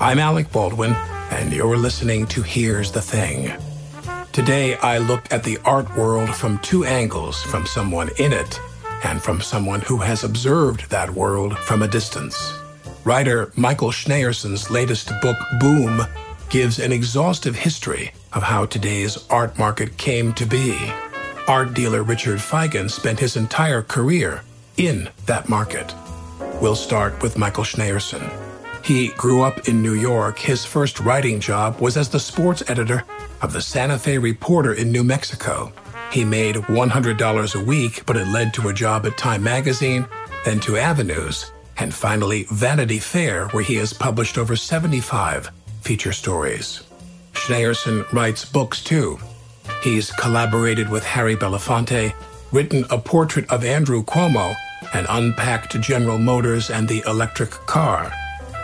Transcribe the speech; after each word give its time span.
I'm 0.00 0.20
Alec 0.20 0.52
Baldwin, 0.52 0.92
and 1.32 1.52
you're 1.52 1.76
listening 1.76 2.26
to 2.28 2.42
Here's 2.42 2.92
the 2.92 3.02
Thing. 3.02 3.52
Today, 4.32 4.76
I 4.76 4.98
look 4.98 5.32
at 5.32 5.42
the 5.42 5.58
art 5.64 5.96
world 5.96 6.32
from 6.34 6.60
two 6.60 6.84
angles 6.84 7.42
from 7.42 7.66
someone 7.66 8.08
in 8.18 8.32
it 8.32 8.60
and 9.02 9.20
from 9.20 9.40
someone 9.40 9.80
who 9.80 9.96
has 9.96 10.22
observed 10.22 10.88
that 10.90 11.10
world 11.10 11.58
from 11.58 11.82
a 11.82 11.88
distance. 11.88 12.54
Writer 13.04 13.52
Michael 13.56 13.90
Shnayerson's 13.90 14.70
latest 14.70 15.10
book, 15.20 15.36
Boom, 15.58 16.02
gives 16.48 16.78
an 16.78 16.92
exhaustive 16.92 17.56
history 17.56 18.12
of 18.32 18.44
how 18.44 18.66
today's 18.66 19.26
art 19.28 19.58
market 19.58 19.96
came 19.96 20.32
to 20.34 20.46
be. 20.46 20.78
Art 21.48 21.74
dealer 21.74 22.04
Richard 22.04 22.38
Feigen 22.38 22.88
spent 22.88 23.18
his 23.18 23.36
entire 23.36 23.82
career 23.82 24.42
in 24.76 25.08
that 25.26 25.48
market. 25.48 25.92
We'll 26.60 26.74
start 26.74 27.22
with 27.22 27.38
Michael 27.38 27.62
Shnayerson. 27.62 28.32
He 28.84 29.08
grew 29.10 29.42
up 29.42 29.68
in 29.68 29.80
New 29.80 29.94
York. 29.94 30.40
His 30.40 30.64
first 30.64 30.98
writing 30.98 31.38
job 31.38 31.78
was 31.78 31.96
as 31.96 32.08
the 32.08 32.18
sports 32.18 32.64
editor 32.68 33.04
of 33.42 33.52
the 33.52 33.60
Santa 33.62 33.96
Fe 33.96 34.18
Reporter 34.18 34.74
in 34.74 34.90
New 34.90 35.04
Mexico. 35.04 35.72
He 36.10 36.24
made 36.24 36.56
$100 36.56 37.54
a 37.54 37.64
week, 37.64 38.04
but 38.06 38.16
it 38.16 38.26
led 38.26 38.52
to 38.54 38.68
a 38.68 38.74
job 38.74 39.06
at 39.06 39.16
Time 39.16 39.44
Magazine, 39.44 40.04
then 40.44 40.58
to 40.60 40.76
Avenues, 40.76 41.52
and 41.76 41.94
finally 41.94 42.44
Vanity 42.50 42.98
Fair, 42.98 43.46
where 43.48 43.62
he 43.62 43.76
has 43.76 43.92
published 43.92 44.36
over 44.36 44.56
75 44.56 45.52
feature 45.82 46.12
stories. 46.12 46.82
Shnayerson 47.34 48.10
writes 48.12 48.44
books 48.44 48.82
too. 48.82 49.16
He's 49.80 50.10
collaborated 50.10 50.88
with 50.88 51.04
Harry 51.04 51.36
Belafonte, 51.36 52.14
written 52.50 52.84
a 52.90 52.98
portrait 52.98 53.48
of 53.48 53.64
Andrew 53.64 54.02
Cuomo, 54.02 54.56
and 54.94 55.06
unpacked 55.10 55.80
General 55.80 56.18
Motors 56.18 56.70
and 56.70 56.88
the 56.88 57.02
electric 57.06 57.50
car. 57.50 58.12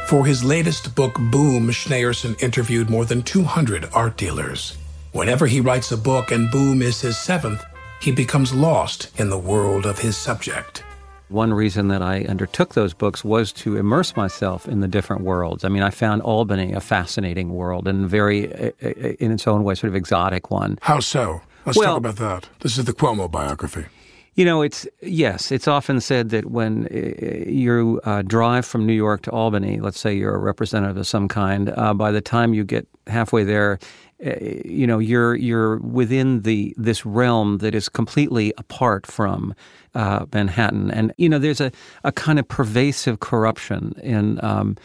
For 0.06 0.26
his 0.26 0.44
latest 0.44 0.94
book, 0.94 1.14
Boom, 1.30 1.68
Shnayerson 1.68 2.40
interviewed 2.42 2.90
more 2.90 3.04
than 3.04 3.22
200 3.22 3.88
art 3.94 4.16
dealers. 4.16 4.76
Whenever 5.12 5.46
he 5.46 5.60
writes 5.60 5.92
a 5.92 5.96
book 5.96 6.30
and 6.30 6.50
Boom 6.50 6.82
is 6.82 7.00
his 7.00 7.16
seventh, 7.16 7.64
he 8.00 8.12
becomes 8.12 8.52
lost 8.52 9.08
in 9.18 9.30
the 9.30 9.38
world 9.38 9.86
of 9.86 9.98
his 9.98 10.16
subject. 10.16 10.82
One 11.28 11.54
reason 11.54 11.88
that 11.88 12.02
I 12.02 12.24
undertook 12.24 12.74
those 12.74 12.92
books 12.92 13.24
was 13.24 13.50
to 13.54 13.76
immerse 13.76 14.14
myself 14.14 14.68
in 14.68 14.80
the 14.80 14.88
different 14.88 15.22
worlds. 15.22 15.64
I 15.64 15.68
mean, 15.70 15.82
I 15.82 15.88
found 15.90 16.20
Albany 16.20 16.74
a 16.74 16.80
fascinating 16.80 17.54
world 17.54 17.88
and 17.88 18.06
very, 18.08 18.52
uh, 18.52 18.70
uh, 18.84 18.88
in 19.18 19.32
its 19.32 19.46
own 19.46 19.64
way, 19.64 19.74
sort 19.74 19.88
of 19.88 19.94
exotic 19.96 20.50
one. 20.50 20.78
How 20.82 21.00
so? 21.00 21.40
Let's 21.64 21.78
Well- 21.78 21.88
talk 21.88 21.96
about 21.98 22.16
that. 22.16 22.48
This 22.60 22.76
is 22.76 22.84
the 22.84 22.92
Cuomo 22.92 23.30
biography. 23.30 23.86
You 24.34 24.44
know, 24.44 24.62
it's 24.62 24.86
yes. 25.00 25.52
It's 25.52 25.68
often 25.68 26.00
said 26.00 26.30
that 26.30 26.46
when 26.50 26.86
uh, 26.86 27.48
you 27.48 28.00
uh, 28.04 28.22
drive 28.22 28.66
from 28.66 28.84
New 28.84 28.92
York 28.92 29.22
to 29.22 29.30
Albany, 29.30 29.78
let's 29.78 30.00
say 30.00 30.12
you're 30.12 30.34
a 30.34 30.38
representative 30.38 30.96
of 30.96 31.06
some 31.06 31.28
kind, 31.28 31.72
uh, 31.76 31.94
by 31.94 32.10
the 32.10 32.20
time 32.20 32.52
you 32.52 32.64
get 32.64 32.88
halfway 33.06 33.44
there, 33.44 33.78
uh, 34.26 34.34
you 34.64 34.88
know 34.88 34.98
you're 34.98 35.36
you're 35.36 35.78
within 35.78 36.42
the 36.42 36.74
this 36.76 37.06
realm 37.06 37.58
that 37.58 37.76
is 37.76 37.88
completely 37.88 38.52
apart 38.58 39.06
from 39.06 39.54
uh, 39.94 40.26
Manhattan, 40.32 40.90
and 40.90 41.12
you 41.16 41.28
know 41.28 41.38
there's 41.38 41.60
a, 41.60 41.70
a 42.02 42.10
kind 42.10 42.40
of 42.40 42.48
pervasive 42.48 43.20
corruption 43.20 43.94
in. 44.02 44.44
Um, 44.44 44.76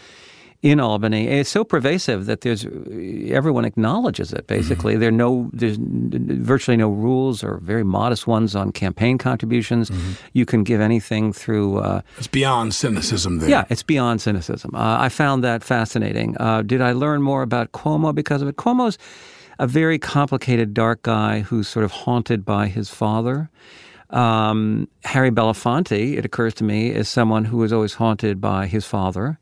in 0.62 0.80
Albany, 0.82 1.28
it's 1.28 1.50
so 1.50 1.64
pervasive 1.64 2.26
that 2.26 2.42
there's 2.42 2.66
everyone 3.32 3.64
acknowledges 3.64 4.34
it. 4.34 4.46
Basically, 4.48 4.98
there 4.98 5.10
no 5.12 5.50
there's 5.54 5.78
virtually 5.80 6.76
no 6.78 6.90
rules 6.90 7.44
or 7.44 7.60
very 7.64 7.84
modest 7.84 8.28
ones 8.28 8.56
on 8.56 8.72
campaign 8.74 9.18
contributions. 9.18 9.90
You 10.34 10.46
can 10.46 10.64
give 10.66 10.82
anything 10.82 11.32
through. 11.34 11.78
Uh, 11.80 12.02
It's 12.18 12.28
beyond 12.28 12.74
cynicism 12.74 13.40
there. 13.40 13.50
yeah, 13.50 13.66
it's 13.70 13.84
beyond 13.84 14.22
cynicism. 14.22 14.72
Uh, 14.76 14.98
I 15.00 15.10
found 15.10 15.44
that 15.46 15.64
fascinating. 15.64 16.36
Uh, 16.40 16.62
did 16.62 16.82
I 16.82 16.92
learn 16.92 17.22
more 17.22 17.42
about 17.42 17.72
Cuomo 17.72 18.14
because 18.14 18.42
of 18.42 18.48
it? 18.50 18.58
Cuomo's 18.58 18.98
a 19.60 19.68
very 19.68 19.98
complicated, 20.00 20.74
dark 20.74 21.04
guy 21.04 21.40
who's 21.42 21.68
sort 21.70 21.86
of 21.86 21.92
haunted 21.92 22.44
by 22.44 22.68
his 22.68 22.90
father. 22.90 23.50
Um, 24.10 24.88
Harry 25.04 25.32
Belafonte, 25.32 26.18
it 26.18 26.26
occurs 26.26 26.54
to 26.56 26.64
me, 26.64 26.90
is 26.90 27.08
someone 27.08 27.46
who 27.46 27.64
is 27.64 27.72
always 27.72 27.94
haunted 27.94 28.42
by 28.42 28.66
his 28.68 28.86
father. 28.86 29.38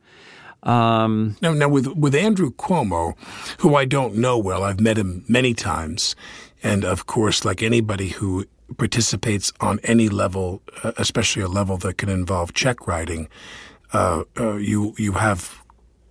Um, 0.68 1.38
Now, 1.42 1.54
now 1.54 1.70
with 1.70 1.88
with 1.88 2.14
Andrew 2.14 2.52
Cuomo, 2.52 3.14
who 3.60 3.76
I 3.76 3.86
don't 3.86 4.16
know 4.16 4.38
well, 4.38 4.64
I've 4.64 4.82
met 4.82 4.98
him 4.98 5.24
many 5.28 5.54
times, 5.54 6.16
and 6.62 6.84
of 6.84 7.06
course, 7.06 7.46
like 7.46 7.66
anybody 7.66 8.10
who 8.10 8.46
participates 8.78 9.54
on 9.60 9.80
any 9.84 10.10
level, 10.10 10.62
uh, 10.84 10.92
especially 10.98 11.42
a 11.42 11.48
level 11.48 11.78
that 11.78 11.98
can 11.98 12.10
involve 12.10 12.54
check 12.54 12.86
writing, 12.86 13.30
uh, 13.94 14.24
uh, 14.38 14.56
you 14.56 14.94
you 14.98 15.14
have 15.14 15.64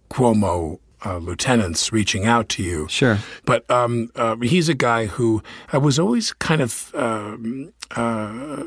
Cuomo 0.09 0.78
uh, 1.05 1.19
lieutenants 1.19 1.93
reaching 1.93 2.27
out 2.27 2.49
to 2.49 2.62
you. 2.62 2.87
Sure. 2.88 3.19
But 3.44 3.71
um, 3.71 4.11
uh, 4.17 4.37
he's 4.37 4.69
a 4.69 4.75
guy 4.75 5.06
who 5.06 5.43
I 5.73 5.78
was 5.78 5.99
always 5.99 6.33
kind 6.33 6.62
of 6.62 6.91
um, 6.94 7.73
uh, 7.94 8.62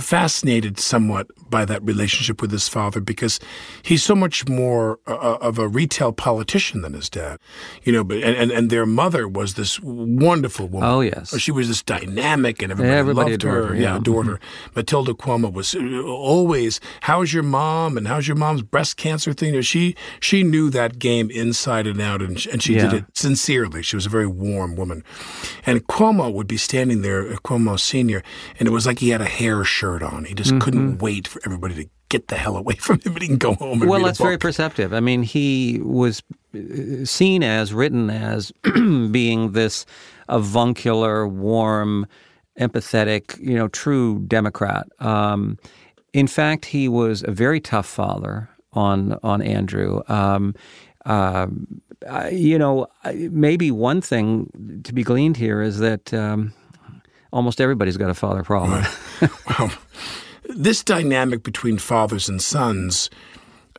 fascinated 0.00 0.78
somewhat 0.78 1.26
by 1.50 1.64
that 1.64 1.82
relationship 1.82 2.40
with 2.42 2.50
his 2.52 2.68
father 2.68 3.00
because 3.00 3.40
he's 3.82 4.02
so 4.02 4.14
much 4.14 4.48
more 4.48 4.98
uh, 5.06 5.38
of 5.40 5.58
a 5.58 5.66
retail 5.68 6.12
politician 6.12 6.82
than 6.82 6.92
his 6.92 7.08
dad, 7.08 7.38
you 7.82 7.92
know. 7.92 8.04
But 8.04 8.18
and, 8.18 8.36
and, 8.36 8.50
and 8.50 8.70
their 8.70 8.86
mother 8.86 9.26
was 9.26 9.54
this 9.54 9.80
wonderful 9.80 10.68
woman. 10.68 10.88
Oh, 10.88 11.00
yes. 11.00 11.36
she 11.38 11.50
was 11.52 11.68
this 11.68 11.82
dynamic, 11.82 12.62
and 12.62 12.70
everybody, 12.72 12.96
Everybody 12.98 13.30
loved 13.32 13.42
her. 13.42 13.66
her, 13.68 13.74
Yeah, 13.74 13.80
yeah. 13.80 13.88
Mm-hmm. 13.88 13.96
adored 13.98 14.26
her. 14.26 14.40
Matilda 14.74 15.12
Cuomo 15.14 15.52
was 15.52 15.74
uh, 15.74 16.02
always, 16.02 16.80
"How's 17.02 17.32
your 17.32 17.42
mom?" 17.42 17.96
and 17.96 18.06
"How's 18.08 18.28
your 18.28 18.36
mom's 18.36 18.62
breast 18.62 18.96
cancer 18.96 19.32
thing?" 19.32 19.48
You 19.50 19.54
know, 19.56 19.60
she 19.62 19.94
she 20.20 20.42
knew 20.42 20.70
that 20.70 20.98
game 20.98 21.30
inside 21.30 21.86
and 21.86 22.00
out, 22.00 22.20
and 22.22 22.44
and 22.52 22.62
she 22.62 22.74
did 22.74 22.92
it 22.92 23.04
sincerely. 23.14 23.82
She 23.82 23.96
was 23.96 24.06
a 24.06 24.10
very 24.10 24.26
warm 24.26 24.76
woman. 24.76 25.02
And 25.66 25.86
Cuomo 25.86 26.32
would 26.32 26.46
be 26.46 26.56
standing 26.56 27.02
there, 27.02 27.26
uh, 27.32 27.36
Cuomo 27.36 27.78
Sr., 27.78 28.22
and 28.58 28.68
it 28.68 28.70
was 28.72 28.86
like 28.86 28.98
he 28.98 29.10
had 29.10 29.20
a 29.20 29.24
hair 29.26 29.64
shirt 29.64 29.87
on. 30.02 30.24
He 30.24 30.34
just 30.34 30.58
couldn't 30.60 30.98
wait 30.98 31.26
for 31.28 31.40
everybody 31.44 31.74
to 31.74 31.90
get 32.08 32.28
the 32.28 32.36
hell 32.36 32.56
away 32.56 32.74
from 32.80 33.00
him 33.00 33.12
and 33.12 33.22
he 33.22 33.28
can 33.28 33.38
go 33.38 33.54
home 33.54 33.82
and 33.82 33.90
well, 33.90 34.02
that's 34.02 34.18
very 34.18 34.38
perceptive. 34.38 34.92
I 34.92 35.00
mean, 35.00 35.22
he 35.22 35.80
was 35.82 36.22
uh, 36.54 37.04
seen 37.04 37.42
as, 37.42 37.72
written 37.72 38.10
as, 38.10 38.52
being 39.10 39.52
this 39.52 39.86
avuncular, 40.28 41.26
warm, 41.26 42.06
empathetic, 42.58 43.38
you 43.38 43.54
know, 43.54 43.68
true 43.68 44.24
Democrat. 44.26 44.86
Um, 44.98 45.58
in 46.12 46.26
fact, 46.26 46.64
he 46.64 46.88
was 46.88 47.22
a 47.26 47.30
very 47.30 47.60
tough 47.60 47.86
father 47.86 48.48
on 48.72 49.18
on 49.22 49.42
Andrew. 49.42 50.02
Um, 50.08 50.54
uh, 51.04 51.46
you 52.30 52.58
know, 52.58 52.86
maybe 53.14 53.70
one 53.70 54.00
thing 54.00 54.82
to 54.84 54.92
be 54.92 55.02
gleaned 55.02 55.36
here 55.36 55.62
is 55.62 55.78
that 55.78 56.12
um, 56.14 56.52
almost 57.32 57.60
everybody's 57.60 57.96
got 57.96 58.10
a 58.10 58.14
father 58.14 58.42
problem. 58.42 58.84
well, 59.58 59.72
this 60.48 60.82
dynamic 60.82 61.42
between 61.42 61.78
fathers 61.78 62.28
and 62.28 62.40
sons. 62.42 63.10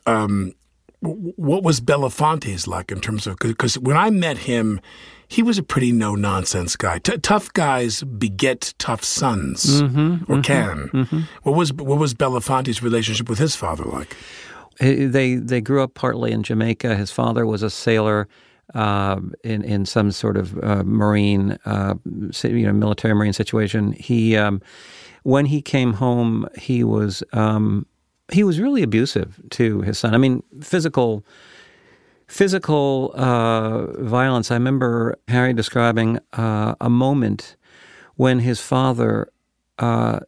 Um, 0.05 0.53
what 1.01 1.63
was 1.63 1.79
Belafonte's 1.79 2.67
like 2.67 2.91
in 2.91 2.99
terms 2.99 3.25
of 3.25 3.37
because 3.39 3.77
when 3.77 3.95
I 3.95 4.09
met 4.09 4.39
him, 4.39 4.81
he 5.29 5.41
was 5.43 5.57
a 5.57 5.63
pretty 5.63 5.91
no 5.91 6.15
nonsense 6.15 6.75
guy. 6.75 6.99
T- 6.99 7.17
tough 7.19 7.53
guys 7.53 8.03
beget 8.03 8.73
tough 8.79 9.03
sons, 9.03 9.81
mm-hmm, 9.81 10.31
or 10.31 10.37
mm-hmm, 10.37 10.41
can. 10.41 10.89
Mm-hmm. 10.89 11.19
What 11.43 11.55
was 11.55 11.71
what 11.71 11.99
was 11.99 12.13
Belafonte's 12.13 12.83
relationship 12.83 13.29
with 13.29 13.39
his 13.39 13.55
father 13.55 13.85
like? 13.85 14.17
They 14.79 15.35
they 15.35 15.61
grew 15.61 15.83
up 15.83 15.93
partly 15.93 16.31
in 16.31 16.43
Jamaica. 16.43 16.95
His 16.95 17.11
father 17.11 17.45
was 17.45 17.63
a 17.63 17.69
sailor. 17.69 18.27
Uh, 18.75 19.19
in 19.43 19.63
in 19.63 19.83
some 19.83 20.11
sort 20.11 20.37
of 20.37 20.55
uh, 20.63 20.83
marine, 20.83 21.57
uh, 21.65 21.95
you 22.43 22.67
know, 22.67 22.73
military 22.73 23.15
marine 23.15 23.33
situation. 23.33 23.93
He, 23.93 24.37
um, 24.37 24.61
when 25.23 25.47
he 25.47 25.59
came 25.59 25.93
home, 25.93 26.47
he 26.55 26.83
was 26.83 27.23
um, 27.33 27.87
he 28.31 28.43
was 28.43 28.59
really 28.59 28.83
abusive 28.83 29.41
to 29.51 29.81
his 29.81 29.97
son. 29.97 30.13
I 30.13 30.17
mean, 30.17 30.43
physical 30.61 31.25
physical 32.27 33.11
uh, 33.15 33.87
violence. 34.03 34.51
I 34.51 34.53
remember 34.53 35.17
Harry 35.27 35.51
describing 35.51 36.19
uh, 36.33 36.75
a 36.79 36.89
moment 36.89 37.55
when 38.15 38.39
his 38.39 38.61
father, 38.61 39.31
uh, 39.79 40.19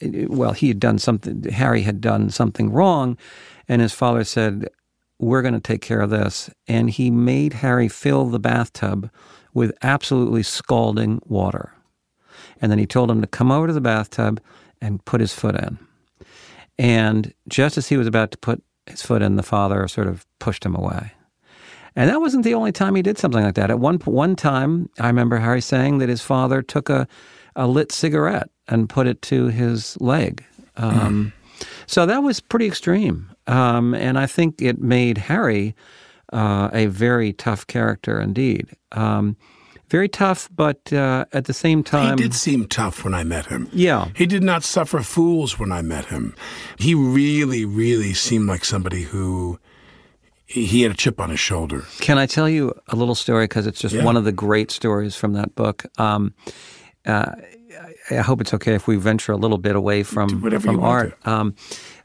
well, 0.00 0.52
he 0.52 0.68
had 0.68 0.80
done 0.80 0.98
something. 0.98 1.42
Harry 1.44 1.82
had 1.82 2.00
done 2.00 2.30
something 2.30 2.72
wrong, 2.72 3.18
and 3.68 3.82
his 3.82 3.92
father 3.92 4.24
said, 4.24 4.68
"We're 5.18 5.42
going 5.42 5.54
to 5.54 5.60
take 5.60 5.82
care 5.82 6.00
of 6.00 6.10
this." 6.10 6.50
And 6.66 6.90
he 6.90 7.10
made 7.10 7.54
Harry 7.54 7.88
fill 7.88 8.26
the 8.26 8.38
bathtub 8.38 9.10
with 9.52 9.72
absolutely 9.82 10.42
scalding 10.42 11.20
water, 11.24 11.72
and 12.60 12.70
then 12.70 12.78
he 12.78 12.86
told 12.86 13.10
him 13.10 13.20
to 13.20 13.26
come 13.26 13.50
over 13.52 13.66
to 13.66 13.72
the 13.72 13.80
bathtub 13.80 14.40
and 14.80 15.04
put 15.04 15.20
his 15.20 15.32
foot 15.32 15.54
in. 15.54 15.78
And 16.78 17.32
just 17.48 17.78
as 17.78 17.88
he 17.88 17.96
was 17.96 18.06
about 18.06 18.30
to 18.32 18.38
put 18.38 18.62
his 18.86 19.02
foot 19.02 19.22
in, 19.22 19.36
the 19.36 19.42
father 19.42 19.86
sort 19.88 20.08
of 20.08 20.26
pushed 20.38 20.64
him 20.64 20.74
away. 20.74 21.12
And 21.96 22.10
that 22.10 22.20
wasn't 22.20 22.44
the 22.44 22.54
only 22.54 22.72
time 22.72 22.96
he 22.96 23.02
did 23.02 23.18
something 23.18 23.42
like 23.42 23.54
that. 23.54 23.70
At 23.70 23.78
one 23.78 23.98
one 23.98 24.34
time, 24.34 24.90
I 24.98 25.06
remember 25.06 25.38
Harry 25.38 25.60
saying 25.60 25.98
that 25.98 26.08
his 26.08 26.22
father 26.22 26.60
took 26.60 26.90
a, 26.90 27.06
a 27.54 27.68
lit 27.68 27.92
cigarette 27.92 28.50
and 28.66 28.88
put 28.88 29.06
it 29.06 29.22
to 29.22 29.46
his 29.46 29.96
leg. 30.00 30.44
Um, 30.76 31.32
mm. 31.60 31.66
So 31.86 32.04
that 32.06 32.22
was 32.22 32.40
pretty 32.40 32.66
extreme. 32.66 33.30
Um, 33.46 33.94
and 33.94 34.18
I 34.18 34.26
think 34.26 34.62
it 34.62 34.80
made 34.80 35.18
Harry 35.18 35.74
uh, 36.32 36.70
a 36.72 36.86
very 36.86 37.32
tough 37.32 37.66
character 37.66 38.20
indeed. 38.20 38.68
Um, 38.92 39.36
very 39.88 40.08
tough, 40.08 40.48
but 40.54 40.92
uh, 40.92 41.26
at 41.32 41.44
the 41.44 41.52
same 41.52 41.84
time. 41.84 42.18
He 42.18 42.24
did 42.24 42.34
seem 42.34 42.66
tough 42.66 43.04
when 43.04 43.14
I 43.14 43.22
met 43.22 43.46
him. 43.46 43.68
Yeah. 43.72 44.08
He 44.16 44.26
did 44.26 44.42
not 44.42 44.64
suffer 44.64 45.00
fools 45.02 45.58
when 45.58 45.70
I 45.70 45.82
met 45.82 46.06
him. 46.06 46.34
He 46.78 46.94
really, 46.94 47.64
really 47.64 48.14
seemed 48.14 48.48
like 48.48 48.64
somebody 48.64 49.02
who 49.02 49.58
he 50.46 50.82
had 50.82 50.92
a 50.92 50.94
chip 50.94 51.20
on 51.20 51.30
his 51.30 51.40
shoulder. 51.40 51.84
Can 52.00 52.18
I 52.18 52.26
tell 52.26 52.48
you 52.48 52.74
a 52.88 52.96
little 52.96 53.14
story? 53.14 53.44
Because 53.44 53.66
it's 53.66 53.80
just 53.80 53.94
yeah. 53.94 54.04
one 54.04 54.16
of 54.16 54.24
the 54.24 54.32
great 54.32 54.70
stories 54.70 55.16
from 55.16 55.34
that 55.34 55.54
book. 55.54 55.84
Um, 55.98 56.34
uh, 57.06 57.32
I 58.10 58.16
hope 58.16 58.40
it's 58.40 58.54
okay 58.54 58.74
if 58.74 58.86
we 58.86 58.96
venture 58.96 59.32
a 59.32 59.36
little 59.36 59.58
bit 59.58 59.76
away 59.76 60.02
from, 60.02 60.40
from 60.60 60.80
art. 60.80 61.16
Um, 61.26 61.54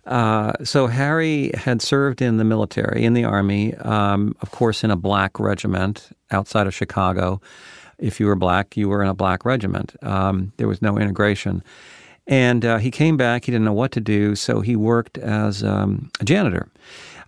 uh, 0.09 0.53
so 0.63 0.87
Harry 0.87 1.51
had 1.53 1.81
served 1.81 2.21
in 2.21 2.37
the 2.37 2.43
military, 2.43 3.05
in 3.05 3.13
the 3.13 3.23
army, 3.23 3.75
um, 3.75 4.35
of 4.41 4.49
course, 4.49 4.83
in 4.83 4.89
a 4.89 4.95
black 4.95 5.39
regiment 5.39 6.09
outside 6.31 6.65
of 6.65 6.73
Chicago. 6.73 7.39
If 7.99 8.19
you 8.19 8.25
were 8.25 8.35
black, 8.35 8.75
you 8.75 8.89
were 8.89 9.03
in 9.03 9.07
a 9.07 9.13
black 9.13 9.45
regiment. 9.45 9.95
Um, 10.01 10.51
there 10.57 10.67
was 10.67 10.81
no 10.81 10.97
integration. 10.97 11.63
And 12.25 12.65
uh, 12.65 12.77
he 12.77 12.89
came 12.89 13.17
back. 13.17 13.45
He 13.45 13.51
didn't 13.51 13.65
know 13.65 13.73
what 13.73 13.91
to 13.93 14.01
do, 14.01 14.35
so 14.35 14.61
he 14.61 14.75
worked 14.75 15.19
as 15.19 15.63
um, 15.63 16.09
a 16.19 16.25
janitor 16.25 16.69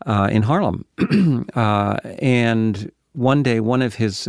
uh, 0.07 0.30
in 0.31 0.42
Harlem. 0.42 0.86
uh, 1.56 1.98
and 2.19 2.92
one 3.13 3.44
day, 3.44 3.60
one 3.60 3.83
of 3.83 3.95
his 3.95 4.28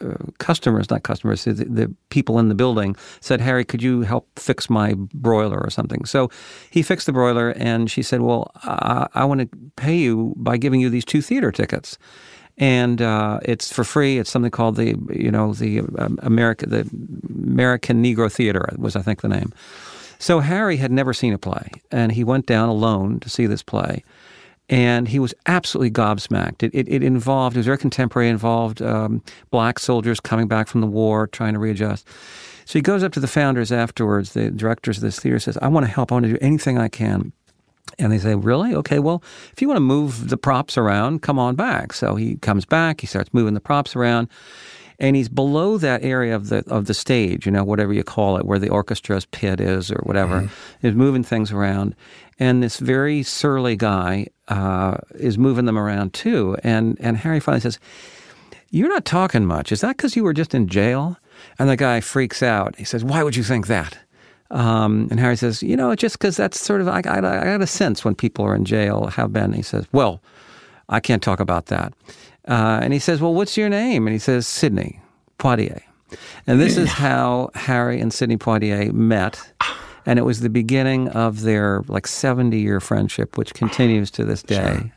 uh, 0.00 0.14
customers, 0.38 0.90
not 0.90 1.02
customers, 1.02 1.44
the, 1.44 1.52
the, 1.52 1.94
people 2.10 2.38
in 2.38 2.48
the 2.48 2.54
building 2.54 2.96
said, 3.20 3.40
Harry, 3.40 3.64
could 3.64 3.82
you 3.82 4.02
help 4.02 4.28
fix 4.38 4.70
my 4.70 4.94
broiler 5.12 5.58
or 5.58 5.70
something? 5.70 6.04
So 6.04 6.30
he 6.70 6.82
fixed 6.82 7.06
the 7.06 7.12
broiler, 7.12 7.50
and 7.50 7.90
she 7.90 8.02
said, 8.02 8.20
Well, 8.20 8.50
I, 8.62 9.08
I 9.14 9.24
want 9.24 9.40
to 9.40 9.48
pay 9.76 9.96
you 9.96 10.34
by 10.36 10.56
giving 10.56 10.80
you 10.80 10.90
these 10.90 11.04
two 11.04 11.22
theater 11.22 11.50
tickets. 11.52 11.98
And 12.56 13.02
uh, 13.02 13.40
it's 13.44 13.72
for 13.72 13.82
free. 13.82 14.18
It's 14.18 14.30
something 14.30 14.50
called 14.50 14.76
the, 14.76 14.96
you 15.12 15.30
know, 15.30 15.54
the 15.54 15.80
um, 15.98 16.18
America, 16.22 16.66
the 16.66 16.88
American 17.28 18.02
Negro 18.02 18.30
Theater 18.30 18.68
was, 18.76 18.94
I 18.94 19.02
think, 19.02 19.22
the 19.22 19.28
name. 19.28 19.52
So 20.18 20.40
Harry 20.40 20.76
had 20.76 20.92
never 20.92 21.12
seen 21.12 21.32
a 21.32 21.38
play, 21.38 21.70
and 21.90 22.12
he 22.12 22.22
went 22.22 22.46
down 22.46 22.68
alone 22.68 23.18
to 23.20 23.28
see 23.28 23.46
this 23.46 23.62
play 23.62 24.04
and 24.68 25.08
he 25.08 25.18
was 25.18 25.34
absolutely 25.46 25.90
gobsmacked. 25.90 26.62
It, 26.62 26.74
it, 26.74 26.88
it 26.88 27.02
involved, 27.02 27.56
it 27.56 27.60
was 27.60 27.66
very 27.66 27.78
contemporary, 27.78 28.28
involved 28.28 28.80
um, 28.80 29.22
black 29.50 29.78
soldiers 29.78 30.20
coming 30.20 30.48
back 30.48 30.68
from 30.68 30.80
the 30.80 30.86
war, 30.86 31.26
trying 31.26 31.54
to 31.54 31.58
readjust. 31.58 32.06
So 32.64 32.78
he 32.78 32.82
goes 32.82 33.02
up 33.02 33.12
to 33.12 33.20
the 33.20 33.28
founders 33.28 33.70
afterwards, 33.70 34.32
the 34.32 34.50
directors 34.50 34.96
of 34.98 35.02
this 35.02 35.20
theater, 35.20 35.38
says, 35.38 35.58
I 35.60 35.68
want 35.68 35.84
to 35.84 35.92
help, 35.92 36.10
I 36.10 36.14
want 36.14 36.26
to 36.26 36.32
do 36.32 36.38
anything 36.40 36.78
I 36.78 36.88
can. 36.88 37.32
And 37.98 38.10
they 38.10 38.18
say, 38.18 38.34
Really? 38.34 38.74
Okay, 38.74 38.98
well, 38.98 39.22
if 39.52 39.60
you 39.60 39.68
want 39.68 39.76
to 39.76 39.82
move 39.82 40.30
the 40.30 40.38
props 40.38 40.78
around, 40.78 41.20
come 41.20 41.38
on 41.38 41.54
back. 41.54 41.92
So 41.92 42.16
he 42.16 42.36
comes 42.36 42.64
back, 42.64 43.02
he 43.02 43.06
starts 43.06 43.32
moving 43.32 43.54
the 43.54 43.60
props 43.60 43.94
around 43.94 44.28
and 44.98 45.16
he's 45.16 45.28
below 45.28 45.78
that 45.78 46.02
area 46.02 46.34
of 46.34 46.48
the 46.48 46.64
of 46.68 46.86
the 46.86 46.94
stage, 46.94 47.46
you 47.46 47.52
know, 47.52 47.64
whatever 47.64 47.92
you 47.92 48.04
call 48.04 48.36
it, 48.36 48.44
where 48.44 48.58
the 48.58 48.68
orchestra's 48.68 49.26
pit 49.26 49.60
is 49.60 49.90
or 49.90 50.00
whatever. 50.04 50.42
Mm-hmm. 50.42 50.86
He's 50.86 50.94
moving 50.94 51.22
things 51.22 51.52
around, 51.52 51.94
and 52.38 52.62
this 52.62 52.78
very 52.78 53.22
surly 53.22 53.76
guy 53.76 54.28
uh, 54.48 54.98
is 55.14 55.38
moving 55.38 55.64
them 55.64 55.78
around 55.78 56.12
too. 56.14 56.56
And 56.62 56.96
and 57.00 57.16
Harry 57.16 57.40
finally 57.40 57.60
says, 57.60 57.78
"You're 58.70 58.88
not 58.88 59.04
talking 59.04 59.46
much. 59.46 59.72
Is 59.72 59.80
that 59.80 59.96
because 59.96 60.16
you 60.16 60.24
were 60.24 60.34
just 60.34 60.54
in 60.54 60.68
jail?" 60.68 61.16
And 61.58 61.68
the 61.68 61.76
guy 61.76 62.00
freaks 62.00 62.42
out. 62.42 62.76
He 62.76 62.84
says, 62.84 63.04
"Why 63.04 63.22
would 63.22 63.36
you 63.36 63.42
think 63.44 63.66
that?" 63.66 63.98
Um, 64.50 65.08
and 65.10 65.18
Harry 65.18 65.36
says, 65.36 65.62
"You 65.62 65.76
know, 65.76 65.94
just 65.94 66.18
because 66.18 66.36
that's 66.36 66.60
sort 66.60 66.80
of 66.80 66.88
I, 66.88 67.02
I, 67.06 67.18
I 67.18 67.44
got 67.44 67.62
a 67.62 67.66
sense 67.66 68.04
when 68.04 68.14
people 68.14 68.44
are 68.44 68.54
in 68.54 68.64
jail 68.64 69.06
have 69.06 69.32
been." 69.32 69.52
He 69.52 69.62
says, 69.62 69.86
"Well, 69.92 70.22
I 70.88 71.00
can't 71.00 71.22
talk 71.22 71.40
about 71.40 71.66
that." 71.66 71.92
Uh, 72.46 72.80
and 72.82 72.92
he 72.92 72.98
says, 72.98 73.20
Well, 73.20 73.34
what's 73.34 73.56
your 73.56 73.68
name? 73.68 74.06
And 74.06 74.12
he 74.12 74.18
says, 74.18 74.46
Sidney 74.46 75.00
Poitier. 75.38 75.80
And 76.46 76.60
this 76.60 76.76
is 76.76 76.90
how 76.90 77.50
Harry 77.54 78.00
and 78.00 78.12
Sidney 78.12 78.36
Poitier 78.36 78.92
met. 78.92 79.52
And 80.06 80.18
it 80.18 80.22
was 80.22 80.40
the 80.40 80.50
beginning 80.50 81.08
of 81.08 81.42
their 81.42 81.82
like 81.88 82.06
70 82.06 82.58
year 82.58 82.80
friendship, 82.80 83.36
which 83.38 83.54
continues 83.54 84.10
to 84.12 84.24
this 84.24 84.42
day. 84.42 84.56
Sure. 84.56 84.92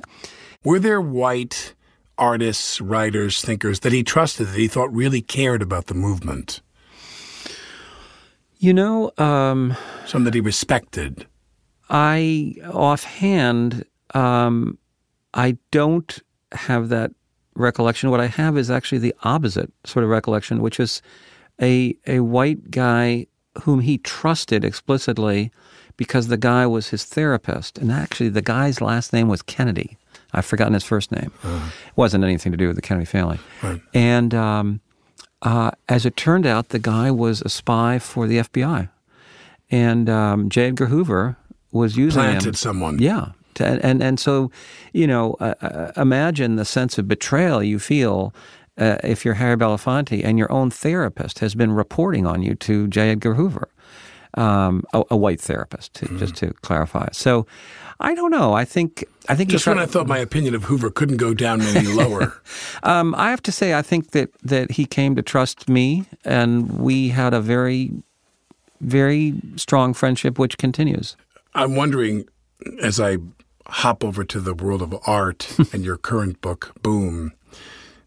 Were 0.64 0.80
there 0.80 1.02
white 1.02 1.74
artists, 2.18 2.82
writers, 2.82 3.42
thinkers 3.42 3.82
that 3.82 3.94
he 3.94 4.04
trusted, 4.04 4.48
that 4.48 4.58
he 4.58 4.68
thought 4.68 4.94
really 4.94 5.22
cared 5.22 5.62
about 5.62 5.88
the 5.88 5.94
movement? 5.94 6.62
You 8.60 8.74
know, 8.74 9.12
um, 9.18 9.78
some 10.06 10.24
that 10.24 10.34
he 10.34 10.42
respected. 10.42 11.28
I 11.90 12.56
offhand, 12.66 13.86
um, 14.14 14.78
I 15.34 15.58
don't 15.72 16.20
have 16.52 16.90
that 16.90 17.12
recollection. 17.56 18.10
What 18.10 18.20
I 18.20 18.28
have 18.28 18.58
is 18.58 18.72
actually 18.72 18.98
the 19.00 19.14
opposite 19.24 19.72
sort 19.86 20.04
of 20.04 20.10
recollection, 20.10 20.62
which 20.62 20.80
is 20.80 21.02
a 21.62 21.96
a 22.08 22.20
white 22.22 22.72
guy 22.72 23.28
whom 23.64 23.82
he 23.82 23.98
trusted 23.98 24.64
explicitly 24.64 25.52
because 25.98 26.28
the 26.28 26.38
guy 26.38 26.66
was 26.68 26.90
his 26.90 27.04
therapist, 27.04 27.78
and 27.78 27.92
actually 27.92 28.30
the 28.30 28.42
guy's 28.42 28.82
last 28.82 29.12
name 29.12 29.28
was 29.28 29.42
Kennedy. 29.42 29.98
I've 30.34 30.46
forgotten 30.46 30.74
his 30.74 30.84
first 30.84 31.12
name. 31.12 31.32
Uh-huh. 31.44 31.70
It 31.88 31.98
wasn't 31.98 32.24
anything 32.24 32.52
to 32.52 32.58
do 32.58 32.68
with 32.68 32.76
the 32.76 32.82
Kennedy 32.82 33.06
family. 33.06 33.40
Right. 33.64 33.82
And 33.94 34.34
um, 34.34 34.82
uh, 35.42 35.72
as 35.90 36.06
it 36.06 36.16
turned 36.16 36.46
out, 36.46 36.70
the 36.70 36.80
guy 36.80 37.10
was 37.12 37.42
a 37.42 37.50
spy 37.50 38.00
for 38.00 38.28
the 38.28 38.38
FBI, 38.40 38.90
and 39.72 40.10
um, 40.10 40.50
J. 40.50 40.68
Edgar 40.68 40.88
Hoover 40.88 41.38
was 41.72 41.98
using 41.98 42.22
planted 42.22 42.50
him. 42.50 42.54
someone. 42.54 43.00
Yeah, 43.00 43.32
and 43.60 43.84
and, 43.84 44.04
and 44.04 44.20
so, 44.20 44.52
you 44.94 45.08
know, 45.08 45.36
uh, 45.40 45.56
uh, 45.62 45.92
imagine 45.98 46.56
the 46.56 46.66
sense 46.66 46.98
of 46.98 47.08
betrayal 47.08 47.64
you 47.64 47.80
feel 47.80 48.34
uh, 48.78 48.98
if 49.04 49.26
you're 49.26 49.36
Harry 49.36 49.58
Belafonte 49.58 50.24
and 50.24 50.38
your 50.38 50.52
own 50.52 50.70
therapist 50.70 51.40
has 51.40 51.56
been 51.56 51.72
reporting 51.72 52.26
on 52.26 52.42
you 52.44 52.56
to 52.56 52.88
J. 52.88 53.12
Edgar 53.12 53.34
Hoover, 53.34 53.70
um, 54.36 54.84
a, 54.94 55.04
a, 55.12 55.18
white 55.18 55.42
therapist, 55.42 55.94
to, 55.96 56.06
mm-hmm. 56.06 56.20
just 56.20 56.36
to 56.36 56.54
clarify. 56.62 57.08
So, 57.12 57.48
I 58.00 58.14
don't 58.14 58.30
know. 58.30 58.54
I 58.54 58.66
think 58.66 59.04
I 59.28 59.36
think 59.36 59.50
just 59.50 59.66
when 59.66 59.80
I 59.80 59.88
thought 59.88 60.08
my 60.08 60.20
opinion 60.20 60.54
of 60.54 60.66
Hoover 60.66 60.92
couldn't 60.92 61.18
go 61.18 61.34
down 61.34 61.62
any 61.62 61.88
lower. 61.94 62.40
um, 62.84 63.16
I 63.16 63.32
have 63.32 63.42
to 63.44 63.52
say, 63.52 63.74
I 63.74 63.82
think 63.82 64.12
that 64.12 64.30
that 64.44 64.72
he 64.72 64.86
came 64.86 65.16
to 65.16 65.24
trust 65.24 65.68
me, 65.68 66.06
and 66.24 66.80
we 66.80 67.10
had 67.10 67.34
a 67.34 67.42
very, 67.42 67.92
very 68.82 69.34
strong 69.56 69.94
friendship, 69.94 70.38
which 70.38 70.58
continues. 70.58 71.16
I'm 71.56 71.76
wondering, 71.76 72.28
as 72.82 73.00
I 73.00 73.18
hop 73.66 74.04
over 74.04 74.24
to 74.24 74.40
the 74.40 74.54
world 74.54 74.82
of 74.82 74.96
art 75.08 75.58
and 75.74 75.84
your 75.84 75.98
current 75.98 76.40
book, 76.42 76.74
Boom, 76.84 77.34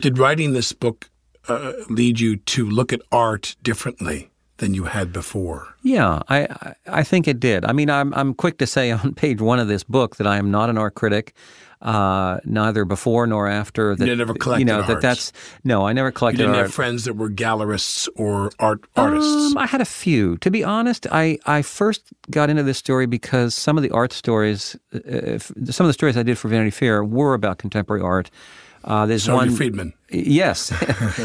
did 0.00 0.18
writing 0.18 0.52
this 0.52 0.72
book 0.72 1.08
uh, 1.48 1.72
lead 1.88 2.20
you 2.20 2.36
to 2.36 2.68
look 2.68 2.92
at 2.92 3.00
art 3.12 3.56
differently 3.62 4.30
than 4.58 4.74
you 4.74 4.84
had 4.84 5.12
before? 5.12 5.74
Yeah, 5.82 6.20
I 6.28 6.74
I- 6.86 7.02
think 7.02 7.26
it 7.28 7.40
did. 7.40 7.64
I 7.64 7.72
mean, 7.72 7.88
I'm 7.90 8.12
I'm 8.14 8.34
quick 8.34 8.58
to 8.58 8.66
say 8.66 8.90
on 8.98 9.14
page 9.14 9.40
one 9.40 9.58
of 9.58 9.68
this 9.68 9.84
book 9.84 10.16
that 10.16 10.26
I 10.26 10.36
am 10.36 10.50
not 10.50 10.70
an 10.70 10.78
art 10.78 10.94
critic. 10.94 11.34
Uh, 11.82 12.38
neither 12.44 12.84
before 12.84 13.26
nor 13.26 13.48
after. 13.48 13.96
That, 13.96 14.06
You 14.06 14.14
never 14.14 14.34
You 14.34 14.38
collected 14.38 14.66
know 14.66 14.82
that 14.82 15.00
that's 15.00 15.32
no. 15.64 15.86
I 15.88 15.94
never 15.94 16.08
You 16.08 16.12
collected 16.12 16.36
didn't 16.42 16.56
art. 16.56 16.66
have 16.66 16.74
friends 16.74 17.04
that 17.06 17.14
were 17.14 17.30
gallerists 17.30 18.06
or 18.16 18.52
art 18.58 18.80
artists. 18.96 19.52
Um, 19.52 19.56
I 19.56 19.66
had 19.66 19.80
a 19.80 19.86
few. 19.86 20.36
To 20.38 20.50
be 20.50 20.62
honest, 20.62 21.06
I, 21.10 21.38
I 21.46 21.62
first 21.62 22.02
got 22.30 22.50
into 22.50 22.62
this 22.62 22.76
story 22.76 23.06
because 23.06 23.54
some 23.54 23.78
of 23.78 23.82
the 23.82 23.90
art 23.92 24.12
stories, 24.12 24.76
uh, 24.94 24.98
if, 25.06 25.50
some 25.70 25.86
of 25.86 25.88
the 25.88 25.94
stories 25.94 26.18
I 26.18 26.22
did 26.22 26.36
for 26.36 26.48
Vanity 26.48 26.70
Fair 26.70 27.02
were 27.02 27.32
about 27.32 27.56
contemporary 27.56 28.02
art. 28.02 28.30
Uh, 28.84 29.06
there's 29.06 29.28
one. 29.28 29.50
Freedman. 29.54 29.92
Yes, 30.10 30.72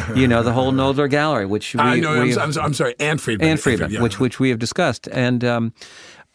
you 0.16 0.28
know 0.28 0.44
the 0.44 0.54
whole 0.54 0.72
Knoedler 0.72 1.10
Gallery, 1.10 1.46
which 1.46 1.74
we, 1.74 1.80
I 1.80 2.00
know. 2.00 2.14
I'm, 2.14 2.28
we- 2.28 2.38
I'm, 2.38 2.52
I'm 2.60 2.74
sorry, 2.74 2.96
Ann 3.00 3.18
Freedman. 3.18 3.50
Ann 3.50 3.58
Freedman, 3.58 3.92
Yeah. 3.92 4.02
which 4.02 4.20
which 4.20 4.40
we 4.40 4.50
have 4.50 4.60
discussed, 4.60 5.08
and 5.12 5.44
um, 5.44 5.74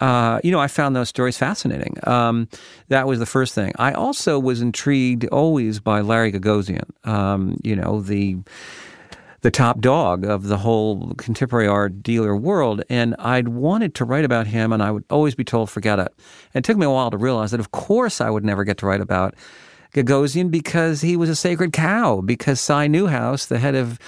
uh, 0.00 0.40
you 0.42 0.50
know 0.50 0.58
I 0.58 0.66
found 0.66 0.96
those 0.96 1.08
stories 1.08 1.36
fascinating. 1.38 1.96
Um, 2.04 2.48
that 2.88 3.06
was 3.06 3.18
the 3.18 3.26
first 3.26 3.54
thing. 3.54 3.72
I 3.78 3.92
also 3.92 4.38
was 4.38 4.60
intrigued 4.62 5.26
always 5.26 5.78
by 5.78 6.00
Larry 6.00 6.32
Gagosian. 6.32 6.88
Um, 7.06 7.58
you 7.62 7.76
know 7.76 8.00
the 8.00 8.38
the 9.42 9.50
top 9.50 9.80
dog 9.80 10.24
of 10.26 10.48
the 10.48 10.58
whole 10.58 11.14
contemporary 11.14 11.66
art 11.66 12.02
dealer 12.02 12.36
world, 12.36 12.82
and 12.90 13.14
I'd 13.18 13.48
wanted 13.48 13.94
to 13.96 14.04
write 14.04 14.24
about 14.24 14.46
him, 14.46 14.72
and 14.72 14.82
I 14.82 14.90
would 14.90 15.04
always 15.08 15.34
be 15.34 15.44
told 15.44 15.70
forget 15.70 15.98
it. 15.98 16.08
And 16.54 16.62
it 16.62 16.64
took 16.64 16.76
me 16.76 16.84
a 16.86 16.90
while 16.90 17.10
to 17.10 17.16
realize 17.16 17.50
that 17.52 17.60
of 17.60 17.70
course 17.70 18.20
I 18.20 18.28
would 18.28 18.44
never 18.44 18.64
get 18.64 18.78
to 18.78 18.86
write 18.86 19.00
about. 19.00 19.34
Gagosian 19.92 20.50
because 20.50 21.00
he 21.00 21.16
was 21.16 21.28
a 21.28 21.36
sacred 21.36 21.72
cow. 21.72 22.20
Because 22.20 22.60
Si 22.60 22.88
Newhouse, 22.88 23.46
the 23.46 23.58
head 23.58 23.74
of, 23.74 23.98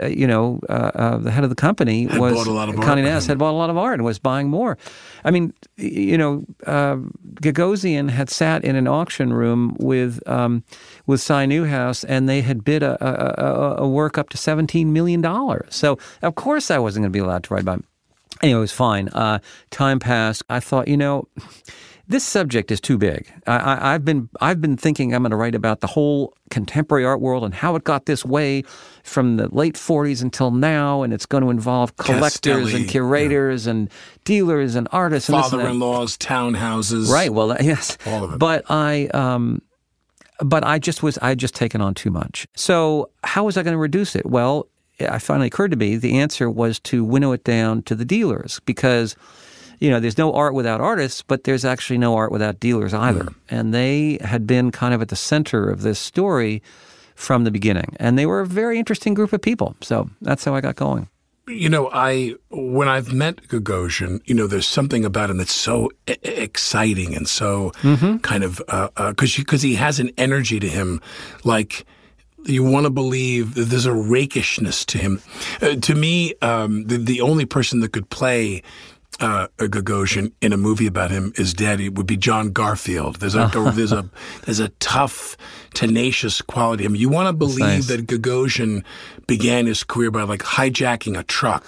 uh, 0.00 0.06
you 0.06 0.26
know, 0.26 0.60
uh, 0.68 0.90
uh, 0.94 1.16
the 1.18 1.30
head 1.30 1.44
of 1.44 1.50
the 1.50 1.56
company, 1.56 2.06
Had 2.06 2.20
was 2.20 2.34
bought 2.34 2.46
a 2.46 2.52
lot 2.52 2.68
of 2.68 2.76
art 2.76 2.86
Conde 2.86 3.02
with 3.02 3.12
Nast 3.12 3.26
had 3.26 3.38
bought 3.38 3.52
a 3.52 3.56
lot 3.56 3.70
of 3.70 3.76
art 3.76 3.94
and 3.94 4.04
was 4.04 4.18
buying 4.18 4.48
more. 4.48 4.78
I 5.24 5.30
mean, 5.30 5.52
you 5.76 6.18
know, 6.18 6.44
uh, 6.66 6.96
Gagosian 7.40 8.10
had 8.10 8.30
sat 8.30 8.64
in 8.64 8.76
an 8.76 8.86
auction 8.86 9.32
room 9.32 9.76
with 9.78 10.26
um, 10.28 10.64
with 11.06 11.20
Si 11.20 11.46
Newhouse, 11.46 12.04
and 12.04 12.28
they 12.28 12.40
had 12.40 12.64
bid 12.64 12.82
a, 12.82 12.96
a, 13.04 13.44
a, 13.44 13.76
a 13.84 13.88
work 13.88 14.18
up 14.18 14.28
to 14.30 14.36
seventeen 14.36 14.92
million 14.92 15.20
dollars. 15.20 15.74
So 15.74 15.98
of 16.22 16.34
course 16.34 16.70
I 16.70 16.78
wasn't 16.78 17.04
going 17.04 17.12
to 17.12 17.16
be 17.16 17.22
allowed 17.22 17.44
to 17.44 17.54
write 17.54 17.62
about. 17.62 17.78
Him. 17.78 17.84
Anyway, 18.40 18.58
it 18.58 18.60
was 18.60 18.72
fine. 18.72 19.08
Uh, 19.08 19.38
time 19.70 20.00
passed. 20.00 20.42
I 20.48 20.58
thought, 20.58 20.88
you 20.88 20.96
know, 20.96 21.28
this 22.08 22.24
subject 22.24 22.70
is 22.70 22.80
too 22.80 22.98
big. 22.98 23.32
I, 23.46 23.56
I, 23.56 23.94
I've 23.94 24.04
been 24.04 24.28
I've 24.40 24.60
been 24.60 24.76
thinking 24.76 25.14
I'm 25.14 25.22
going 25.22 25.30
to 25.30 25.36
write 25.36 25.54
about 25.54 25.80
the 25.80 25.86
whole 25.86 26.34
contemporary 26.50 27.04
art 27.04 27.20
world 27.20 27.44
and 27.44 27.54
how 27.54 27.76
it 27.76 27.84
got 27.84 28.06
this 28.06 28.24
way 28.24 28.62
from 29.02 29.36
the 29.36 29.48
late 29.54 29.74
40s 29.74 30.22
until 30.22 30.50
now, 30.50 31.02
and 31.02 31.12
it's 31.12 31.26
going 31.26 31.42
to 31.42 31.50
involve 31.50 31.96
collectors 31.96 32.64
Castelli, 32.64 32.74
and 32.82 32.88
curators 32.88 33.66
and 33.66 33.90
dealers 34.24 34.74
and 34.74 34.88
artists 34.92 35.28
and 35.28 35.38
this 35.38 35.52
and 35.52 35.60
father-in-laws, 35.62 36.18
townhouses. 36.18 37.08
Right. 37.08 37.32
Well, 37.32 37.56
yes. 37.60 37.96
All 38.06 38.24
of 38.24 38.34
it. 38.34 38.38
But 38.38 38.70
I, 38.70 39.06
um, 39.08 39.62
but 40.40 40.64
I 40.64 40.78
just 40.78 41.02
was, 41.02 41.18
I 41.18 41.30
had 41.30 41.38
just 41.38 41.54
taken 41.54 41.80
on 41.80 41.94
too 41.94 42.10
much. 42.10 42.46
So 42.54 43.10
how 43.24 43.44
was 43.44 43.56
I 43.56 43.62
going 43.62 43.74
to 43.74 43.78
reduce 43.78 44.16
it? 44.16 44.26
Well, 44.26 44.68
it 44.98 45.18
finally 45.20 45.46
occurred 45.46 45.70
to 45.70 45.76
me 45.76 45.96
the 45.96 46.18
answer 46.18 46.50
was 46.50 46.78
to 46.80 47.04
winnow 47.04 47.32
it 47.32 47.44
down 47.44 47.82
to 47.84 47.94
the 47.94 48.04
dealers 48.04 48.60
because, 48.66 49.16
you 49.82 49.90
know, 49.90 50.00
there's 50.00 50.18
no 50.18 50.32
art 50.32 50.54
without 50.54 50.80
artists, 50.80 51.22
but 51.30 51.42
there's 51.44 51.64
actually 51.64 51.98
no 51.98 52.14
art 52.14 52.30
without 52.30 52.60
dealers 52.60 52.94
either. 52.94 53.26
And 53.50 53.74
they 53.74 54.18
had 54.32 54.46
been 54.46 54.70
kind 54.70 54.94
of 54.94 55.02
at 55.02 55.08
the 55.08 55.16
center 55.16 55.68
of 55.68 55.82
this 55.82 55.98
story 55.98 56.62
from 57.16 57.44
the 57.44 57.50
beginning. 57.50 57.90
And 57.98 58.16
they 58.18 58.26
were 58.26 58.40
a 58.40 58.46
very 58.46 58.78
interesting 58.78 59.14
group 59.14 59.32
of 59.32 59.40
people. 59.40 59.74
So 59.80 60.08
that's 60.20 60.44
how 60.44 60.54
I 60.54 60.60
got 60.60 60.76
going. 60.76 61.08
You 61.48 61.68
know, 61.68 61.90
I 61.92 62.36
when 62.50 62.86
I've 62.96 63.12
met 63.12 63.48
Gagosian, 63.48 64.20
you 64.24 64.34
know, 64.36 64.46
there's 64.46 64.68
something 64.68 65.04
about 65.04 65.28
him 65.30 65.38
that's 65.38 65.52
so 65.68 65.90
e- 66.08 66.14
exciting 66.22 67.16
and 67.16 67.26
so 67.28 67.72
Mm-hmm. 67.82 68.18
kind 68.18 68.44
of 68.44 68.62
because 68.96 69.36
because 69.36 69.62
he 69.62 69.74
has 69.74 69.98
an 69.98 70.10
energy 70.16 70.60
to 70.60 70.68
him, 70.68 71.00
like 71.42 71.84
you 72.44 72.62
want 72.64 72.84
to 72.86 72.90
believe 72.90 73.54
that 73.54 73.64
there's 73.70 73.86
a 73.86 73.92
rakishness 73.92 74.84
to 74.86 74.98
him. 74.98 75.20
Uh, 75.60 75.74
to 75.88 75.94
me, 75.94 76.34
um, 76.42 76.84
the 76.86 76.96
the 76.98 77.20
only 77.20 77.44
person 77.46 77.80
that 77.80 77.92
could 77.92 78.08
play. 78.08 78.62
Uh, 79.22 79.46
a 79.60 79.66
Gagosian 79.66 80.32
in 80.40 80.52
a 80.52 80.56
movie 80.56 80.88
about 80.88 81.12
him 81.12 81.32
is 81.36 81.54
dead. 81.54 81.80
It 81.80 81.94
would 81.94 82.08
be 82.08 82.16
John 82.16 82.50
Garfield. 82.50 83.20
There's 83.20 83.36
a 83.36 83.48
there's 83.76 83.92
a 83.92 84.10
there's 84.46 84.58
a 84.58 84.70
tough, 84.80 85.36
tenacious 85.74 86.40
quality. 86.42 86.84
I 86.84 86.88
mean, 86.88 87.00
you 87.00 87.08
want 87.08 87.28
to 87.28 87.32
believe 87.32 87.58
nice. 87.58 87.86
that 87.88 88.06
Gagosian 88.06 88.84
began 89.26 89.66
his 89.66 89.84
career 89.84 90.10
by 90.10 90.22
like 90.22 90.40
hijacking 90.40 91.18
a 91.18 91.22
truck. 91.22 91.64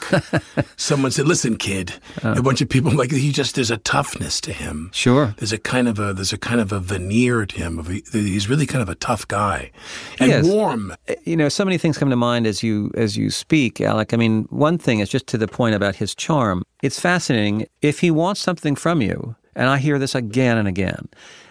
Someone 0.77 1.11
said, 1.11 1.27
"Listen, 1.27 1.57
kid," 1.57 1.95
uh. 2.23 2.35
a 2.37 2.43
bunch 2.43 2.61
of 2.61 2.69
people 2.69 2.93
like 2.93 3.11
he 3.11 3.33
just 3.33 3.55
there's 3.55 3.71
a 3.71 3.77
toughness 3.79 4.41
to 4.43 4.53
him. 4.53 4.91
Sure. 4.93 5.35
There's 5.39 5.53
a 5.53 5.59
kind 5.59 5.89
of 5.89 5.99
a 5.99 6.13
there's 6.13 6.33
a 6.33 6.39
kind 6.39 6.61
of 6.61 6.73
a 6.73 6.81
veneer 6.81 7.47
to 7.47 7.57
him. 7.57 7.79
Of 7.79 7.89
he's 7.89 8.49
really 8.49 8.67
kind 8.67 8.83
of 8.83 8.89
a 8.89 8.95
tough 8.95 9.27
guy 9.29 9.71
and 10.19 10.31
Yes. 10.31 10.45
warm. 10.47 10.95
Uh, 11.09 11.15
you 11.25 11.37
know, 11.37 11.49
so 11.49 11.65
many 11.65 11.79
things 11.79 11.99
come 11.99 12.11
to 12.11 12.17
mind 12.17 12.47
as 12.47 12.63
you 12.63 12.91
as 12.95 13.17
you 13.17 13.31
speak, 13.31 13.81
Alec. 13.81 14.13
I 14.13 14.17
mean, 14.17 14.45
one 14.51 14.79
thing 14.79 15.01
is 15.01 15.09
just 15.09 15.27
to 15.29 15.39
the 15.39 15.49
point 15.49 15.75
about 15.75 15.97
his 15.97 16.15
charm. 16.15 16.63
It's 16.83 17.01
fascinating. 17.01 17.67
If 17.83 18.01
he 18.01 18.11
wants 18.11 18.41
something 18.41 18.77
from 18.77 19.01
you, 19.01 19.37
and 19.57 19.69
I 19.69 19.79
hear 19.79 19.99
this 19.99 20.15
again 20.15 20.59
and 20.59 20.69
again, 20.69 21.09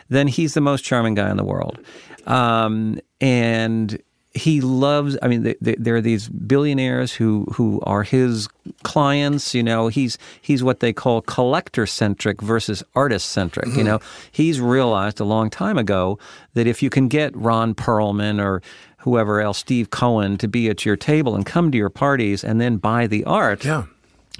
then 0.10 0.27
he's 0.27 0.53
the 0.53 0.62
most 0.62 0.83
charming 0.83 1.15
guy 1.15 1.29
in 1.31 1.38
the 1.38 1.43
world, 1.43 1.79
um, 2.27 2.99
and 3.21 4.01
he 4.35 4.61
loves. 4.61 5.15
I 5.21 5.27
mean, 5.27 5.43
th 5.43 5.57
th 5.63 5.77
there 5.79 5.95
are 5.95 6.01
these 6.01 6.27
billionaires 6.29 7.11
who 7.13 7.45
who 7.53 7.79
are 7.83 8.03
his 8.03 8.47
clients. 8.83 9.53
You 9.53 9.61
know, 9.63 9.89
he's 9.89 10.17
he's 10.41 10.63
what 10.63 10.79
they 10.79 10.91
call 10.93 11.21
collector 11.21 11.85
centric 11.85 12.41
versus 12.41 12.83
artist 12.95 13.29
centric. 13.29 13.67
You 13.75 13.83
know, 13.83 13.99
he's 14.31 14.59
realized 14.59 15.19
a 15.19 15.23
long 15.25 15.49
time 15.51 15.77
ago 15.77 16.17
that 16.55 16.65
if 16.67 16.81
you 16.81 16.89
can 16.89 17.07
get 17.07 17.35
Ron 17.35 17.75
Perelman 17.75 18.41
or 18.43 18.61
whoever 18.99 19.39
else, 19.41 19.59
Steve 19.59 19.89
Cohen, 19.91 20.37
to 20.37 20.47
be 20.47 20.69
at 20.69 20.83
your 20.85 20.95
table 20.95 21.35
and 21.35 21.45
come 21.45 21.71
to 21.71 21.77
your 21.77 21.89
parties 21.91 22.43
and 22.43 22.59
then 22.59 22.77
buy 22.77 23.05
the 23.05 23.23
art, 23.25 23.63
Yeah, 23.65 23.83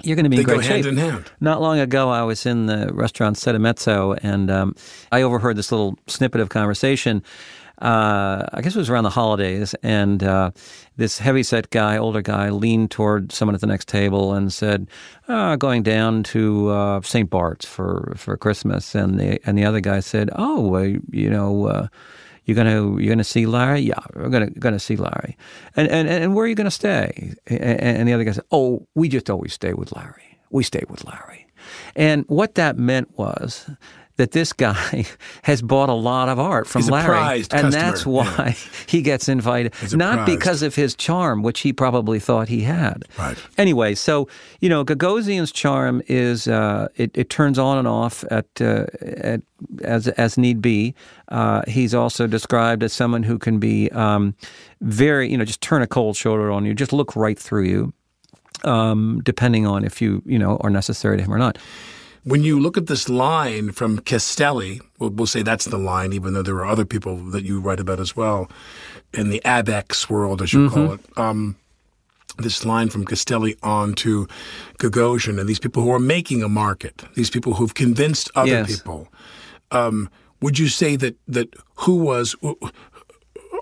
you're 0.02 0.16
going 0.16 0.24
to 0.24 0.30
be 0.30 0.36
They 0.36 0.42
in 0.42 0.46
great 0.48 0.62
go 0.62 0.66
hand 0.66 0.84
shape. 0.84 0.92
in 0.92 0.96
hand. 0.98 1.30
Not 1.38 1.60
long 1.60 1.78
ago, 1.78 2.08
I 2.10 2.22
was 2.22 2.46
in 2.46 2.66
the 2.66 2.90
restaurant 2.92 3.36
Sette 3.36 3.60
Mezzo, 3.60 4.14
and 4.22 4.50
um, 4.50 4.74
I 5.12 5.22
overheard 5.22 5.56
this 5.56 5.70
little 5.70 5.96
snippet 6.08 6.40
of 6.40 6.48
conversation. 6.48 7.22
Uh, 7.80 8.46
I 8.52 8.60
guess 8.62 8.74
it 8.74 8.78
was 8.78 8.90
around 8.90 9.04
the 9.04 9.10
holidays, 9.10 9.74
and 9.82 10.22
uh, 10.22 10.52
this 10.96 11.18
heavyset 11.18 11.70
guy, 11.70 11.96
older 11.96 12.22
guy, 12.22 12.50
leaned 12.50 12.90
toward 12.90 13.32
someone 13.32 13.54
at 13.54 13.60
the 13.60 13.66
next 13.66 13.88
table 13.88 14.32
and 14.32 14.52
said, 14.52 14.88
uh, 15.28 15.56
"Going 15.56 15.82
down 15.82 16.22
to 16.24 16.68
uh, 16.70 17.00
St. 17.02 17.28
Bart's 17.28 17.66
for, 17.66 18.14
for 18.16 18.36
Christmas," 18.36 18.94
and 18.94 19.18
the 19.18 19.40
and 19.46 19.58
the 19.58 19.64
other 19.64 19.80
guy 19.80 20.00
said, 20.00 20.30
"Oh, 20.34 20.76
you 21.10 21.30
know." 21.30 21.66
Uh, 21.66 21.88
you're 22.46 22.54
gonna 22.54 23.00
you're 23.00 23.08
gonna 23.08 23.24
see 23.24 23.46
Larry. 23.46 23.80
Yeah, 23.80 24.00
we're 24.14 24.28
gonna 24.28 24.50
gonna 24.50 24.78
see 24.78 24.96
Larry. 24.96 25.36
And 25.76 25.88
and 25.88 26.08
and 26.08 26.34
where 26.34 26.44
are 26.44 26.48
you 26.48 26.54
gonna 26.54 26.70
stay? 26.70 27.32
And, 27.46 27.80
and 27.80 28.08
the 28.08 28.12
other 28.12 28.24
guy 28.24 28.32
said, 28.32 28.44
Oh, 28.52 28.86
we 28.94 29.08
just 29.08 29.30
always 29.30 29.54
stay 29.54 29.72
with 29.72 29.92
Larry. 29.92 30.38
We 30.50 30.62
stay 30.62 30.82
with 30.88 31.04
Larry. 31.04 31.46
And 31.96 32.24
what 32.28 32.54
that 32.56 32.76
meant 32.76 33.16
was 33.16 33.70
that 34.16 34.30
this 34.30 34.52
guy 34.52 35.06
has 35.42 35.62
bought 35.62 35.88
a 35.88 35.94
lot 35.94 36.28
of 36.28 36.38
art 36.38 36.66
from 36.66 36.82
Larry, 36.82 37.38
and 37.38 37.48
customer, 37.48 37.70
that's 37.70 38.06
why 38.06 38.56
he 38.86 39.02
gets 39.02 39.28
invited. 39.28 39.72
Not 39.92 40.18
prized. 40.18 40.38
because 40.38 40.62
of 40.62 40.74
his 40.74 40.94
charm, 40.94 41.42
which 41.42 41.60
he 41.60 41.72
probably 41.72 42.20
thought 42.20 42.48
he 42.48 42.60
had. 42.62 43.04
Right. 43.18 43.36
Anyway, 43.58 43.94
so 43.94 44.28
you 44.60 44.68
know, 44.68 44.84
Gagosian's 44.84 45.52
charm 45.52 46.02
is 46.06 46.46
uh, 46.46 46.88
it, 46.96 47.10
it 47.14 47.30
turns 47.30 47.58
on 47.58 47.78
and 47.78 47.88
off 47.88 48.24
at, 48.30 48.46
uh, 48.60 48.86
at 49.00 49.42
as 49.82 50.08
as 50.08 50.38
need 50.38 50.62
be. 50.62 50.94
Uh, 51.28 51.62
he's 51.66 51.94
also 51.94 52.26
described 52.26 52.82
as 52.82 52.92
someone 52.92 53.22
who 53.22 53.38
can 53.38 53.58
be 53.58 53.90
um, 53.92 54.34
very, 54.80 55.30
you 55.30 55.38
know, 55.38 55.44
just 55.44 55.60
turn 55.60 55.82
a 55.82 55.86
cold 55.86 56.16
shoulder 56.16 56.50
on 56.52 56.64
you, 56.64 56.74
just 56.74 56.92
look 56.92 57.16
right 57.16 57.38
through 57.38 57.64
you, 57.64 57.92
um, 58.62 59.20
depending 59.24 59.66
on 59.66 59.84
if 59.84 60.00
you 60.00 60.22
you 60.24 60.38
know 60.38 60.58
are 60.60 60.70
necessary 60.70 61.16
to 61.16 61.22
him 61.22 61.32
or 61.32 61.38
not. 61.38 61.58
When 62.24 62.42
you 62.42 62.58
look 62.58 62.76
at 62.78 62.86
this 62.86 63.08
line 63.08 63.72
from 63.72 63.98
Castelli, 64.00 64.80
we'll, 64.98 65.10
we'll 65.10 65.26
say 65.26 65.42
that's 65.42 65.66
the 65.66 65.78
line, 65.78 66.12
even 66.12 66.32
though 66.34 66.42
there 66.42 66.56
are 66.56 66.64
other 66.66 66.84
people 66.86 67.16
that 67.16 67.44
you 67.44 67.60
write 67.60 67.80
about 67.80 68.00
as 68.00 68.16
well, 68.16 68.50
in 69.12 69.28
the 69.30 69.42
Abex 69.44 70.08
world, 70.08 70.40
as 70.42 70.52
you 70.52 70.70
call 70.70 70.92
it. 70.94 71.00
Um, 71.18 71.56
this 72.38 72.64
line 72.64 72.88
from 72.88 73.04
Castelli 73.04 73.56
on 73.62 73.94
to 73.94 74.26
Gagosian 74.78 75.38
and 75.38 75.48
these 75.48 75.60
people 75.60 75.82
who 75.82 75.90
are 75.92 76.00
making 76.00 76.42
a 76.42 76.48
market, 76.48 77.04
these 77.14 77.30
people 77.30 77.54
who've 77.54 77.74
convinced 77.74 78.30
other 78.34 78.48
Yes. 78.50 78.76
people. 78.78 79.06
Um, 79.70 80.08
would 80.40 80.58
you 80.58 80.68
say 80.68 80.96
that 80.96 81.16
that 81.28 81.54
who 81.76 81.94
was 81.96 82.34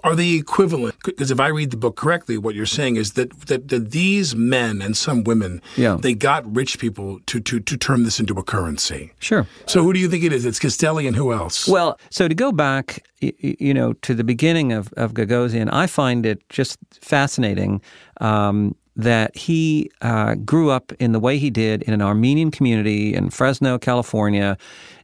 are 0.04 0.14
they 0.16 0.32
equivalent? 0.32 0.94
Because 1.04 1.30
if 1.30 1.38
I 1.40 1.48
read 1.48 1.70
the 1.70 1.76
book 1.76 1.96
correctly, 1.96 2.36
what 2.38 2.54
you're 2.54 2.66
saying 2.66 2.96
is 2.96 3.12
that, 3.12 3.30
that, 3.46 3.68
that 3.68 3.90
these 3.92 4.34
men 4.34 4.82
and 4.82 4.96
some 4.96 5.22
women, 5.24 5.60
Yeah. 5.76 5.96
they 6.00 6.14
got 6.14 6.42
rich 6.54 6.78
people 6.78 7.20
to, 7.26 7.40
to, 7.40 7.60
to 7.60 7.76
turn 7.76 8.02
this 8.04 8.18
into 8.20 8.34
a 8.34 8.42
currency. 8.42 9.12
Sure. 9.20 9.46
So 9.66 9.82
who 9.82 9.92
do 9.92 10.00
you 10.00 10.08
think 10.08 10.24
it 10.24 10.32
is? 10.32 10.44
It's 10.44 10.58
Castelli 10.58 11.06
and 11.06 11.16
who 11.16 11.32
else? 11.32 11.68
Well, 11.68 11.98
so 12.10 12.26
to 12.28 12.34
go 12.34 12.50
back, 12.52 13.04
you 13.20 13.72
know, 13.74 13.92
to 13.94 14.14
the 14.14 14.24
beginning 14.24 14.72
of, 14.72 14.92
of 14.96 15.14
Gagosian, 15.14 15.68
I 15.72 15.86
find 15.86 16.26
it 16.26 16.42
just 16.48 16.78
fascinating 17.00 17.80
um, 18.20 18.74
that 18.96 19.36
he 19.36 19.90
uh, 20.02 20.34
grew 20.34 20.70
up 20.70 20.92
in 20.98 21.12
the 21.12 21.20
way 21.20 21.38
he 21.38 21.50
did 21.50 21.82
in 21.82 21.94
an 21.94 22.02
Armenian 22.02 22.50
community 22.50 23.14
in 23.14 23.30
Fresno, 23.30 23.78
California. 23.78 24.56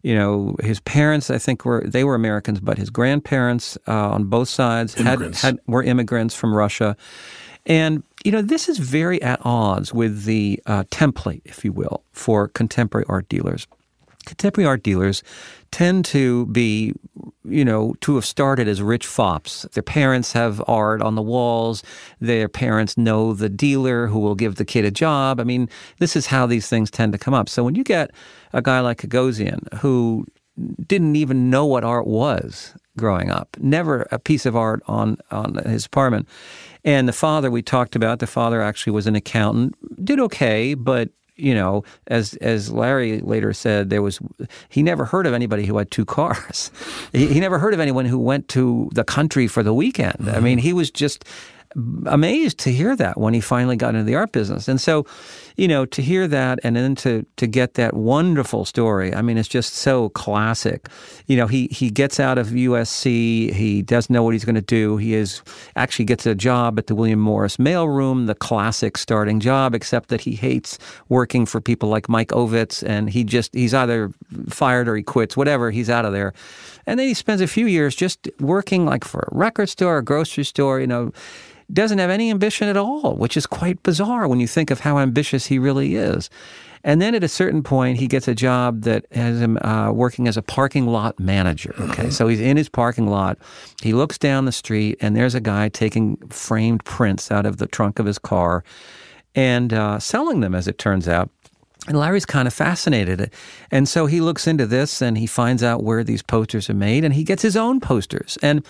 You 0.03 0.15
know, 0.15 0.57
his 0.61 0.81
parents, 0.81 1.31
I 1.31 1.39
think, 1.39 1.65
were 1.65 1.83
they 1.87 2.05
were 2.05 2.15
Americans, 2.15 2.61
but 2.61 2.79
his 2.79 2.91
grandparents 2.91 3.79
uh, 3.87 4.11
on 4.11 4.25
both 4.25 4.49
sides 4.49 4.95
had, 4.95 5.35
had 5.37 5.59
were 5.67 5.83
immigrants 5.83 6.35
from 6.35 6.55
Russia. 6.55 6.97
And, 7.67 8.03
you 8.25 8.33
know, 8.33 8.41
this 8.41 8.69
is 8.69 8.79
very 8.79 9.21
at 9.23 9.41
odds 9.45 9.93
with 9.93 10.25
the 10.25 10.61
uh, 10.67 10.85
template, 10.85 11.43
if 11.45 11.65
you 11.65 11.73
will, 11.73 12.03
for 12.13 12.49
contemporary 12.49 13.05
art 13.09 13.29
dealers. 13.29 13.67
Contemporary 14.29 14.69
art 14.69 14.83
dealers 14.83 15.23
tend 15.71 16.05
to 16.05 16.45
be, 16.47 16.93
you 17.45 17.65
know, 17.65 17.95
to 18.03 18.15
have 18.17 18.27
started 18.27 18.69
as 18.69 18.83
rich 18.83 19.07
fops. 19.07 19.63
Their 19.73 19.83
parents 19.83 20.33
have 20.35 20.63
art 20.69 21.01
on 21.01 21.15
the 21.15 21.23
walls. 21.23 21.83
Their 22.21 22.47
parents 22.49 22.99
know 22.99 23.33
the 23.33 23.49
dealer 23.49 24.07
who 24.07 24.19
will 24.19 24.35
give 24.35 24.57
the 24.57 24.67
kid 24.67 24.85
a 24.85 24.91
job. 24.91 25.41
I 25.41 25.45
mean, 25.45 25.69
this 25.99 26.15
is 26.15 26.27
how 26.27 26.47
these 26.47 26.69
things 26.69 26.91
tend 26.91 27.13
to 27.13 27.19
come 27.19 27.33
up. 27.33 27.49
So 27.49 27.65
when 27.65 27.75
you 27.75 27.85
get 27.85 28.11
a 28.53 28.61
guy 28.61 28.81
like 28.81 28.99
Gagosian 28.99 29.73
who 29.79 30.27
didn't 30.87 31.17
even 31.17 31.49
know 31.49 31.65
what 31.65 31.85
art 31.85 32.07
was 32.07 32.75
growing 32.99 33.31
up, 33.31 33.57
never 33.61 34.07
a 34.11 34.19
piece 34.19 34.45
of 34.45 34.57
art 34.57 34.83
on, 34.87 35.17
on 35.31 35.55
his 35.65 35.87
apartment. 35.87 36.29
And 36.85 37.09
the 37.09 37.13
father 37.13 37.51
we 37.51 37.63
talked 37.63 37.97
about, 37.97 38.19
the 38.19 38.27
father 38.27 38.61
actually 38.61 38.93
was 38.93 39.07
an 39.07 39.17
accountant, 39.17 39.75
did 40.05 40.21
okay, 40.21 40.75
but 40.75 41.11
you 41.39 41.55
know, 41.55 41.85
as 42.09 42.35
as 42.35 42.71
Larry 42.71 43.21
later 43.21 43.53
said, 43.53 43.91
there 43.91 44.03
was 44.03 44.19
he 44.69 44.83
never 44.83 45.05
heard 45.05 45.27
of 45.27 45.35
anybody 45.35 45.67
who 45.67 45.79
had 45.79 45.91
two 45.91 46.05
cars. 46.05 46.71
He, 47.13 47.27
he 47.29 47.41
never 47.41 47.59
heard 47.59 47.73
of 47.73 47.81
anyone 47.81 48.05
who 48.05 48.19
went 48.19 48.49
to 48.49 48.91
the 48.93 49.05
country 49.05 49.47
for 49.47 49.63
the 49.63 49.73
weekend. 49.73 50.29
I 50.29 50.41
mean, 50.41 50.59
he 50.59 50.73
was 50.73 50.91
just 50.91 51.25
amazed 52.07 52.59
to 52.59 52.73
hear 52.73 52.97
that 52.97 53.19
when 53.19 53.35
he 53.35 53.41
finally 53.41 53.77
got 53.77 53.95
into 53.95 54.05
the 54.05 54.15
art 54.15 54.33
business. 54.33 54.69
And 54.69 54.81
so, 54.81 55.07
you 55.57 55.69
know, 55.69 55.85
to 55.87 56.03
hear 56.03 56.27
that 56.29 56.59
and 56.63 56.77
then 56.77 56.95
to 56.97 57.27
to 57.37 57.47
get 57.47 57.75
that 57.75 57.95
wonderful 57.95 58.65
story. 58.65 59.15
I 59.15 59.23
mean, 59.23 59.39
it's 59.39 59.49
just 59.49 59.75
so 59.75 60.09
classic. 60.11 60.89
You 61.27 61.37
know, 61.37 61.47
he 61.47 61.69
he 61.71 61.91
gets 61.91 62.19
out 62.19 62.39
of 62.39 62.49
USC. 62.49 63.53
He 63.53 63.83
doesn't 63.83 64.13
know 64.13 64.23
what 64.23 64.33
he's 64.33 64.45
going 64.45 64.55
to 64.55 64.61
do. 64.61 64.97
He 64.97 65.15
is 65.15 65.43
actually 65.77 66.07
gets 66.07 66.27
a 66.27 66.35
job 66.35 66.79
at 66.79 66.87
the 66.87 66.95
William 66.95 67.21
Morris 67.21 67.57
mailroom, 67.59 68.27
the 68.27 68.35
classic 68.35 68.97
starting 68.97 69.41
job, 69.41 69.75
except 69.75 70.09
that 70.09 70.23
he 70.23 70.33
hates 70.33 70.79
working 71.09 71.45
for 71.45 71.61
people 71.61 71.89
like 71.89 72.09
Mike 72.09 72.29
Ovitz, 72.29 72.83
and 72.87 73.11
he 73.11 73.25
just 73.25 73.55
he's 73.55 73.75
either 73.75 74.13
fired 74.49 74.89
or 74.89 74.97
he 74.97 75.03
quits. 75.03 75.37
Whatever, 75.37 75.71
he's 75.71 75.91
out 75.91 76.05
of 76.05 76.13
there. 76.13 76.33
And 76.89 76.99
then 76.99 77.07
he 77.07 77.15
spends 77.15 77.41
a 77.41 77.47
few 77.47 77.67
years 77.67 77.95
just 77.95 78.29
working 78.41 78.87
like 78.87 79.05
for 79.05 79.29
a 79.31 79.37
record 79.37 79.69
store, 79.69 79.99
a 79.99 80.03
grocery 80.03 80.45
store. 80.45 80.81
You 80.81 80.87
know 80.87 81.13
doesn't 81.71 81.99
have 81.99 82.11
any 82.11 82.31
ambition 82.31 82.69
at 82.69 82.77
all, 82.77 83.15
which 83.17 83.37
is 83.37 83.47
quite 83.47 83.83
bizarre 83.83 84.27
when 84.27 84.41
you 84.41 84.47
think 84.47 84.71
of 84.71 84.81
how 84.81 84.99
ambitious 84.99 85.47
he 85.47 85.59
really 85.59 85.97
is. 85.97 86.31
And 86.85 87.03
then 87.03 87.15
at 87.15 87.25
a 87.25 87.29
certain 87.29 87.63
point, 87.63 87.99
he 87.99 88.07
gets 88.07 88.29
a 88.29 88.35
job 88.35 88.83
that 88.83 89.05
has 89.13 89.41
him 89.41 89.59
uh, 89.59 89.91
working 89.93 90.29
as 90.29 90.37
a 90.37 90.43
parking 90.43 90.87
lot 90.87 91.19
manager. 91.19 91.75
Okay, 91.79 92.09
so 92.09 92.29
he's 92.29 92.41
in 92.41 92.57
his 92.57 92.69
parking 92.69 93.09
lot. 93.09 93.37
He 93.83 93.93
looks 93.93 94.17
down 94.17 94.45
the 94.45 94.53
street, 94.53 94.97
and 95.01 95.17
there's 95.17 95.35
a 95.35 95.41
guy 95.41 95.69
taking 95.69 96.17
framed 96.29 96.85
prints 96.85 97.31
out 97.31 97.47
of 97.47 97.59
the 97.59 97.67
trunk 97.67 97.99
of 97.99 98.07
his 98.07 98.19
car 98.19 98.65
and 99.35 99.73
uh, 99.73 99.99
selling 99.99 100.41
them, 100.41 100.55
as 100.55 100.67
it 100.67 100.79
turns 100.79 101.07
out. 101.09 101.31
And 101.89 101.99
Larry's 101.99 102.27
kind 102.27 102.47
of 102.47 102.55
fascinated. 102.55 103.31
And 103.71 103.89
so 103.89 104.07
he 104.07 104.21
looks 104.21 104.47
into 104.47 104.67
this 104.67 105.03
and 105.03 105.17
he 105.19 105.27
finds 105.27 105.63
out 105.63 105.83
where 105.83 106.05
these 106.05 106.23
posters 106.23 106.69
are 106.71 106.75
made 106.75 107.05
and 107.05 107.15
he 107.15 107.25
gets 107.25 107.43
his 107.43 107.57
own 107.57 107.81
posters. 107.81 108.39
And 108.43 108.65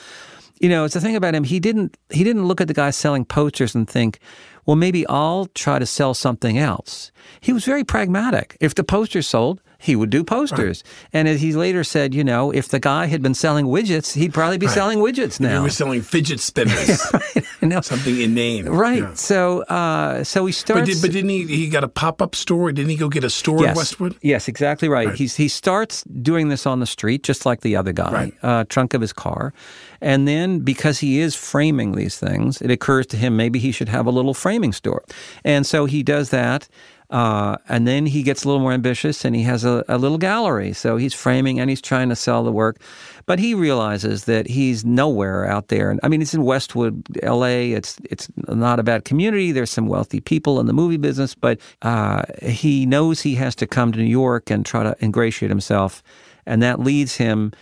you 0.60 0.68
know, 0.68 0.84
it's 0.84 0.94
the 0.94 1.00
thing 1.00 1.16
about 1.16 1.34
him. 1.34 1.44
He 1.44 1.60
didn't 1.60 1.96
he 2.10 2.24
didn't 2.24 2.46
look 2.46 2.60
at 2.60 2.68
the 2.68 2.74
guy 2.74 2.90
selling 2.90 3.24
posters 3.24 3.74
and 3.74 3.88
think, 3.88 4.18
well, 4.66 4.76
maybe 4.76 5.06
I'll 5.06 5.46
try 5.54 5.78
to 5.78 5.86
sell 5.86 6.14
something 6.14 6.58
else. 6.58 7.12
He 7.40 7.52
was 7.52 7.64
very 7.64 7.84
pragmatic. 7.84 8.56
If 8.60 8.74
the 8.74 8.84
posters 8.84 9.26
sold, 9.26 9.60
he 9.80 9.94
would 9.94 10.10
do 10.10 10.24
posters. 10.24 10.82
And 11.12 11.28
as 11.28 11.40
he 11.40 11.52
later 11.52 11.84
said, 11.84 12.12
you 12.12 12.24
know, 12.24 12.50
if 12.50 12.68
the 12.68 12.80
guy 12.80 13.06
had 13.06 13.22
been 13.22 13.34
selling 13.34 13.66
widgets, 13.66 14.14
he'd 14.14 14.34
probably 14.34 14.58
be 14.58 14.66
selling 14.66 14.98
widgets 14.98 15.38
now. 15.38 15.62
was 15.62 15.76
selling 15.76 16.02
fidget 16.02 16.40
spinners, 16.40 17.00
know. 17.62 17.80
something 17.80 18.20
inane. 18.20 18.68
Right. 18.68 19.02
Yeah. 19.02 19.14
So, 19.14 19.62
uh, 19.62 20.24
so 20.24 20.44
he 20.46 20.52
starts. 20.52 20.80
But, 20.80 20.86
did, 20.86 21.00
but 21.02 21.12
didn't 21.12 21.30
he? 21.30 21.46
He 21.46 21.68
got 21.68 21.84
a 21.84 21.88
pop 21.88 22.20
up 22.20 22.34
store. 22.34 22.72
Didn't 22.72 22.90
he 22.90 22.96
go 22.96 23.08
get 23.08 23.22
a 23.22 23.30
store 23.30 23.58
in 23.58 23.62
yes. 23.64 23.76
Westwood? 23.76 24.16
Yes, 24.20 24.48
exactly 24.48 24.88
right. 24.88 25.14
He's, 25.14 25.36
he 25.36 25.46
starts 25.46 26.02
doing 26.04 26.48
this 26.48 26.66
on 26.66 26.80
the 26.80 26.86
street, 26.86 27.22
just 27.22 27.46
like 27.46 27.60
the 27.60 27.76
other 27.76 27.92
guy, 27.92 28.12
Right. 28.12 28.34
uh, 28.42 28.64
trunk 28.68 28.94
of 28.94 29.00
his 29.00 29.12
car. 29.12 29.52
And 30.00 30.28
then 30.28 30.60
because 30.60 31.00
he 31.00 31.20
is 31.20 31.34
framing 31.34 31.92
these 31.92 32.18
things, 32.18 32.62
it 32.62 32.70
occurs 32.70 33.06
to 33.08 33.16
him 33.16 33.36
maybe 33.36 33.58
he 33.58 33.72
should 33.72 33.88
have 33.88 34.06
a 34.06 34.10
little 34.10 34.34
framing 34.34 34.72
store. 34.72 35.04
And 35.44 35.66
so 35.66 35.86
he 35.86 36.02
does 36.02 36.30
that. 36.30 36.68
Uh, 37.10 37.56
and 37.70 37.88
then 37.88 38.04
he 38.04 38.22
gets 38.22 38.44
a 38.44 38.46
little 38.46 38.60
more 38.60 38.72
ambitious 38.72 39.24
and 39.24 39.34
he 39.34 39.42
has 39.42 39.64
a, 39.64 39.82
a 39.88 39.96
little 39.96 40.18
gallery. 40.18 40.74
So 40.74 40.98
he's 40.98 41.14
framing 41.14 41.58
and 41.58 41.70
he's 41.70 41.80
trying 41.80 42.10
to 42.10 42.16
sell 42.16 42.44
the 42.44 42.52
work. 42.52 42.80
But 43.24 43.38
he 43.38 43.54
realizes 43.54 44.24
that 44.24 44.46
he's 44.46 44.84
nowhere 44.84 45.46
out 45.46 45.68
there. 45.68 45.90
And 45.90 46.00
I 46.02 46.08
mean, 46.08 46.20
it's 46.20 46.34
in 46.34 46.44
Westwood, 46.44 47.06
LA. 47.22 47.74
It's 47.74 47.98
it's 48.04 48.28
not 48.46 48.78
a 48.78 48.82
bad 48.82 49.04
community. 49.04 49.52
There's 49.52 49.70
some 49.70 49.86
wealthy 49.86 50.20
people 50.20 50.60
in 50.60 50.66
the 50.66 50.72
movie 50.74 50.96
business, 50.98 51.34
but 51.34 51.58
uh, 51.80 52.24
he 52.42 52.84
knows 52.84 53.22
he 53.22 53.34
has 53.36 53.54
to 53.56 53.66
come 53.66 53.92
to 53.92 53.98
New 53.98 54.04
York 54.04 54.50
and 54.50 54.64
try 54.64 54.82
to 54.82 54.94
ingratiate 55.02 55.50
himself. 55.50 56.02
And 56.44 56.62
that 56.62 56.80
leads 56.80 57.16
him 57.16 57.52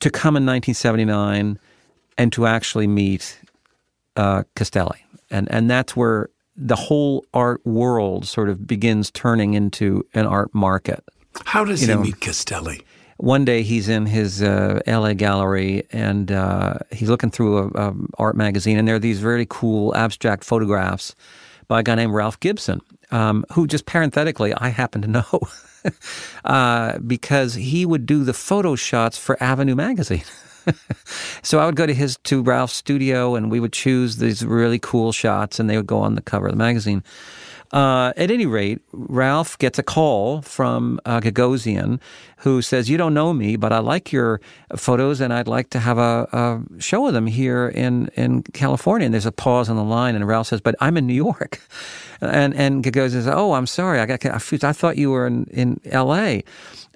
to 0.00 0.10
come 0.10 0.36
in 0.36 0.46
1979 0.46 1.58
and 2.16 2.32
to 2.32 2.46
actually 2.46 2.86
meet 2.86 3.38
uh, 4.16 4.42
Castelli. 4.54 5.04
And, 5.30 5.50
and 5.50 5.70
that's 5.70 5.96
where 5.96 6.30
the 6.56 6.76
whole 6.76 7.24
art 7.32 7.64
world 7.64 8.26
sort 8.26 8.48
of 8.48 8.66
begins 8.66 9.10
turning 9.10 9.54
into 9.54 10.04
an 10.14 10.26
art 10.26 10.52
market. 10.54 11.04
How 11.44 11.64
does 11.64 11.80
You 11.82 11.88
he 11.88 11.94
know, 11.94 12.00
meet 12.00 12.20
Castelli? 12.20 12.82
One 13.18 13.44
day 13.44 13.62
he's 13.62 13.88
in 13.88 14.06
his 14.06 14.42
uh, 14.42 14.80
LA 14.86 15.14
gallery 15.14 15.84
and 15.92 16.30
uh, 16.30 16.78
he's 16.92 17.08
looking 17.08 17.30
through 17.30 17.58
a, 17.58 17.88
a 17.88 17.94
art 18.18 18.36
magazine, 18.36 18.78
and 18.78 18.86
there 18.86 18.94
are 18.94 19.00
these 19.00 19.20
very 19.20 19.46
cool 19.48 19.94
abstract 19.96 20.44
photographs 20.44 21.14
by 21.66 21.80
a 21.80 21.82
guy 21.82 21.94
named 21.94 22.12
Ralph 22.12 22.40
Gibson, 22.40 22.80
um, 23.10 23.44
who 23.52 23.66
just 23.66 23.86
parenthetically 23.86 24.54
I 24.54 24.68
happen 24.68 25.02
to 25.02 25.08
know 25.08 25.24
uh, 26.44 26.98
because 26.98 27.54
he 27.54 27.86
would 27.86 28.06
do 28.06 28.24
the 28.24 28.34
photo 28.34 28.76
shots 28.76 29.18
for 29.18 29.42
Avenue 29.42 29.74
magazine. 29.74 30.24
so 31.42 31.58
I 31.58 31.66
would 31.66 31.76
go 31.76 31.86
to 31.86 31.94
his 31.94 32.16
to 32.24 32.42
Ralph's 32.42 32.74
studio, 32.74 33.34
and 33.34 33.50
we 33.50 33.60
would 33.60 33.72
choose 33.72 34.16
these 34.16 34.44
really 34.44 34.78
cool 34.78 35.12
shots, 35.12 35.58
and 35.58 35.68
they 35.68 35.76
would 35.76 35.86
go 35.86 35.98
on 35.98 36.14
the 36.14 36.22
cover 36.22 36.46
of 36.46 36.52
the 36.52 36.58
magazine. 36.58 37.02
Uh, 37.72 38.12
at 38.16 38.30
any 38.30 38.46
rate, 38.46 38.80
Ralph 38.92 39.58
gets 39.58 39.78
a 39.78 39.82
call 39.82 40.40
from 40.42 40.98
uh, 41.04 41.20
Gagosian 41.20 42.00
who 42.38 42.62
says, 42.62 42.88
You 42.88 42.96
don't 42.96 43.14
know 43.14 43.32
me, 43.32 43.56
but 43.56 43.72
I 43.72 43.78
like 43.78 44.12
your 44.12 44.40
photos 44.76 45.20
and 45.20 45.32
I'd 45.32 45.48
like 45.48 45.70
to 45.70 45.78
have 45.78 45.98
a, 45.98 46.28
a 46.32 46.80
show 46.80 47.06
of 47.06 47.14
them 47.14 47.26
here 47.26 47.68
in, 47.68 48.08
in 48.08 48.42
California. 48.42 49.06
And 49.06 49.14
there's 49.14 49.26
a 49.26 49.32
pause 49.32 49.68
on 49.68 49.76
the 49.76 49.84
line, 49.84 50.14
and 50.14 50.26
Ralph 50.26 50.48
says, 50.48 50.60
But 50.60 50.74
I'm 50.80 50.96
in 50.96 51.06
New 51.06 51.14
York. 51.14 51.60
And, 52.20 52.52
and 52.54 52.82
Gagosian 52.82 53.10
says, 53.10 53.28
Oh, 53.28 53.52
I'm 53.52 53.68
sorry. 53.68 54.00
I, 54.00 54.06
got. 54.06 54.26
I 54.26 54.72
thought 54.72 54.96
you 54.96 55.12
were 55.12 55.24
in, 55.24 55.44
in 55.52 55.80
L.A. 55.84 56.42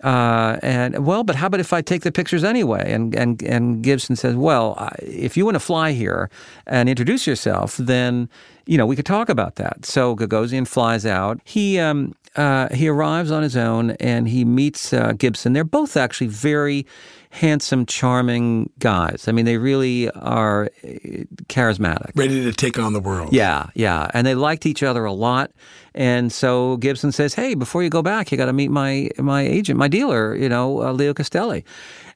Uh, 0.03 0.59
and 0.63 1.07
well, 1.07 1.23
but 1.23 1.37
how 1.37 1.47
about 1.47 1.61
if 1.61 1.73
I 1.73 1.81
take 1.81 2.03
the 2.03 2.11
pictures 2.11 2.43
anyway? 2.43 2.93
And 2.93 3.15
and 3.15 3.41
and 3.43 3.83
Gibson 3.83 4.17
says, 4.17 4.35
well, 4.35 4.91
if 5.01 5.37
you 5.37 5.45
want 5.45 5.55
to 5.55 5.61
fly 5.61 5.93
here 5.93 6.29
and 6.67 6.89
introduce 6.89 7.27
yourself, 7.27 7.77
then 7.77 8.29
you 8.67 8.77
know 8.77 8.85
we 8.85 8.97
could 8.97 9.07
talk 9.07 9.29
about 9.29 9.57
that. 9.57 9.87
So 9.87 10.17
Gagosian 10.17 10.67
flies 10.67 11.07
out. 11.07 11.41
He 11.45 11.79
um, 11.79 12.17
uh, 12.37 12.69
he 12.75 12.89
arrives 12.89 13.31
on 13.31 13.43
his 13.43 13.57
own 13.57 13.93
and 13.93 14.29
he 14.29 14.45
meets 14.45 14.93
uh, 14.93 15.13
Gibson. 15.13 15.53
They're 15.53 15.65
both 15.65 15.97
actually 15.97 16.29
very 16.29 16.87
handsome, 17.31 17.87
charming 17.87 18.71
guys. 18.79 19.27
I 19.27 19.33
mean, 19.33 19.45
they 19.45 19.57
really 19.57 20.11
are 20.11 20.65
uh, 20.85 20.89
charismatic. 21.49 22.13
Ready 22.15 22.43
to 22.45 22.53
take 22.53 22.79
on 22.79 22.93
the 22.93 23.01
world. 23.01 23.33
Yeah, 23.33 23.67
yeah. 23.75 24.11
And 24.15 24.27
they 24.27 24.35
liked 24.35 24.67
each 24.67 24.83
other 24.83 25.05
a 25.05 25.13
lot. 25.13 25.51
And 25.95 26.33
so 26.33 26.77
Gibson 26.79 27.13
says, 27.13 27.35
"Hey, 27.35 27.55
before 27.55 27.83
you 27.83 27.91
go 27.91 28.03
back, 28.03 28.33
you 28.33 28.39
got 28.39 28.47
to 28.47 28.53
meet 28.53 28.71
my 28.71 29.11
my 29.19 29.43
agent, 29.43 29.79
my 29.79 29.89
dealer, 29.89 30.35
you 30.35 30.49
know, 30.49 30.83
uh, 30.83 30.93
Leo 30.93 31.13
Castelli." 31.13 31.65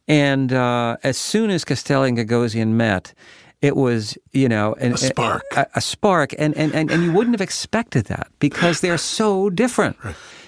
And 0.09 0.53
uh, 0.53 0.97
as 1.03 1.19
soon 1.19 1.51
as 1.51 1.65
Castelli 1.65 2.09
and 2.09 2.17
Gagosian 2.19 2.69
met, 2.69 3.13
it 3.63 3.77
was 3.77 4.19
you 4.33 4.49
know 4.49 4.75
an, 4.75 4.95
A 4.95 4.97
spark. 4.99 5.45
a, 5.57 5.67
a 5.75 5.81
spark, 5.81 6.35
and, 6.39 6.57
and 6.57 6.75
and 6.75 6.91
and 6.91 7.03
you 7.03 7.13
wouldn't 7.13 7.35
have 7.35 7.41
expected 7.41 8.07
that 8.07 8.29
because 8.39 8.81
they're 8.81 8.99
so 8.99 9.51
different. 9.51 9.97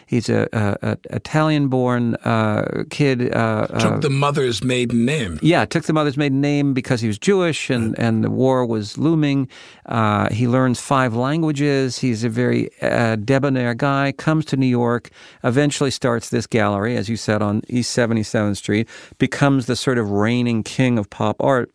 He's 0.08 0.30
a, 0.30 0.48
a, 0.54 0.92
a 0.92 0.98
Italian-born 1.10 2.14
uh, 2.24 2.84
kid. 2.88 3.30
Uh, 3.30 3.66
took 3.66 3.92
uh, 3.92 3.98
the 3.98 4.08
mother's 4.08 4.64
maiden 4.64 5.04
name. 5.04 5.38
Yeah, 5.42 5.66
took 5.66 5.84
the 5.84 5.92
mother's 5.92 6.16
maiden 6.16 6.40
name 6.40 6.72
because 6.72 7.02
he 7.02 7.08
was 7.08 7.18
Jewish 7.18 7.68
and, 7.68 7.94
mm. 7.94 7.98
and 7.98 8.24
the 8.24 8.30
war 8.30 8.64
was 8.64 8.96
looming. 8.96 9.48
Uh, 9.84 10.30
he 10.30 10.48
learns 10.48 10.80
five 10.80 11.14
languages. 11.14 11.98
He's 11.98 12.24
a 12.24 12.30
very 12.30 12.70
uh, 12.80 13.16
debonair 13.16 13.74
guy. 13.74 14.12
Comes 14.12 14.46
to 14.46 14.56
New 14.56 14.66
York. 14.66 15.10
Eventually 15.44 15.90
starts 15.90 16.30
this 16.30 16.46
gallery, 16.46 16.96
as 16.96 17.10
you 17.10 17.18
said, 17.18 17.42
on 17.42 17.60
East 17.68 17.94
77th 17.94 18.56
Street. 18.56 18.88
Becomes 19.18 19.66
the 19.66 19.76
sort 19.76 19.98
of 19.98 20.10
reigning 20.10 20.62
king 20.62 20.98
of 20.98 21.10
pop 21.10 21.36
art 21.40 21.70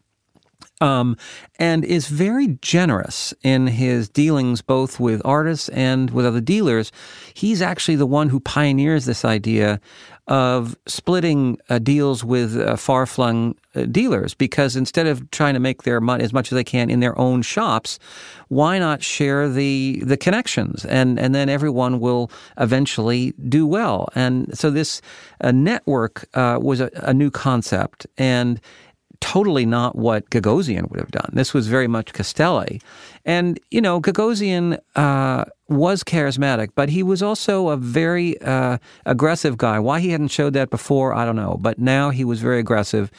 um, 0.81 1.17
and 1.59 1.85
is 1.85 2.07
very 2.07 2.59
generous 2.61 3.33
in 3.43 3.67
his 3.67 4.09
dealings 4.09 4.61
both 4.61 4.99
with 4.99 5.21
artists 5.23 5.69
and 5.69 6.09
with 6.11 6.25
other 6.25 6.41
dealers. 6.41 6.91
He's 7.33 7.61
actually 7.61 7.95
the 7.95 8.05
one 8.05 8.29
who 8.29 8.39
pioneers 8.39 9.05
this 9.05 9.23
idea 9.23 9.79
of 10.27 10.77
splitting 10.85 11.57
uh, 11.69 11.79
deals 11.79 12.23
with 12.23 12.57
uh, 12.57 12.77
far 12.77 13.05
flung 13.05 13.55
uh, 13.75 13.83
dealers 13.83 14.33
because 14.33 14.75
instead 14.77 15.05
of 15.05 15.29
trying 15.31 15.53
to 15.53 15.59
make 15.59 15.83
their 15.83 15.99
money 15.99 16.23
as 16.23 16.31
much 16.31 16.49
as 16.49 16.55
they 16.55 16.63
can 16.63 16.89
in 16.89 17.01
their 17.01 17.17
own 17.19 17.41
shops, 17.41 17.99
why 18.47 18.79
not 18.79 19.03
share 19.03 19.49
the 19.49 20.01
the 20.05 20.15
connections 20.15 20.85
and 20.85 21.19
and 21.19 21.35
then 21.35 21.49
everyone 21.49 21.99
will 21.99 22.31
eventually 22.57 23.33
do 23.49 23.67
well. 23.67 24.07
And 24.15 24.57
so 24.57 24.69
this 24.69 25.01
uh, 25.41 25.51
network 25.51 26.25
uh, 26.35 26.57
was 26.61 26.79
a, 26.79 26.89
a 26.95 27.13
new 27.13 27.29
concept 27.29 28.07
and 28.17 28.61
totally 29.23 29.65
not 29.65 29.95
what 29.95 30.29
Gagosian 30.31 30.91
would 30.91 30.99
have 30.99 31.09
done. 31.11 31.29
This 31.31 31.53
was 31.53 31.67
very 31.67 31.87
much 31.87 32.11
Castelli. 32.11 32.81
And, 33.23 33.57
you 33.71 33.79
know, 33.79 34.01
Gagosian 34.01 34.77
uh, 34.97 35.45
was 35.69 36.03
charismatic, 36.03 36.71
but 36.75 36.89
he 36.89 37.03
was 37.03 37.23
also 37.23 37.69
a 37.69 37.77
very 37.77 38.39
uh, 38.41 38.79
aggressive 39.05 39.55
guy. 39.55 39.79
Why 39.79 40.01
he 40.01 40.09
hadn't 40.09 40.27
showed 40.27 40.51
that 40.55 40.69
before, 40.69 41.13
I 41.13 41.23
don't 41.23 41.37
know. 41.37 41.57
But 41.61 41.79
now 41.79 42.09
he 42.09 42.25
was 42.25 42.41
very 42.41 42.59
aggressive. 42.59 43.11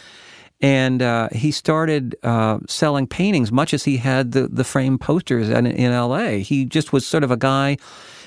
And 0.60 1.00
uh, 1.00 1.30
he 1.32 1.50
started 1.50 2.16
uh, 2.22 2.58
selling 2.68 3.06
paintings, 3.06 3.50
much 3.50 3.72
as 3.72 3.84
he 3.84 3.96
had 3.96 4.32
the, 4.32 4.46
the 4.48 4.62
frame 4.62 4.98
posters 4.98 5.48
in, 5.48 5.66
in 5.66 5.90
L.A. 5.90 6.40
He 6.40 6.66
just 6.66 6.92
was 6.92 7.06
sort 7.06 7.24
of 7.24 7.30
a 7.30 7.38
guy 7.38 7.78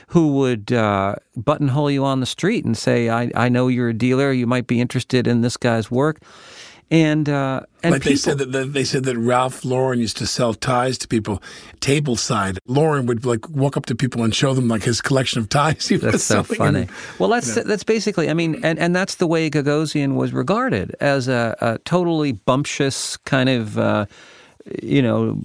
who 0.08 0.34
would 0.34 0.72
uh, 0.72 1.13
buttonhole 1.36 1.92
you 1.92 2.04
on 2.04 2.22
the 2.22 2.26
street 2.26 2.66
and 2.66 2.76
say, 2.76 3.10
I, 3.10 3.30
I 3.36 3.50
know 3.50 3.68
you're 3.68 3.90
a 3.90 3.94
dealer. 3.94 4.32
You 4.32 4.48
might 4.48 4.66
be 4.66 4.82
interested 4.82 5.28
in 5.28 5.42
this 5.42 5.58
guy's 5.58 5.92
work. 5.92 6.22
And 6.89 7.28
uh, 7.28 7.62
and 7.84 7.91
like 7.91 8.04
people, 8.04 8.12
they 8.12 8.15
said 8.15 8.38
that 8.38 8.73
they 8.73 8.84
said 8.86 9.04
that 9.04 9.17
Ralph 9.17 9.65
Lauren 9.65 10.00
used 10.00 10.15
to 10.17 10.26
sell 10.26 10.54
ties 10.54 10.97
to 11.00 11.08
people 11.08 11.43
table 11.82 12.15
side. 12.15 12.60
Lauren 12.65 13.06
would 13.08 13.26
like 13.26 13.50
walk 13.50 13.76
up 13.76 13.86
to 13.88 13.95
people 13.95 14.23
and 14.23 14.34
show 14.34 14.54
them 14.54 14.69
like 14.69 14.84
his 14.84 15.02
collection 15.02 15.41
of 15.41 15.50
ties. 15.50 15.86
He 15.89 15.97
that's 15.97 16.23
so 16.23 16.43
funny. 16.43 16.82
And, 16.82 16.91
well, 17.19 17.28
that's 17.30 17.58
you 17.58 17.63
know. 17.63 17.67
that's 17.67 17.84
basically. 17.84 18.30
I 18.30 18.34
mean, 18.34 18.63
and, 18.63 18.80
and 18.80 18.95
that's 18.95 19.15
the 19.15 19.28
way 19.28 19.50
Gagosian 19.50 20.15
was 20.15 20.32
regarded 20.32 20.95
as 21.02 21.28
a, 21.28 21.58
a 21.60 21.78
totally 21.80 22.32
bumptious 22.32 23.17
kind 23.17 23.50
of. 23.50 23.78
Uh, 23.78 24.06
you 24.84 25.02
know, 25.02 25.41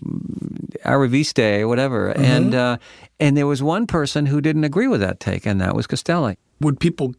arriviste 0.85 1.61
or 1.61 1.69
whatever, 1.69 2.13
mm-hmm. 2.13 2.25
and 2.25 2.55
uh, 2.55 2.77
and 3.21 3.37
there 3.37 3.47
was 3.47 3.63
one 3.63 3.87
person 3.87 4.27
who 4.27 4.41
didn't 4.41 4.65
agree 4.65 4.89
with 4.89 5.01
that 5.01 5.21
take, 5.21 5.47
and 5.47 5.61
that 5.61 5.77
was 5.77 5.87
Castelli. 5.87 6.39
Would 6.61 6.81
people 6.81 7.15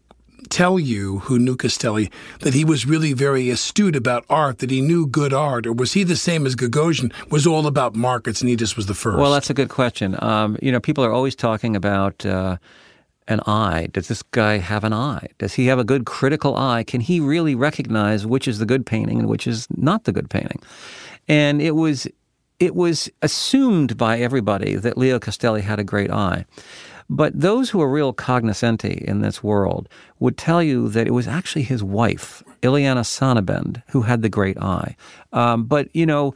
tell 0.50 0.78
you 0.78 1.20
who 1.20 1.38
knew 1.38 1.56
Castelli 1.56 2.10
that 2.40 2.54
he 2.54 2.64
was 2.64 2.86
really 2.86 3.12
very 3.12 3.50
astute 3.50 3.96
about 3.96 4.24
art, 4.28 4.58
that 4.58 4.70
he 4.70 4.80
knew 4.80 5.06
good 5.06 5.32
art, 5.32 5.66
or 5.66 5.72
was 5.72 5.92
he 5.92 6.04
the 6.04 6.16
same 6.16 6.46
as 6.46 6.56
Gagosian, 6.56 7.12
was 7.30 7.46
all 7.46 7.66
about 7.66 7.94
markets 7.94 8.40
and 8.40 8.48
he 8.48 8.56
just 8.56 8.76
was 8.76 8.86
the 8.86 8.94
first? 8.94 9.18
Well, 9.18 9.32
that's 9.32 9.50
a 9.50 9.54
good 9.54 9.68
question. 9.68 10.16
Um, 10.22 10.56
you 10.62 10.72
know, 10.72 10.80
people 10.80 11.04
are 11.04 11.12
always 11.12 11.34
talking 11.34 11.76
about 11.76 12.24
uh, 12.24 12.56
an 13.28 13.40
eye. 13.46 13.88
Does 13.92 14.08
this 14.08 14.22
guy 14.22 14.58
have 14.58 14.84
an 14.84 14.92
eye? 14.92 15.28
Does 15.38 15.54
he 15.54 15.66
have 15.66 15.78
a 15.78 15.84
good 15.84 16.04
critical 16.06 16.56
eye? 16.56 16.84
Can 16.84 17.00
he 17.00 17.20
really 17.20 17.54
recognize 17.54 18.26
which 18.26 18.46
is 18.46 18.58
the 18.58 18.66
good 18.66 18.86
painting 18.86 19.18
and 19.18 19.28
which 19.28 19.46
is 19.46 19.66
not 19.76 20.04
the 20.04 20.12
good 20.12 20.30
painting? 20.30 20.60
And 21.28 21.62
it 21.62 21.72
was 21.72 22.06
it 22.60 22.74
was 22.74 23.10
assumed 23.20 23.96
by 23.96 24.18
everybody 24.18 24.76
that 24.76 24.96
Leo 24.96 25.18
Castelli 25.18 25.62
had 25.62 25.80
a 25.80 25.84
great 25.84 26.10
eye. 26.10 26.44
But 27.14 27.38
those 27.38 27.70
who 27.70 27.80
are 27.80 27.88
real 27.88 28.12
cognoscenti 28.12 29.04
in 29.06 29.20
this 29.20 29.42
world 29.42 29.88
would 30.18 30.36
tell 30.36 30.62
you 30.62 30.88
that 30.88 31.06
it 31.06 31.12
was 31.12 31.28
actually 31.28 31.62
his 31.62 31.82
wife, 31.82 32.42
Ileana 32.62 33.04
Sonnabend, 33.04 33.82
who 33.88 34.02
had 34.02 34.22
the 34.22 34.28
great 34.28 34.58
eye. 34.58 34.96
Um, 35.32 35.64
but, 35.64 35.88
you 35.94 36.06
know, 36.06 36.34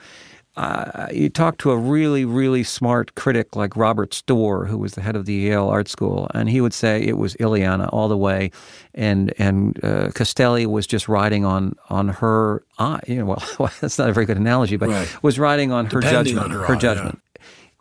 uh, 0.58 1.06
you 1.12 1.28
talk 1.28 1.56
to 1.58 1.70
a 1.70 1.76
really, 1.76 2.24
really 2.24 2.64
smart 2.64 3.14
critic 3.14 3.54
like 3.54 3.76
Robert 3.76 4.12
Storr, 4.12 4.66
who 4.66 4.76
was 4.76 4.94
the 4.94 5.00
head 5.00 5.14
of 5.14 5.24
the 5.24 5.32
Yale 5.32 5.68
Art 5.68 5.86
School, 5.86 6.28
and 6.34 6.48
he 6.48 6.60
would 6.60 6.74
say 6.74 7.00
it 7.00 7.16
was 7.16 7.34
Ileana 7.36 7.88
all 7.92 8.08
the 8.08 8.16
way, 8.16 8.50
and 8.92 9.32
and 9.38 9.78
uh, 9.84 10.10
Castelli 10.16 10.66
was 10.66 10.84
just 10.84 11.08
riding 11.08 11.44
on 11.44 11.76
on 11.90 12.08
her 12.08 12.64
eye. 12.76 12.98
You 13.06 13.24
know, 13.24 13.38
well, 13.60 13.70
that's 13.80 13.98
not 13.98 14.10
a 14.10 14.12
very 14.12 14.26
good 14.26 14.36
analogy, 14.36 14.76
but 14.76 14.88
right. 14.88 15.22
was 15.22 15.38
riding 15.38 15.70
on 15.70 15.86
her 15.86 16.00
judgment. 16.00 16.46
On 16.46 16.50
her, 16.50 16.66
her 16.66 16.74
eye, 16.74 16.78
judgment. 16.78 17.22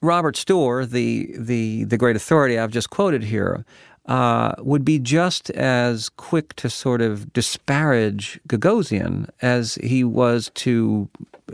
Robert 0.01 0.35
Storr, 0.35 0.85
the 0.85 1.33
the 1.37 1.83
the 1.85 1.97
great 1.97 2.15
authority 2.15 2.59
I've 2.59 2.71
just 2.71 2.89
quoted 2.89 3.23
here, 3.23 3.65
uh, 4.05 4.53
would 4.59 4.85
be 4.85 4.99
just 4.99 5.49
as 5.51 6.09
quick 6.09 6.55
to 6.55 6.69
sort 6.69 7.01
of 7.01 7.33
disparage 7.33 8.39
Gagosian 8.47 9.29
as 9.41 9.75
he 9.75 10.03
was 10.03 10.51
to 10.55 11.09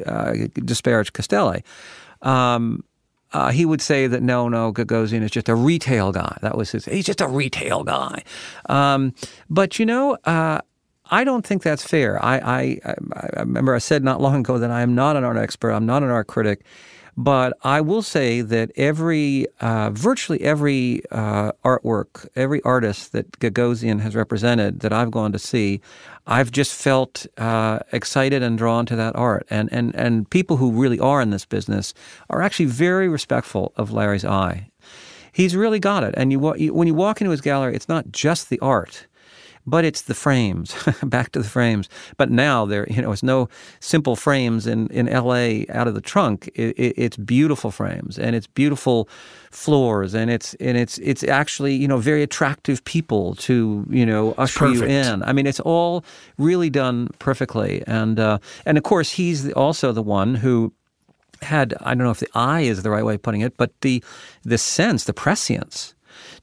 uh, 0.06 0.34
disparage 0.66 1.14
Castelli. 1.14 1.64
Um, 2.22 2.84
uh, 3.32 3.50
he 3.50 3.66
would 3.66 3.82
say 3.82 4.06
that 4.06 4.22
no, 4.22 4.48
no, 4.48 4.72
Gagosian 4.72 5.24
is 5.24 5.32
just 5.32 5.50
a 5.50 5.56
retail 5.56 6.12
guy. 6.12 6.38
That 6.42 6.56
was 6.56 6.72
his. 6.72 6.86
He's 6.86 7.06
just 7.06 7.22
a 7.22 7.28
retail 7.28 7.84
guy. 7.84 8.24
Um, 8.70 9.16
but 9.50 9.80
you 9.80 9.86
know, 9.88 10.18
uh, 10.26 10.60
I 11.10 11.24
don't 11.24 11.46
think 11.46 11.64
that's 11.64 11.84
fair. 11.84 12.24
I, 12.24 12.38
I, 12.38 12.96
I 13.16 13.40
remember 13.40 13.74
I 13.74 13.80
said 13.80 14.04
not 14.04 14.22
long 14.22 14.42
ago 14.42 14.60
that 14.60 14.70
I 14.70 14.82
am 14.82 14.94
not 14.94 15.16
an 15.16 15.24
art 15.24 15.38
expert. 15.38 15.72
I'm 15.72 15.86
not 15.86 16.04
an 16.04 16.10
art 16.10 16.28
critic. 16.28 16.62
But 17.16 17.58
I 17.64 17.82
will 17.82 18.02
say 18.02 18.42
that 18.42 18.72
every, 18.76 19.46
uh, 19.60 19.92
virtually 19.92 20.42
every 20.42 21.04
uh, 21.12 21.52
artwork, 21.64 22.28
every 22.36 22.62
artist 22.64 23.12
that 23.12 23.32
Gagosian 23.40 24.00
has 24.00 24.16
represented 24.16 24.80
that 24.80 24.92
I've 24.92 25.12
gone 25.12 25.32
to 25.32 25.40
see, 25.40 25.80
I've 26.26 26.52
just 26.52 26.74
felt 26.74 27.28
uh, 27.38 27.80
excited 27.92 28.42
and 28.42 28.58
drawn 28.58 28.86
to 28.88 28.96
that 28.96 29.16
art. 29.16 29.46
And, 29.50 29.72
and, 29.72 29.96
and 29.96 30.28
people 30.30 30.58
who 30.58 30.72
really 30.72 31.00
are 31.00 31.22
in 31.22 31.30
this 31.30 31.46
business 31.46 31.94
are 32.30 32.42
actually 32.42 32.66
very 32.66 33.08
respectful 33.08 33.74
of 33.76 33.92
Larry's 33.92 34.26
eye. 34.26 34.70
He's 35.32 35.56
really 35.56 35.80
got 35.80 36.04
it. 36.04 36.14
And 36.18 36.32
you, 36.32 36.40
when 36.40 36.88
you 36.88 36.94
walk 36.94 37.22
into 37.22 37.32
his 37.32 37.42
gallery, 37.42 37.76
it's 37.76 37.90
not 37.90 38.12
just 38.12 38.50
the 38.50 38.60
art 38.60 39.08
but 39.66 39.86
it's 39.86 40.04
the 40.04 40.14
frames. 40.14 40.76
Back 41.04 41.32
to 41.32 41.40
the 41.40 41.48
frames. 41.48 41.90
But 42.18 42.30
now 42.30 42.66
there, 42.66 42.88
you 42.90 43.02
know, 43.02 43.12
it's 43.12 43.24
no 43.24 43.50
simple 43.80 44.16
frames 44.16 44.68
in, 44.68 44.88
in 44.88 45.08
L.A. 45.08 45.68
out 45.70 45.88
of 45.88 45.94
the 45.94 46.02
trunk. 46.02 46.50
It, 46.56 46.78
it, 46.78 46.94
it's 46.98 47.18
beautiful 47.18 47.72
frames 47.72 48.20
and 48.20 48.36
it's 48.36 48.48
beautiful 48.48 49.08
floors 49.52 50.16
and 50.16 50.32
it's 50.32 50.56
and 50.56 50.76
it's 50.76 50.98
it's 50.98 51.24
actually 51.24 51.76
you 51.76 51.88
know 51.88 51.98
very 51.98 52.24
attractive 52.24 52.84
people 52.86 53.36
to 53.36 53.86
you 53.88 54.04
know 54.04 54.34
usher 54.38 54.60
Perfect. 54.60 54.90
you 54.90 54.98
in. 54.98 55.24
I 55.24 55.34
mean, 55.34 55.48
it's 55.48 55.60
all 55.60 56.04
really 56.38 56.70
done 56.70 57.10
perfectly. 57.20 57.84
And 57.88 58.20
uh, 58.20 58.40
and 58.66 58.78
of 58.78 58.84
course, 58.84 59.12
he's 59.12 59.52
also 59.54 59.92
the 59.92 60.04
one 60.04 60.36
who 60.36 60.74
had 61.42 61.74
I 61.82 61.94
don't 61.94 62.04
know 62.04 62.12
if 62.12 62.20
the 62.20 62.30
eye 62.34 62.62
is 62.62 62.84
the 62.84 62.90
right 62.90 63.06
way 63.06 63.16
of 63.16 63.22
putting 63.22 63.42
it, 63.42 63.58
but 63.58 63.72
the 63.82 64.04
the 64.44 64.58
sense, 64.58 65.06
the 65.06 65.14
prescience 65.14 65.94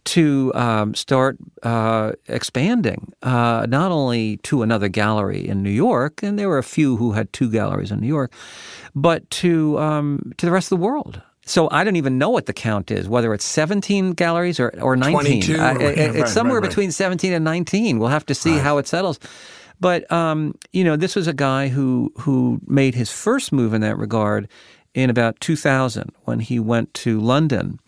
to 0.04 0.52
um, 0.54 0.94
start 0.94 1.36
uh, 1.62 2.12
expanding, 2.28 3.12
uh, 3.22 3.66
not 3.68 3.92
only 3.92 4.38
to 4.38 4.62
another 4.62 4.88
gallery 4.88 5.46
in 5.46 5.62
New 5.62 5.70
York, 5.70 6.22
and 6.22 6.38
there 6.38 6.48
were 6.48 6.58
a 6.58 6.64
few 6.64 6.96
who 6.96 7.12
had 7.12 7.32
two 7.32 7.50
galleries 7.50 7.90
in 7.90 8.00
New 8.00 8.06
York, 8.06 8.32
but 8.94 9.28
to 9.30 9.78
um, 9.78 10.32
to 10.36 10.46
the 10.46 10.52
rest 10.52 10.72
of 10.72 10.78
the 10.78 10.84
world. 10.84 11.22
So 11.46 11.68
I 11.70 11.84
don't 11.84 11.96
even 11.96 12.18
know 12.18 12.30
what 12.30 12.46
the 12.46 12.52
count 12.52 12.90
is, 12.90 13.08
whether 13.08 13.34
it's 13.34 13.44
17 13.44 14.12
galleries 14.12 14.60
or, 14.60 14.72
or 14.80 14.94
19. 14.94 15.58
Uh, 15.58 15.74
it, 15.80 15.98
it's 15.98 16.16
right, 16.16 16.28
somewhere 16.28 16.60
right, 16.60 16.68
between 16.68 16.92
17 16.92 17.32
and 17.32 17.44
19. 17.44 17.98
We'll 17.98 18.08
have 18.08 18.26
to 18.26 18.34
see 18.34 18.52
right. 18.52 18.62
how 18.62 18.78
it 18.78 18.86
settles. 18.86 19.18
But 19.80 20.10
um, 20.12 20.54
you 20.72 20.84
know, 20.84 20.96
this 20.96 21.16
was 21.16 21.26
a 21.26 21.32
guy 21.32 21.68
who 21.68 22.12
who 22.18 22.60
made 22.66 22.94
his 22.94 23.10
first 23.10 23.52
move 23.52 23.74
in 23.74 23.80
that 23.80 23.96
regard 23.96 24.48
in 24.94 25.10
about 25.10 25.40
2000 25.40 26.12
when 26.24 26.40
he 26.40 26.58
went 26.58 26.92
to 26.94 27.20
London. 27.20 27.78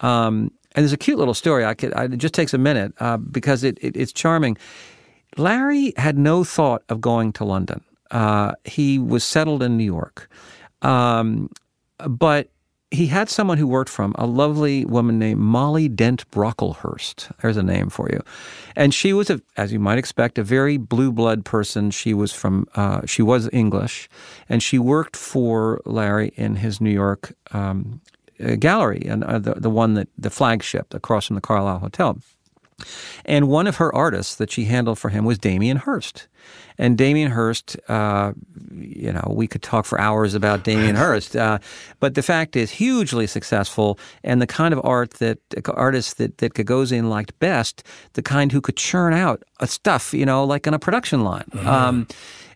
Um, 0.00 0.50
and 0.74 0.82
there's 0.82 0.92
a 0.92 0.98
cute 0.98 1.18
little 1.18 1.34
story. 1.34 1.64
I 1.64 1.74
could. 1.74 1.92
I, 1.94 2.04
it 2.04 2.16
just 2.16 2.34
takes 2.34 2.54
a 2.54 2.58
minute 2.58 2.92
uh, 2.98 3.16
because 3.16 3.64
it, 3.64 3.78
it, 3.80 3.96
it's 3.96 4.12
charming. 4.12 4.56
Larry 5.36 5.92
had 5.96 6.18
no 6.18 6.44
thought 6.44 6.82
of 6.88 7.00
going 7.00 7.32
to 7.34 7.44
London. 7.44 7.82
Uh, 8.10 8.52
he 8.64 8.98
was 8.98 9.24
settled 9.24 9.62
in 9.62 9.76
New 9.78 9.84
York, 9.84 10.28
um, 10.82 11.48
but 11.98 12.50
he 12.90 13.06
had 13.06 13.30
someone 13.30 13.56
who 13.56 13.66
worked 13.66 13.88
for 13.88 14.04
him, 14.04 14.14
a 14.16 14.26
lovely 14.26 14.84
woman 14.84 15.18
named 15.18 15.40
Molly 15.40 15.88
Dent 15.88 16.30
Brocklehurst. 16.30 17.32
There's 17.40 17.56
a 17.56 17.62
name 17.62 17.88
for 17.88 18.10
you, 18.12 18.20
and 18.76 18.92
she 18.92 19.14
was, 19.14 19.30
a, 19.30 19.40
as 19.56 19.72
you 19.72 19.80
might 19.80 19.96
expect, 19.96 20.38
a 20.38 20.44
very 20.44 20.76
blue 20.76 21.10
blood 21.10 21.46
person. 21.46 21.90
She 21.90 22.12
was 22.12 22.34
from, 22.34 22.66
uh, 22.74 23.06
she 23.06 23.22
was 23.22 23.48
English, 23.50 24.10
and 24.48 24.62
she 24.62 24.78
worked 24.78 25.16
for 25.16 25.80
Larry 25.86 26.32
in 26.36 26.56
his 26.56 26.82
New 26.82 26.90
York 26.90 27.32
um, 27.52 28.02
uh, 28.40 28.56
gallery, 28.56 29.04
and 29.06 29.24
uh, 29.24 29.38
the 29.38 29.54
the 29.54 29.70
one 29.70 29.94
that 29.94 30.08
the 30.18 30.30
flagship 30.30 30.94
across 30.94 31.26
from 31.26 31.34
the 31.34 31.40
Carlyle 31.40 31.78
Hotel. 31.78 32.18
And 33.24 33.48
one 33.48 33.66
of 33.66 33.76
her 33.76 33.94
artists 33.94 34.34
that 34.36 34.50
she 34.50 34.64
handled 34.64 34.98
for 34.98 35.08
him 35.08 35.24
was 35.24 35.38
Damien 35.38 35.76
Hirst. 35.78 36.26
And 36.78 36.98
Damien 36.98 37.30
Hirst, 37.30 37.76
uh, 37.88 38.32
you 38.72 39.12
know, 39.12 39.32
we 39.36 39.46
could 39.46 39.62
talk 39.62 39.84
for 39.84 40.00
hours 40.00 40.34
about 40.34 40.64
Damien 40.64 40.96
Hirst, 41.04 41.36
uh, 41.36 41.58
but 42.00 42.14
the 42.14 42.22
fact 42.22 42.56
is, 42.56 42.70
hugely 42.70 43.26
successful, 43.26 43.98
and 44.24 44.40
the 44.40 44.46
kind 44.46 44.72
of 44.72 44.80
art 44.82 45.12
that 45.14 45.38
artists 45.68 46.14
that 46.14 46.38
that 46.38 46.54
Gagosian 46.54 47.08
liked 47.08 47.38
best, 47.38 47.84
the 48.14 48.22
kind 48.22 48.50
who 48.50 48.60
could 48.60 48.76
churn 48.76 49.12
out 49.12 49.42
stuff, 49.64 50.12
you 50.12 50.26
know, 50.26 50.44
like 50.44 50.66
on 50.66 50.74
a 50.74 50.78
production 50.78 51.22
line. 51.22 51.44
Mm-hmm. 51.52 51.68
Um, 51.68 52.06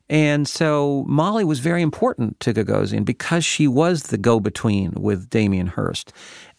and 0.08 0.46
so 0.46 1.04
Molly 1.08 1.44
was 1.44 1.58
very 1.58 1.82
important 1.82 2.38
to 2.40 2.54
Gagosian 2.54 3.04
because 3.04 3.44
she 3.44 3.66
was 3.66 4.04
the 4.04 4.18
go 4.18 4.38
between 4.38 4.92
with 4.92 5.28
Damien 5.30 5.66
Hirst. 5.66 6.12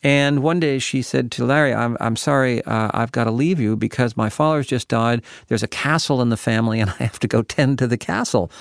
And 0.04 0.44
one 0.44 0.60
day 0.60 0.80
she 0.80 1.02
said 1.02 1.32
to 1.34 1.46
Larry, 1.46 1.74
I'm, 1.74 1.96
I'm 2.00 2.18
sorry, 2.18 2.62
uh, 2.66 2.92
I've 2.94 3.14
got 3.14 3.24
to 3.24 3.32
leave 3.32 3.60
you 3.60 3.78
because 3.78 4.18
my 4.18 4.30
father's 4.30 4.68
just 4.68 4.90
died. 4.90 5.24
There's 5.48 5.64
a 5.64 5.68
castle 5.68 6.22
in 6.22 6.30
the 6.30 6.38
family 6.38 6.80
and 6.80 6.90
I 7.00 7.04
have 7.04 7.20
to 7.20 7.28
go 7.28 7.42
tend 7.42 7.80
to 7.80 7.88
the 7.88 7.98
castle. 7.98 8.52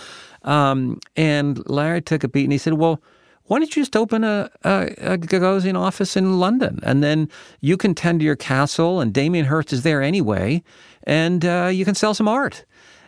Um, 0.43 1.01
and 1.17 1.69
Larry 1.69 2.01
took 2.01 2.23
a 2.23 2.29
beat 2.29 2.45
and 2.45 2.53
he 2.53 2.59
said, 2.59 2.75
Well, 2.75 3.03
why 3.47 3.59
don't 3.59 3.75
you 3.77 3.83
just 3.83 3.97
open 3.97 4.25
a, 4.25 4.51
a, 4.65 4.87
a 4.99 5.19
Gagosian 5.19 5.79
office 5.79 6.17
in 6.17 6.39
London 6.39 6.81
and 6.83 7.03
then 7.03 7.29
you 7.61 7.77
can 7.77 7.95
tend 7.95 8.21
to 8.21 8.25
your 8.25 8.37
castle 8.37 9.01
and 9.01 9.13
Damien 9.13 9.47
Hirst 9.47 9.73
is 9.73 9.83
there 9.83 10.03
anyway 10.03 10.63
and 11.05 11.45
uh, 11.45 11.71
you 11.73 11.85
can 11.85 11.95
sell 11.95 12.15
some 12.15 12.29
art. 12.29 12.65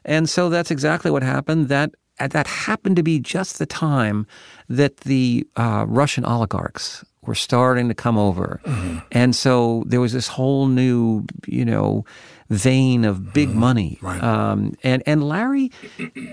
And 0.09 0.29
so 0.29 0.49
that's 0.49 0.71
exactly 0.71 1.11
what 1.11 1.23
happened. 1.23 1.69
That 1.69 1.93
that 2.19 2.47
happened 2.49 2.97
to 2.97 3.03
be 3.05 3.21
just 3.21 3.59
the 3.61 3.67
time 3.67 4.27
that 4.69 4.97
the 4.99 5.47
uh, 5.55 5.85
Russian 5.87 6.25
oligarchs 6.25 7.05
were 7.23 7.35
starting 7.35 7.89
to 7.89 7.95
come 7.95 8.17
over. 8.17 8.61
Mm-hmm. 8.65 8.99
And 9.13 9.37
so 9.37 9.85
there 9.87 10.01
was 10.01 10.15
this 10.15 10.27
whole 10.27 10.67
new, 10.67 11.27
you 11.47 11.65
know, 11.65 12.05
vein 12.51 13.05
of 13.05 13.33
big 13.33 13.51
mm-hmm. 13.51 13.59
money. 13.59 13.99
Right. 14.01 14.23
Um, 14.23 14.77
and 14.83 15.03
and 15.07 15.29
Larry, 15.29 15.71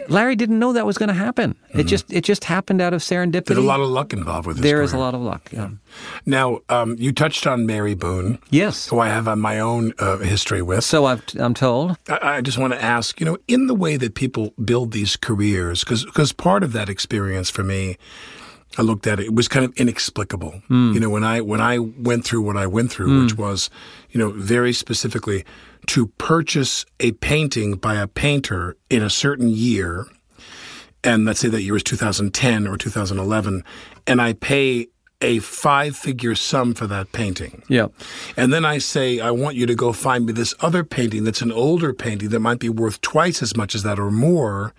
Larry 0.08 0.36
didn't 0.36 0.60
know 0.60 0.73
that 0.73 0.86
was 0.86 0.97
going 0.97 1.10
to 1.10 1.15
happen. 1.15 1.56
Mm-hmm. 1.69 1.80
It 1.80 1.84
just 1.88 2.12
it 2.12 2.23
just 2.23 2.45
happened 2.45 2.82
out 2.82 2.93
of 2.93 3.01
serendipity. 3.01 3.45
There's 3.45 3.60
a 3.60 3.62
lot 3.62 3.80
of 3.80 3.89
luck 3.89 4.13
involved 4.13 4.47
with 4.47 4.58
this. 4.58 4.63
There 4.63 4.82
is 4.82 4.93
a 4.93 4.97
lot 4.97 5.13
of 5.13 5.21
luck. 5.21 5.49
Yeah. 5.51 5.69
Now 6.25 6.60
um, 6.69 6.95
you 6.97 7.12
touched 7.12 7.45
on 7.47 7.65
Mary 7.65 7.95
Boone. 7.95 8.39
Yes. 8.49 8.88
Who 8.89 8.99
I 8.99 9.10
have 9.10 9.28
on 9.28 9.39
my 9.39 9.60
own 9.60 9.93
uh, 9.99 10.17
history 10.17 10.62
with. 10.62 10.84
So 10.84 11.06
i 11.06 11.19
am 11.38 11.54
told. 11.54 11.97
I, 12.10 12.38
I, 12.38 12.41
just 12.41 12.58
want 12.58 12.73
to 12.73 12.82
ask, 12.82 13.19
you 13.19 13.25
know, 13.25 13.38
in 13.47 13.67
the 13.67 13.75
way 13.75 13.97
that 13.97 14.15
people 14.15 14.54
build 14.63 14.91
these 14.91 15.15
careers, 15.15 15.84
because 15.84 16.34
part 16.34 16.63
of 16.63 16.73
that 16.73 16.89
experience 16.89 17.49
for 17.49 17.63
me 17.63 17.97
I 18.78 18.82
looked 18.82 19.08
at 19.08 19.19
it. 19.19 19.28
It 19.28 19.36
was 19.36 19.47
kind 19.47 19.65
of 19.65 19.73
inexplicable. 19.78 20.62
Mm. 20.69 20.93
You 20.93 20.99
know, 20.99 21.10
when 21.10 21.23
I 21.23 21.41
when 21.41 21.62
I 21.62 21.80
went 21.80 22.25
through 22.25 22.41
what 22.41 22.58
I 22.58 22.67
went 22.67 22.91
through, 22.91 23.08
mm. 23.08 23.23
which 23.23 23.38
was, 23.38 23.69
you 24.12 24.19
know, 24.19 24.32
very 24.32 24.73
specifically 24.73 25.45
to 25.87 26.07
purchase 26.07 26.85
a 26.99 27.11
painting 27.13 27.75
by 27.75 27.95
a 27.95 28.07
painter 28.07 28.75
in 28.89 29.01
a 29.01 29.09
certain 29.09 29.49
year, 29.49 30.05
and 31.03 31.25
let's 31.25 31.39
say 31.39 31.49
that 31.49 31.61
year 31.61 31.73
was 31.73 31.83
2010 31.83 32.67
or 32.67 32.77
2011, 32.77 33.63
and 34.07 34.21
I 34.21 34.33
pay 34.33 34.87
a 35.21 35.39
five 35.39 35.95
figure 35.95 36.35
sum 36.35 36.73
for 36.73 36.87
that 36.87 37.11
painting. 37.11 37.63
Yeah. 37.69 37.87
And 38.35 38.51
then 38.51 38.65
I 38.65 38.79
say, 38.79 39.19
I 39.19 39.31
want 39.31 39.55
you 39.55 39.65
to 39.65 39.75
go 39.75 39.93
find 39.93 40.25
me 40.25 40.33
this 40.33 40.53
other 40.59 40.83
painting 40.83 41.23
that's 41.23 41.41
an 41.41 41.51
older 41.51 41.93
painting 41.93 42.29
that 42.29 42.41
might 42.41 42.59
be 42.59 42.69
worth 42.69 42.99
twice 43.01 43.41
as 43.41 43.55
much 43.55 43.75
as 43.75 43.83
that 43.83 43.97
or 43.97 44.11
more 44.11 44.73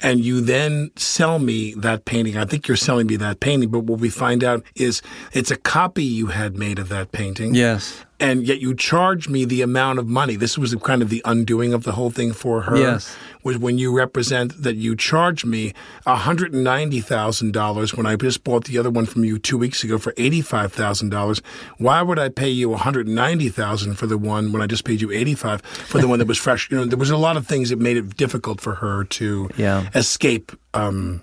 and 0.00 0.20
you 0.20 0.40
then 0.40 0.90
sell 0.96 1.38
me 1.38 1.74
that 1.74 2.04
painting. 2.04 2.36
I 2.36 2.44
think 2.44 2.68
you're 2.68 2.76
selling 2.76 3.06
me 3.06 3.16
that 3.16 3.40
painting, 3.40 3.70
but 3.70 3.80
what 3.80 3.98
we 3.98 4.10
find 4.10 4.44
out 4.44 4.62
is 4.76 5.02
it's 5.32 5.50
a 5.50 5.56
copy 5.56 6.04
you 6.04 6.28
had 6.28 6.56
made 6.56 6.78
of 6.78 6.88
that 6.90 7.12
painting. 7.12 7.54
Yes 7.54 8.04
and 8.20 8.46
yet 8.46 8.60
you 8.60 8.74
charge 8.74 9.28
me 9.28 9.44
the 9.44 9.62
amount 9.62 9.98
of 9.98 10.06
money. 10.08 10.36
This 10.36 10.58
was 10.58 10.74
kind 10.76 11.02
of 11.02 11.08
the 11.08 11.22
undoing 11.24 11.72
of 11.72 11.84
the 11.84 11.92
whole 11.92 12.10
thing 12.10 12.32
for 12.32 12.62
her. 12.62 12.76
Yes. 12.76 13.16
Was 13.44 13.56
when 13.56 13.78
you 13.78 13.96
represent 13.96 14.62
that 14.62 14.74
you 14.76 14.96
charge 14.96 15.44
me 15.44 15.72
$190,000 16.06 17.96
when 17.96 18.06
I 18.06 18.16
just 18.16 18.42
bought 18.42 18.64
the 18.64 18.76
other 18.78 18.90
one 18.90 19.06
from 19.06 19.24
you 19.24 19.38
two 19.38 19.56
weeks 19.56 19.84
ago 19.84 19.96
for 19.96 20.12
$85,000. 20.12 21.40
Why 21.78 22.02
would 22.02 22.18
I 22.18 22.28
pay 22.28 22.48
you 22.48 22.70
$190,000 22.70 23.96
for 23.96 24.06
the 24.06 24.18
one 24.18 24.50
when 24.52 24.60
I 24.60 24.66
just 24.66 24.84
paid 24.84 25.00
you 25.00 25.12
85 25.12 25.62
for 25.62 26.00
the 26.00 26.08
one 26.08 26.18
that 26.18 26.26
was 26.26 26.38
fresh? 26.38 26.68
You 26.70 26.78
know, 26.78 26.84
there 26.84 26.98
was 26.98 27.10
a 27.10 27.16
lot 27.16 27.36
of 27.36 27.46
things 27.46 27.70
that 27.70 27.78
made 27.78 27.96
it 27.96 28.16
difficult 28.16 28.60
for 28.60 28.74
her 28.74 29.04
to 29.04 29.48
yeah. 29.56 29.88
escape 29.94 30.50
um, 30.74 31.22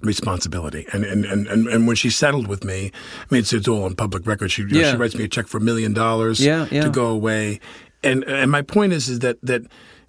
responsibility. 0.00 0.86
And, 0.92 1.04
and, 1.04 1.24
and, 1.24 1.46
and, 1.48 1.86
when 1.86 1.96
she 1.96 2.10
settled 2.10 2.46
with 2.46 2.64
me, 2.64 2.92
I 3.20 3.26
mean, 3.30 3.40
it's, 3.40 3.52
it's 3.52 3.68
all 3.68 3.84
on 3.84 3.94
public 3.94 4.26
record. 4.26 4.50
She, 4.50 4.62
yeah. 4.62 4.82
know, 4.82 4.90
she 4.92 4.96
writes 4.96 5.14
me 5.14 5.24
a 5.24 5.28
check 5.28 5.46
for 5.46 5.58
a 5.58 5.60
million 5.60 5.92
dollars 5.92 6.40
to 6.82 6.90
go 6.90 7.06
away. 7.06 7.60
And, 8.02 8.24
and 8.24 8.50
my 8.50 8.62
point 8.62 8.92
is, 8.92 9.08
is 9.08 9.20
that, 9.20 9.38
that 9.42 9.62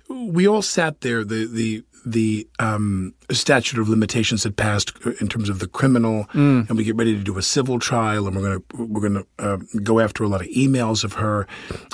we 0.10 0.48
all 0.48 0.62
sat 0.62 1.02
there, 1.02 1.24
the, 1.24 1.46
the, 1.46 1.84
the 2.06 2.48
um, 2.60 3.14
statute 3.32 3.80
of 3.80 3.90
limitations 3.90 4.44
had 4.44 4.56
passed 4.56 4.94
in 5.20 5.28
terms 5.28 5.50
of 5.50 5.60
the 5.60 5.68
criminal, 5.68 6.26
mm. 6.34 6.68
and 6.68 6.78
we 6.78 6.84
get 6.84 6.96
ready 6.96 7.16
to 7.16 7.24
do 7.24 7.38
a 7.38 7.42
civil 7.42 7.80
trial, 7.80 8.28
and 8.28 8.36
we're 8.36 8.42
going 8.42 8.60
to 8.60 8.78
we're 8.86 9.10
going 9.10 9.14
to 9.14 9.28
uh, 9.40 9.58
go 9.84 10.00
after 10.00 10.24
a 10.24 10.28
lot 10.28 10.42
of 10.42 10.48
emails 10.48 11.04
of 11.04 11.14
her, 11.14 11.48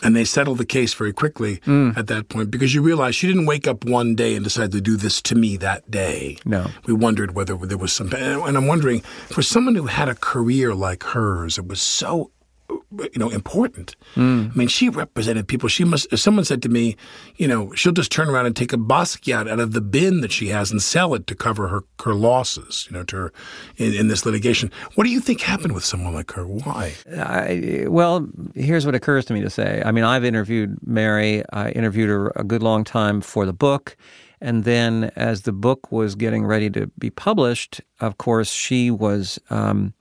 and 0.04 0.16
they 0.16 0.26
settled 0.26 0.58
the 0.58 0.66
case 0.66 0.94
very 0.94 1.14
quickly 1.14 1.58
mm. 1.66 1.96
at 1.98 2.08
that 2.08 2.30
point 2.30 2.52
because 2.52 2.74
you 2.74 2.82
realize 2.82 3.16
she 3.16 3.28
didn't 3.28 3.46
wake 3.46 3.68
up 3.68 3.86
one 3.86 4.16
day 4.16 4.36
and 4.36 4.44
decide 4.44 4.72
to 4.72 4.82
do 4.82 4.96
this 4.96 5.22
to 5.22 5.36
me 5.36 5.58
that 5.58 5.90
day. 5.90 6.38
No, 6.46 6.68
we 6.86 6.94
wondered 6.94 7.36
whether 7.36 7.56
there 7.58 7.78
was 7.78 7.94
some, 7.94 8.14
and 8.14 8.58
I'm 8.58 8.68
wondering 8.68 9.02
for 9.02 9.42
someone 9.42 9.76
who 9.76 9.88
had 9.88 10.10
a 10.10 10.16
career 10.16 10.74
like 10.74 11.04
hers, 11.04 11.58
it 11.58 11.68
was 11.68 11.82
so 11.82 12.32
you 12.70 13.20
know, 13.20 13.30
important. 13.30 13.96
Mm. 14.16 14.52
I 14.52 14.56
mean, 14.56 14.68
she 14.68 14.90
represented 14.90 15.48
people. 15.48 15.70
She 15.70 15.84
must. 15.84 16.16
Someone 16.18 16.46
said 16.46 16.62
to 16.64 16.70
me, 16.70 16.96
you 17.36 17.48
know, 17.48 17.74
she'll 17.74 17.92
just 17.92 18.12
turn 18.12 18.30
around 18.30 18.46
and 18.46 18.56
take 18.56 18.74
a 18.74 18.78
Basquiat 18.78 19.50
out 19.50 19.60
of 19.60 19.74
the 19.74 19.82
bin 19.82 20.22
that 20.22 20.32
she 20.32 20.48
has 20.50 20.72
and 20.72 20.82
sell 20.82 21.14
it 21.14 21.28
to 21.28 21.36
cover 21.36 21.68
her 21.68 21.82
her 22.04 22.14
losses. 22.14 22.88
You 22.90 22.98
know, 22.98 23.04
to 23.06 23.16
her 23.16 23.34
in, 23.78 23.94
in 23.94 24.08
this 24.08 24.26
litigation. 24.26 24.72
What 24.96 25.04
do 25.04 25.10
you 25.10 25.20
think 25.20 25.42
happened 25.42 25.74
with 25.74 25.86
someone 25.86 26.14
like 26.14 26.32
her? 26.34 26.46
Why? 26.46 26.94
I, 27.18 27.86
well, 27.88 28.28
here's 28.54 28.86
what 28.86 28.96
occurs 28.96 29.26
to 29.26 29.34
me 29.34 29.42
to 29.42 29.50
say. 29.50 29.82
I 29.86 29.92
mean, 29.92 30.04
I've 30.04 30.24
interviewed 30.24 30.78
Mary. 30.86 31.44
I 31.52 31.72
interviewed 31.72 32.10
her 32.10 32.32
a 32.36 32.44
good 32.44 32.64
long 32.64 32.84
time 32.84 33.22
for 33.22 33.46
the 33.46 33.54
book. 33.54 33.98
And 34.42 34.64
then, 34.66 35.12
as 35.16 35.44
the 35.44 35.54
book 35.54 35.92
was 35.92 36.14
getting 36.14 36.46
ready 36.46 36.70
to 36.72 36.88
be 37.00 37.10
published, 37.10 37.82
of 38.00 38.18
course, 38.18 38.52
she 38.52 38.92
was 38.92 39.40
um, 39.50 39.94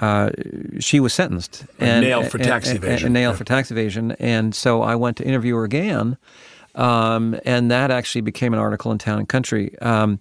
uh, 0.00 0.30
she 0.80 1.00
was 1.00 1.12
sentenced 1.12 1.64
and 1.78 2.04
nailed 2.04 2.30
for 2.30 2.38
tax 2.38 2.68
and, 2.68 2.76
evasion. 2.76 3.06
And, 3.06 3.14
nailed 3.14 3.34
yeah. 3.34 3.38
for 3.38 3.44
tax 3.44 3.70
evasion. 3.70 4.12
And 4.12 4.54
so 4.54 4.82
I 4.82 4.94
went 4.96 5.16
to 5.18 5.24
interview 5.24 5.54
her 5.56 5.64
again. 5.64 6.18
Um, 6.74 7.38
and 7.44 7.70
that 7.70 7.92
actually 7.92 8.22
became 8.22 8.52
an 8.52 8.58
article 8.58 8.90
in 8.90 8.98
Town 8.98 9.20
and 9.20 9.28
Country. 9.28 9.78
Um, 9.80 10.18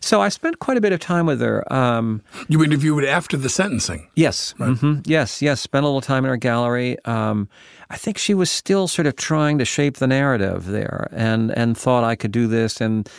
so 0.00 0.20
I 0.20 0.28
spent 0.28 0.60
quite 0.60 0.76
a 0.76 0.80
bit 0.80 0.92
of 0.92 1.00
time 1.00 1.26
with 1.26 1.40
her. 1.40 1.70
Um, 1.72 2.22
you 2.48 2.62
interviewed 2.62 3.04
after 3.04 3.36
the 3.36 3.48
sentencing? 3.48 4.08
Yes. 4.14 4.54
Right. 4.58 4.70
Mm-hmm, 4.70 5.00
yes, 5.04 5.42
yes. 5.42 5.60
Spent 5.60 5.84
a 5.84 5.88
little 5.88 6.00
time 6.00 6.24
in 6.24 6.28
her 6.28 6.36
gallery. 6.36 6.96
Um, 7.06 7.48
I 7.90 7.96
think 7.96 8.18
she 8.18 8.34
was 8.34 8.50
still 8.50 8.86
sort 8.86 9.06
of 9.06 9.16
trying 9.16 9.58
to 9.58 9.64
shape 9.64 9.96
the 9.96 10.06
narrative 10.06 10.66
there 10.66 11.08
and, 11.12 11.50
and 11.56 11.76
thought 11.76 12.04
I 12.04 12.14
could 12.14 12.32
do 12.32 12.46
this. 12.46 12.80
And 12.80 13.10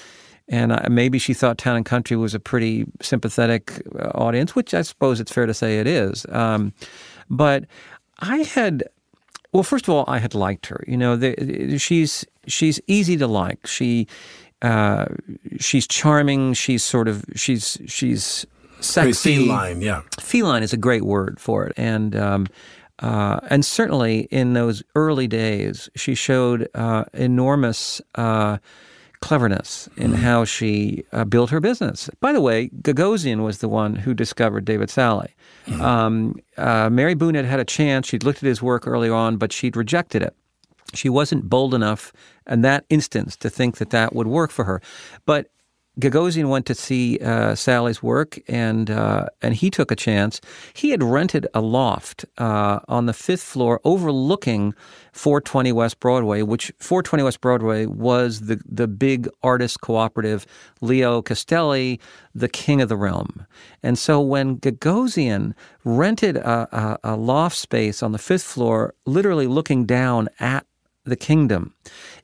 and 0.50 0.74
I, 0.74 0.88
maybe 0.90 1.20
she 1.20 1.34
thought 1.34 1.58
Town 1.58 1.76
and 1.76 1.86
Country 1.86 2.16
was 2.18 2.34
a 2.34 2.40
pretty 2.40 2.86
sympathetic 3.02 3.82
uh, 4.00 4.10
audience, 4.16 4.56
which 4.56 4.74
I 4.74 4.82
suppose 4.82 5.20
it's 5.20 5.32
fair 5.32 5.46
to 5.46 5.54
say 5.54 5.80
it 5.80 5.88
is. 5.88 6.26
Um, 6.30 6.74
but 7.30 7.66
I 8.20 8.38
had, 8.38 8.84
well, 9.52 9.64
first 9.64 9.88
of 9.88 9.94
all, 9.94 10.06
I 10.08 10.20
had 10.20 10.34
liked 10.34 10.68
her. 10.68 10.84
You 10.88 10.98
know, 10.98 11.16
the, 11.16 11.78
she's 11.78 12.26
she's 12.48 12.80
easy 12.88 13.18
to 13.18 13.28
like. 13.28 13.68
She 13.68 14.08
uh, 14.62 15.06
she's 15.60 15.88
charming. 15.88 16.54
She's 16.54 16.84
sort 16.84 17.08
of 17.08 17.26
she's 17.36 17.78
she's 17.86 18.46
sexy. 18.80 19.48
Feline, 19.48 19.82
yeah. 19.82 20.02
Feline 20.20 20.64
is 20.64 20.74
a 20.74 20.78
great 20.78 21.04
word 21.04 21.40
for 21.40 21.68
it, 21.68 21.74
and. 21.78 22.16
Um, 22.16 22.48
uh, 23.00 23.40
and 23.52 23.64
certainly 23.64 24.22
in 24.32 24.54
those 24.54 24.82
early 24.96 25.28
days, 25.28 25.88
she 25.96 26.16
showed 26.16 26.68
uh, 26.74 27.06
enormous 27.14 28.02
uh, 28.16 28.58
cleverness 29.22 29.90
in 29.98 30.12
mm-hmm. 30.12 30.22
how 30.22 30.46
she 30.46 31.04
uh, 31.12 31.26
built 31.26 31.50
her 31.50 31.60
business. 31.60 32.10
By 32.20 32.34
the 32.34 32.42
way, 32.42 32.70
Gagosian 32.82 33.44
was 33.44 33.60
the 33.60 33.70
one 33.70 33.96
who 33.96 34.14
discovered 34.14 34.66
David 34.66 34.90
Salle. 34.90 35.28
Mm-hmm. 35.66 35.82
Um, 35.82 36.36
uh, 36.58 36.90
Mary 36.90 37.16
Boone 37.16 37.36
had 37.36 37.46
had 37.46 37.60
a 37.60 37.66
chance. 37.66 38.08
She'd 38.08 38.24
looked 38.24 38.40
at 38.40 38.48
his 38.48 38.62
work 38.62 38.88
early 38.88 39.10
on, 39.10 39.38
but 39.38 39.52
she'd 39.52 39.76
rejected 39.76 40.22
it. 40.22 40.36
She 40.94 41.10
wasn't 41.10 41.50
bold 41.50 41.74
enough 41.74 42.14
in 42.48 42.62
that 42.62 42.86
instance 42.90 43.36
to 43.38 43.50
think 43.50 43.78
that 43.78 43.90
that 43.90 44.16
would 44.16 44.28
work 44.28 44.52
for 44.52 44.66
her. 44.66 44.82
But 45.26 45.50
Gagosian 46.00 46.50
went 46.50 46.68
to 46.68 46.76
see 46.76 47.18
uh, 47.20 47.56
Salle's 47.56 48.04
work, 48.04 48.40
and 48.48 48.90
uh, 48.92 49.28
and 49.42 49.56
he 49.56 49.72
took 49.72 49.92
a 49.92 49.96
chance. 49.96 50.40
He 50.74 50.92
had 50.92 51.02
rented 51.02 51.48
a 51.54 51.62
loft 51.62 52.26
uh, 52.38 52.80
on 52.88 53.08
the 53.08 53.14
fifth 53.14 53.42
floor, 53.42 53.82
overlooking 53.84 54.76
420 55.14 55.72
West 55.72 56.00
Broadway, 56.00 56.44
which 56.44 56.72
420 56.78 57.24
West 57.24 57.42
Broadway 57.42 57.86
was 57.88 58.42
the 58.42 58.62
the 58.66 58.88
big 58.88 59.28
artist 59.42 59.82
cooperative. 59.82 60.46
Leo 60.82 61.22
Castelli, 61.24 62.00
the 62.36 62.50
king 62.50 62.80
of 62.82 62.90
the 62.90 62.98
realm, 62.98 63.46
and 63.82 63.98
so 63.98 64.22
when 64.22 64.60
Gagosian 64.60 65.54
rented 65.84 66.38
a, 66.38 67.00
a, 67.04 67.14
a 67.14 67.16
loft 67.16 67.58
space 67.58 68.04
on 68.04 68.12
the 68.12 68.20
fifth 68.20 68.44
floor, 68.44 68.94
literally 69.06 69.48
looking 69.48 69.86
down 69.86 70.30
at 70.40 70.66
the 71.08 71.16
kingdom. 71.16 71.74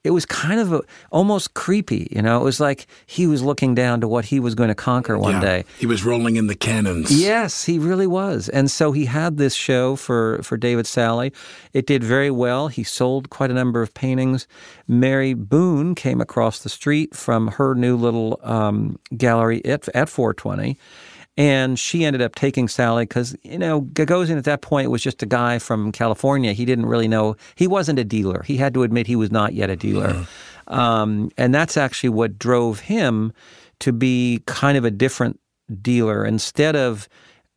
It 0.03 0.11
was 0.11 0.25
kind 0.25 0.59
of 0.59 0.73
a, 0.73 0.81
almost 1.11 1.53
creepy, 1.53 2.09
you 2.11 2.21
know. 2.21 2.41
It 2.41 2.43
was 2.43 2.59
like 2.59 2.87
he 3.05 3.25
was 3.25 3.41
looking 3.41 3.73
down 3.73 4.01
to 4.01 4.07
what 4.07 4.25
he 4.25 4.39
was 4.39 4.53
going 4.53 4.67
to 4.69 4.75
conquer 4.75 5.17
one 5.17 5.35
Yeah. 5.35 5.41
day. 5.41 5.65
He 5.79 5.85
was 5.85 6.03
rolling 6.03 6.35
in 6.35 6.47
the 6.47 6.55
cannons. 6.55 7.09
Yes, 7.09 7.63
he 7.63 7.79
really 7.79 8.07
was. 8.07 8.49
And 8.49 8.69
so 8.69 8.91
he 8.91 9.05
had 9.05 9.37
this 9.37 9.55
show 9.55 9.95
for, 9.95 10.41
for 10.43 10.57
David 10.57 10.87
Salle. 10.87 11.29
It 11.71 11.85
did 11.87 12.03
very 12.03 12.29
well. 12.31 12.67
He 12.67 12.83
sold 12.83 13.29
quite 13.29 13.49
a 13.49 13.53
number 13.53 13.81
of 13.81 13.93
paintings. 13.93 14.45
Mary 14.89 15.33
Boone 15.33 15.95
came 15.95 16.19
across 16.19 16.59
the 16.59 16.69
street 16.69 17.15
from 17.15 17.47
her 17.47 17.73
new 17.73 17.95
little 17.95 18.39
um, 18.43 18.99
gallery 19.15 19.63
at, 19.65 19.87
at 19.95 20.09
420. 20.09 20.77
And 21.36 21.80
she 21.80 22.06
ended 22.06 22.22
up 22.22 22.36
taking 22.36 22.67
Salle 22.67 23.00
because, 23.00 23.36
you 23.41 23.58
know, 23.58 23.82
Gagosian 23.82 24.38
at 24.38 24.43
that 24.43 24.62
point 24.62 24.91
was 24.91 25.02
just 25.02 25.24
a 25.24 25.26
guy 25.26 25.58
from 25.58 25.91
California. 25.91 26.54
He 26.54 26.63
didn't 26.63 26.86
really 26.86 27.08
know, 27.08 27.36
he 27.56 27.65
wasn't 27.65 27.98
a 27.98 28.04
dealer. 28.04 28.43
He 28.43 28.58
had 28.58 28.74
to 28.76 28.84
admit 28.84 29.08
he 29.08 29.15
was 29.15 29.32
not 29.32 29.54
yet 29.54 29.72
a 29.72 29.76
dealer. 29.76 30.28
Um, 30.67 31.32
and 31.38 31.54
that's 31.54 31.76
actually 31.76 32.10
what 32.10 32.38
drove 32.38 32.82
him 32.82 33.34
to 33.80 33.91
be 33.91 34.43
kind 34.46 34.78
of 34.78 34.86
a 34.86 34.91
different 34.91 35.39
dealer. 35.82 36.24
Instead 36.24 36.76
of 36.76 37.10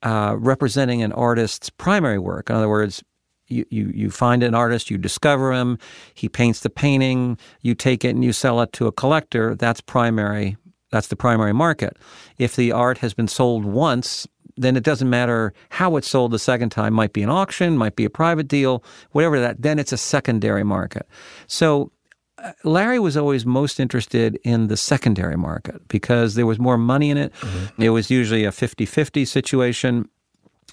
uh, 0.03 0.37
representing 0.39 1.03
an 1.03 1.13
artist's 1.13 1.69
primary 1.69 2.19
work, 2.19 2.49
in 2.49 2.57
other 2.57 2.69
words, 2.69 3.05
you, 3.49 3.65
you, 3.71 3.93
you 3.95 4.11
find 4.11 4.43
an 4.43 4.55
artist, 4.55 4.91
you 4.91 4.99
discover 4.99 5.53
him, 5.53 5.79
he 6.15 6.29
paints 6.29 6.61
the 6.61 6.71
painting, 6.71 7.39
you 7.61 7.75
take 7.75 8.05
it 8.05 8.11
and 8.11 8.25
you 8.25 8.33
sell 8.33 8.61
it 8.61 8.73
to 8.73 8.87
a 8.87 8.93
collector. 8.93 9.55
That's 9.55 9.81
primary. 9.81 10.57
That's 10.91 11.09
the 11.09 11.17
primary 11.17 11.53
market. 11.53 11.97
If 12.39 12.57
the 12.57 12.73
art 12.73 12.99
has 12.99 13.15
been 13.15 13.29
sold 13.29 13.65
once, 13.65 14.27
then 14.57 14.77
it 14.77 14.83
doesn't 14.85 15.11
matter 15.11 15.53
how 15.71 15.97
it's 15.97 16.09
sold 16.09 16.31
the 16.31 16.39
second 16.39 16.71
time. 16.71 16.95
Might 16.95 17.13
be 17.13 17.23
an 17.23 17.29
auction, 17.31 17.77
might 17.77 17.97
be 17.97 18.05
a 18.05 18.11
private 18.11 18.49
deal, 18.49 18.83
whatever 19.13 19.39
that. 19.41 19.63
Then 19.63 19.79
it's 19.79 19.93
a 19.93 19.99
secondary 19.99 20.65
market. 20.65 21.07
So 21.47 21.93
uh, 22.39 22.53
Larry 22.65 22.99
was 22.99 23.17
always 23.17 23.45
most 23.45 23.81
interested 23.81 24.39
in 24.45 24.69
the 24.69 24.77
secondary 24.77 25.37
market 25.37 25.87
because 25.89 26.35
there 26.35 26.47
was 26.47 26.59
more 26.59 26.79
money 26.79 27.11
in 27.11 27.17
it. 27.17 27.33
It 27.79 27.91
was 27.91 28.11
usually 28.11 28.45
a 28.45 28.53
50 28.53 28.87
50 28.87 29.25
situation. 29.25 30.09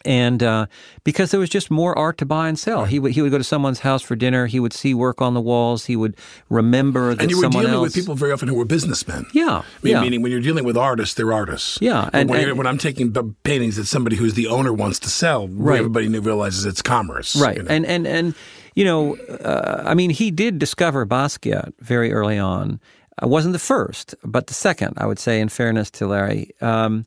And 0.06 0.44
uh, 0.44 0.66
because 1.06 1.32
there 1.32 1.39
was 1.39 1.50
just 1.50 1.72
more 1.72 1.98
art 1.98 2.18
to 2.18 2.26
buy 2.26 2.50
and 2.50 2.60
sell, 2.60 2.84
he 2.86 3.00
would 3.00 3.13
he 3.13 3.22
would 3.22 3.32
go 3.32 3.38
to 3.38 3.44
someone's 3.44 3.80
house 3.80 4.02
for 4.02 4.16
dinner. 4.18 4.48
He 4.48 4.60
would 4.60 4.74
see 4.74 4.94
work 4.94 5.22
on 5.22 5.34
the 5.34 5.39
walls. 5.39 5.86
He 5.86 5.96
would 5.96 6.18
remember 6.50 7.16
that 7.16 7.22
And 7.22 7.32
you 7.32 7.38
were 7.38 7.44
someone 7.44 7.63
dealing 7.63 7.76
else. 7.76 7.84
with 7.86 7.96
people 7.96 8.16
very 8.16 8.32
often 8.34 8.48
who 8.50 8.56
were 8.56 8.66
businessmen. 8.66 9.26
Yeah, 9.34 9.60
I 9.60 9.63
mean, 9.82 9.92
yeah. 9.94 10.02
Meaning 10.02 10.22
when 10.22 10.32
you're 10.32 10.42
dealing 10.42 10.66
with 10.66 10.76
artists, 10.78 11.16
they're 11.16 11.32
artists. 11.32 11.78
Yeah, 11.82 12.10
and- 12.13 12.30
when, 12.30 12.50
and- 12.50 12.58
when 12.58 12.68
I'm 12.68 12.78
taking 12.78 13.13
paintings 13.44 13.78
that 13.78 13.86
somebody 13.86 14.16
who's 14.18 14.34
the 14.34 14.48
owner 14.48 14.74
wants 14.74 15.00
to 15.00 15.10
sell, 15.10 15.48
Right. 15.48 15.78
everybody 15.80 16.08
realizes 16.20 16.66
it's 16.66 16.82
commerce. 16.82 17.36
Right. 17.36 17.58
you 17.58 17.63
know. 17.63 17.70
And 17.70 17.86
and 17.86 18.06
and 18.06 18.36
you 18.76 18.84
know, 18.86 19.16
uh, 19.16 19.84
I 19.86 19.94
mean, 19.94 20.10
he 20.10 20.32
did 20.32 20.60
discover 20.60 21.06
Basquiat 21.06 21.74
very 21.80 22.12
early 22.12 22.38
on. 22.39 22.80
Uh, 23.24 23.28
wasn't 23.28 23.54
the 23.54 23.60
first, 23.60 24.16
but 24.24 24.48
the 24.48 24.54
second, 24.54 24.96
I 24.98 25.06
would 25.06 25.20
say, 25.20 25.39
in 25.39 25.48
fairness 25.48 25.92
to 25.92 26.08
Larry. 26.08 26.50
Um, 26.60 27.06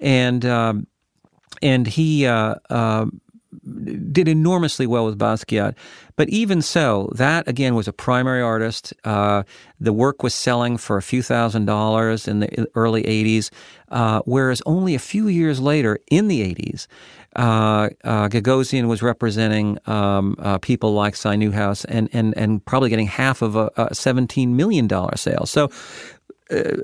and 0.00 0.44
um, 0.46 0.86
and 1.62 1.86
he 1.86 2.26
uh, 2.26 2.56
uh, 2.70 3.06
did 4.12 4.28
enormously 4.28 4.86
well 4.86 5.06
with 5.06 5.18
Basquiat. 5.18 5.74
But 6.16 6.28
even 6.28 6.62
so, 6.62 7.10
that 7.14 7.46
again 7.46 7.74
was 7.74 7.88
a 7.88 7.92
primary 7.92 8.42
artist. 8.42 8.92
Uh, 9.04 9.44
the 9.80 9.92
work 9.92 10.22
was 10.22 10.34
selling 10.34 10.76
for 10.76 10.96
a 10.96 11.02
few 11.02 11.22
thousand 11.22 11.66
dollars 11.66 12.26
in 12.26 12.40
the 12.40 12.68
early 12.74 13.02
80s, 13.04 13.50
uh, 13.90 14.20
whereas 14.24 14.62
only 14.66 14.94
a 14.94 14.98
few 14.98 15.28
years 15.28 15.60
later, 15.60 15.98
in 16.10 16.28
the 16.28 16.54
80s, 16.54 16.86
uh, 17.36 17.90
uh, 18.04 18.28
Gagosian 18.28 18.88
was 18.88 19.02
representing 19.02 19.78
um, 19.86 20.36
people 20.60 20.92
like 20.92 21.14
Si 21.14 21.36
Newhouse 21.36 21.84
and, 21.84 22.08
and, 22.12 22.36
and 22.36 22.64
probably 22.64 22.90
getting 22.90 23.06
half 23.06 23.42
of 23.42 23.54
a, 23.54 23.70
a 23.76 23.90
$17 23.90 24.48
million 24.48 24.88
sale. 25.16 25.46
So 25.46 25.70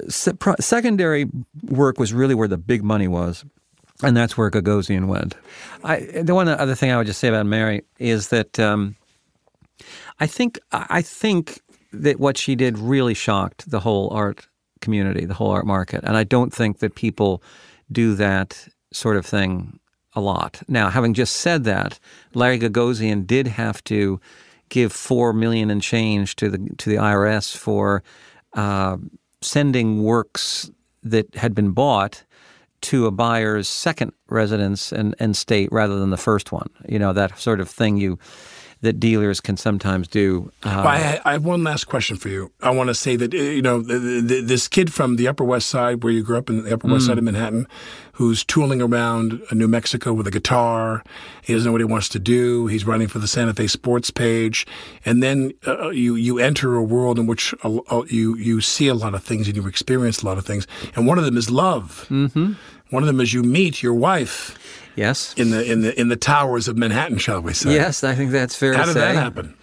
secondary 0.09 1.27
work 1.65 1.99
was 1.99 2.13
really 2.13 2.35
where 2.35 2.49
the 2.49 2.59
big 2.59 2.85
money 2.85 3.09
was. 3.09 3.45
And 4.03 4.17
that's 4.17 4.37
where 4.37 4.51
Gagosian 4.51 5.07
went. 5.07 5.37
I, 5.85 6.01
the 6.01 6.35
one 6.35 6.49
other 6.49 6.75
thing 6.75 6.91
I 6.91 6.97
would 6.97 7.07
just 7.07 7.21
say 7.21 7.29
about 7.29 7.47
Mary 7.47 7.83
is 7.99 8.29
that 8.29 8.59
um, 8.59 8.97
I 10.21 10.27
think 10.27 10.59
I 10.73 11.03
think 11.03 11.61
that 11.93 12.19
what 12.19 12.37
she 12.37 12.57
did 12.57 12.79
really 12.79 13.15
shocked 13.15 13.71
the 13.71 13.81
whole 13.81 14.13
art 14.13 14.49
community, 14.81 15.25
the 15.25 15.35
whole 15.35 15.51
art 15.51 15.67
market, 15.67 16.03
and 16.05 16.17
I 16.17 16.25
don't 16.25 16.53
think 16.53 16.79
that 16.81 16.97
people 16.97 17.43
do 17.93 18.15
that 18.15 18.67
sort 18.93 19.17
of 19.17 19.25
thing 19.25 19.79
a 20.15 20.21
lot. 20.21 20.63
Now, 20.69 20.91
having 20.91 21.15
just 21.15 21.37
said 21.37 21.65
that, 21.65 21.99
Larry 22.35 22.59
Gagosian 22.59 23.27
did 23.27 23.47
have 23.47 23.83
to 23.85 24.21
give 24.69 24.93
four 24.93 25.33
million 25.33 25.71
and 25.71 25.83
change 25.83 26.37
to 26.37 26.49
the 26.49 26.59
to 26.79 26.91
the 26.91 26.97
IRS 26.97 27.57
for 27.57 28.03
uh, 28.55 28.97
sending 29.41 30.03
works 30.03 30.71
that 31.03 31.35
had 31.37 31.55
been 31.55 31.73
bought 31.73 32.25
to 32.91 33.07
a 33.07 33.11
buyer's 33.11 33.69
second 33.69 34.13
residence 34.29 34.93
and, 34.93 35.15
and 35.19 35.37
state 35.37 35.69
rather 35.73 35.99
than 35.99 36.11
the 36.11 36.17
first 36.23 36.53
one. 36.53 36.69
You 36.89 36.99
know 36.99 37.13
that 37.13 37.39
sort 37.39 37.61
of 37.61 37.69
thing 37.69 37.97
you 37.97 38.19
that 38.81 39.01
dealers 39.01 39.41
can 39.41 39.57
sometimes 39.57 40.07
do. 40.09 40.53
Uh, 40.63 40.83
But 40.83 40.87
I, 40.89 41.21
I 41.25 41.33
have 41.33 41.45
one 41.47 41.65
last 41.65 41.85
question 41.87 42.17
for 42.17 42.29
you. 42.29 42.51
I 42.61 42.69
want 42.71 42.89
to 42.89 42.95
say 42.95 43.17
that 43.17 43.33
uh, 43.33 43.37
you 43.39 43.63
know 43.63 43.83
th 43.83 44.29
th 44.29 44.45
this 44.47 44.69
kid 44.69 44.89
from 44.93 45.17
the 45.17 45.27
Upper 45.31 45.45
West 45.45 45.69
Side, 45.71 45.97
where 46.05 46.13
you 46.13 46.23
grew 46.23 46.37
up 46.37 46.51
in 46.51 46.65
the 46.65 46.75
Upper 46.75 46.89
West 46.93 47.07
Side 47.07 47.17
of 47.19 47.25
Manhattan, 47.25 47.67
who's 48.19 48.45
tooling 48.45 48.83
around 48.83 49.41
New 49.53 49.69
Mexico 49.69 50.13
with 50.13 50.27
a 50.27 50.31
guitar. 50.31 51.03
He 51.47 51.53
doesn't 51.55 51.67
know 51.67 51.73
what 51.73 51.81
he 51.81 51.93
wants 51.95 52.09
to 52.11 52.19
do. 52.19 52.67
He's 52.67 52.85
writing 52.89 53.09
for 53.09 53.21
the 53.21 53.29
Santa 53.29 53.55
Fe 53.55 53.67
Sports 53.69 54.11
page, 54.11 54.67
and 55.07 55.23
then 55.23 55.53
uh, 55.67 55.89
you 55.89 56.15
you 56.17 56.39
enter 56.39 56.75
a 56.77 56.83
world 56.83 57.19
in 57.19 57.27
which 57.27 57.55
a, 57.63 57.69
a- 57.95 58.07
you 58.09 58.37
you 58.37 58.61
see 58.61 58.89
a 58.91 58.95
lot 59.05 59.15
of 59.15 59.23
things 59.25 59.47
and 59.49 59.57
you 59.57 59.67
experience 59.67 60.23
a 60.23 60.27
lot 60.27 60.37
of 60.39 60.45
things, 60.45 60.67
and 60.95 61.07
one 61.09 61.19
of 61.19 61.25
them 61.25 61.37
is 61.39 61.49
love. 61.49 62.05
Mm-hmm. 62.11 62.53
One 62.95 63.03
of 63.03 63.09
them 63.09 63.21
is 63.21 63.35
you 63.35 63.43
meet 63.43 63.83
your 63.83 63.93
wife 63.95 64.57
yes, 64.95 65.35
in 65.37 65.51
the 65.51 65.69
in 65.69 65.81
the 65.81 66.01
in 66.01 66.11
the 66.11 66.17
towers 66.17 66.69
of 66.69 66.77
Manhattan, 66.77 67.19
shall 67.19 67.41
we 67.41 67.53
say? 67.53 67.73
yes, 67.75 68.05
I 68.05 68.15
think 68.15 68.31
that's 68.31 68.55
fair 68.55 68.75
How 68.75 68.85
did 68.85 68.93
say. 68.93 69.01
that 69.01 69.17
happen? 69.17 69.57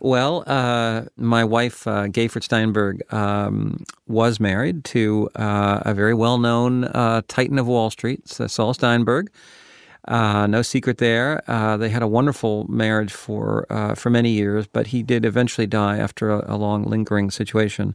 Well, 0.00 0.42
uh, 0.48 1.04
my 1.16 1.44
wife, 1.44 1.86
uh, 1.86 2.06
Gayfryd 2.08 2.42
Steinberg, 2.42 3.00
um, 3.14 3.84
was 4.08 4.40
married 4.40 4.84
to 4.86 5.30
uh, 5.36 5.82
a 5.82 5.94
very 5.94 6.14
well 6.14 6.38
known 6.38 6.84
uh, 6.86 7.22
titan 7.28 7.60
of 7.60 7.68
Wall 7.68 7.90
Street, 7.90 8.26
Saul 8.28 8.74
Steinberg. 8.74 9.30
Uh, 10.08 10.46
no 10.46 10.60
secret 10.60 10.98
there. 10.98 11.42
Uh, 11.48 11.76
they 11.76 11.88
had 11.88 12.02
a 12.02 12.08
wonderful 12.08 12.66
marriage 12.68 13.12
for 13.12 13.66
uh, 13.70 13.94
for 13.94 14.10
many 14.10 14.30
years, 14.30 14.66
but 14.66 14.88
he 14.88 15.02
did 15.02 15.24
eventually 15.24 15.66
die 15.66 15.96
after 15.96 16.30
a, 16.30 16.54
a 16.54 16.56
long 16.56 16.84
lingering 16.84 17.30
situation. 17.30 17.94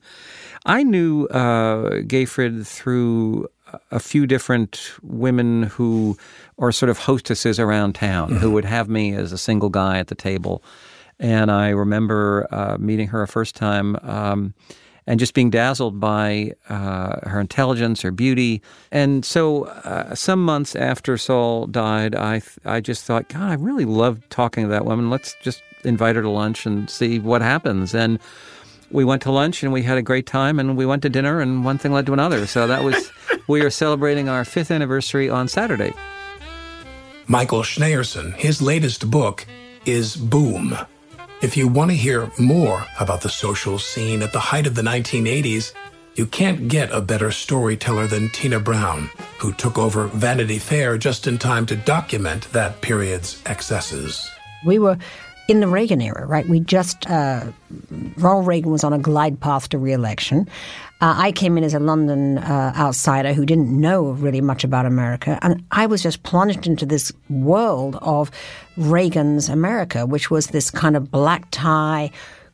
I 0.66 0.84
knew 0.84 1.28
uh, 1.28 2.02
Gayfryd 2.02 2.66
through 2.66 3.48
a 3.92 4.00
few 4.00 4.28
different 4.28 4.92
women 5.02 5.64
who 5.64 6.18
are 6.58 6.72
sort 6.72 6.90
of 6.90 7.00
hostesses 7.00 7.60
around 7.60 7.94
town 7.94 8.32
who 8.38 8.52
would 8.52 8.66
have 8.66 8.90
me 8.90 9.14
as 9.14 9.32
a 9.32 9.38
single 9.38 9.70
guy 9.70 10.00
at 10.00 10.08
the 10.08 10.16
table. 10.16 10.64
And 11.20 11.52
I 11.52 11.70
remember 11.70 12.48
uh, 12.52 12.78
meeting 12.80 13.08
her 13.10 13.22
a 13.22 13.28
first 13.28 13.56
time 13.56 13.98
um, 14.04 14.54
and 15.06 15.20
just 15.20 15.34
being 15.34 15.50
dazzled 15.50 16.00
by 16.00 16.54
uh, 16.70 17.28
her 17.28 17.40
intelligence, 17.42 18.02
her 18.02 18.12
beauty. 18.12 18.62
And 18.92 19.26
so, 19.26 19.66
uh, 19.66 20.16
some 20.16 20.44
months 20.46 20.76
after 20.76 21.18
Saul 21.18 21.66
died, 21.68 22.16
I 22.16 22.40
th- 22.40 22.60
I 22.64 22.80
just 22.80 23.04
thought, 23.06 23.28
God, 23.28 23.50
I 23.50 23.56
really 23.56 23.86
love 23.86 24.22
talking 24.30 24.64
to 24.64 24.70
that 24.70 24.86
woman. 24.86 25.10
Let's 25.10 25.36
just 25.42 25.62
invite 25.84 26.16
her 26.16 26.22
to 26.22 26.30
lunch 26.30 26.66
and 26.66 26.90
see 26.90 27.20
what 27.20 27.42
happens. 27.42 27.96
And 27.96 28.20
we 28.92 29.04
went 29.04 29.22
to 29.24 29.32
lunch 29.32 29.64
and 29.64 29.72
we 29.72 29.84
had 29.84 29.98
a 29.98 30.02
great 30.02 30.26
time, 30.26 30.60
and 30.60 30.78
we 30.78 30.86
went 30.86 31.02
to 31.04 31.10
dinner, 31.10 31.40
and 31.40 31.64
one 31.64 31.78
thing 31.78 31.92
led 31.92 32.06
to 32.08 32.14
another. 32.14 32.46
So 32.48 32.68
that 32.68 32.84
was 32.84 33.12
we 33.48 33.62
are 33.62 33.70
celebrating 33.70 34.30
our 34.30 34.46
fifth 34.46 34.72
anniversary 34.72 35.30
on 35.30 35.48
Saturday. 35.48 35.94
Michael 37.28 37.62
Shnayerson, 37.62 38.34
his 38.36 38.62
latest 38.62 39.12
book 39.12 39.46
is 39.86 40.16
Boom. 40.16 40.76
If 41.42 41.56
you 41.56 41.68
want 41.68 41.92
to 41.92 41.96
hear 41.96 42.32
more 42.38 42.86
about 43.00 43.22
the 43.22 43.30
social 43.30 43.80
scene 43.80 44.24
at 44.24 44.34
the 44.34 44.40
height 44.40 44.68
of 44.68 44.76
the 44.76 44.82
1980s, 44.82 45.74
you 46.16 46.26
can't 46.26 46.68
get 46.68 46.92
a 46.92 47.00
better 47.00 47.32
storyteller 47.32 48.08
than 48.08 48.30
Tina 48.30 48.60
Brown, 48.60 49.10
who 49.38 49.54
took 49.54 49.78
over 49.78 50.08
Vanity 50.08 50.60
Fair 50.60 50.98
just 50.98 51.28
in 51.28 51.38
time 51.38 51.66
to 51.68 51.78
document 51.78 52.52
that 52.52 52.82
period's 52.82 53.42
excesses. 53.46 54.30
We 54.66 54.80
were 54.80 54.98
in 55.50 55.60
the 55.60 55.68
Reagan 55.68 56.02
era, 56.02 56.26
right? 56.26 56.48
We 56.48 56.60
just, 56.60 57.10
uh, 57.10 57.46
Ronald 58.18 58.48
Reagan 58.48 58.72
was 58.72 58.84
on 58.84 58.94
a 58.94 59.00
glide 59.00 59.40
path 59.40 59.70
to 59.70 59.78
re-election. 59.78 60.48
Uh, 61.02 61.16
I 61.18 61.32
came 61.32 61.58
in 61.58 61.64
as 61.64 61.74
a 61.74 61.80
London 61.80 62.38
uh, 62.40 62.74
outsider 62.76 63.34
who 63.34 63.46
didn't 63.46 63.70
know 63.70 64.12
really 64.12 64.42
much 64.42 64.64
about 64.64 64.86
America, 64.86 65.40
and 65.42 65.64
I 65.72 65.86
was 65.86 66.04
just 66.04 66.24
plunged 66.24 66.68
into 66.68 66.86
this 66.86 67.12
world 67.30 67.98
of 68.02 68.30
Reagan's 68.78 69.48
America, 69.50 70.06
which 70.06 70.30
was 70.30 70.48
this 70.48 70.70
kind 70.70 70.96
of 70.98 71.10
black 71.10 71.48
tie, 71.52 72.12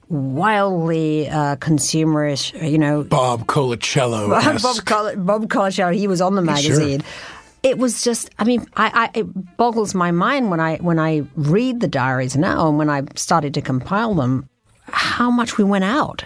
wildly 0.09 1.27
uh, 1.29 1.55
consumerish, 1.57 2.53
you 2.69 2.77
know, 2.77 3.03
Bob 3.03 3.47
Colacello. 3.47 4.29
Bob, 4.61 4.85
Col- 4.85 5.15
Bob 5.15 5.47
Colacello, 5.49 5.93
he 5.95 6.07
was 6.07 6.21
on 6.21 6.35
the 6.35 6.41
magazine. 6.41 7.03
It 7.65 7.77
was 7.79 8.03
just, 8.03 8.29
I 8.37 8.43
mean, 8.43 8.67
I, 8.77 8.91
I, 8.93 9.09
it 9.17 9.57
boggles 9.57 9.95
my 9.95 10.11
mind 10.11 10.51
when 10.51 10.59
I 10.59 10.77
when 10.77 10.99
I 10.99 11.23
read 11.35 11.79
the 11.79 11.87
diaries 11.87 12.37
now 12.37 12.67
and 12.67 12.77
when 12.77 12.91
I 12.91 13.01
started 13.15 13.55
to 13.55 13.61
compile 13.61 14.13
them. 14.13 14.47
how 14.83 15.31
much 15.31 15.57
we 15.57 15.63
went 15.63 15.83
out. 15.83 16.25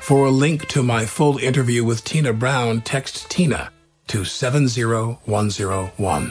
For 0.00 0.26
a 0.26 0.30
link 0.30 0.68
to 0.68 0.82
my 0.82 1.06
full 1.06 1.38
interview 1.38 1.84
with 1.84 2.04
Tina 2.04 2.34
Brown, 2.34 2.82
text 2.82 3.30
Tina 3.30 3.70
to 4.08 4.26
70101. 4.26 6.30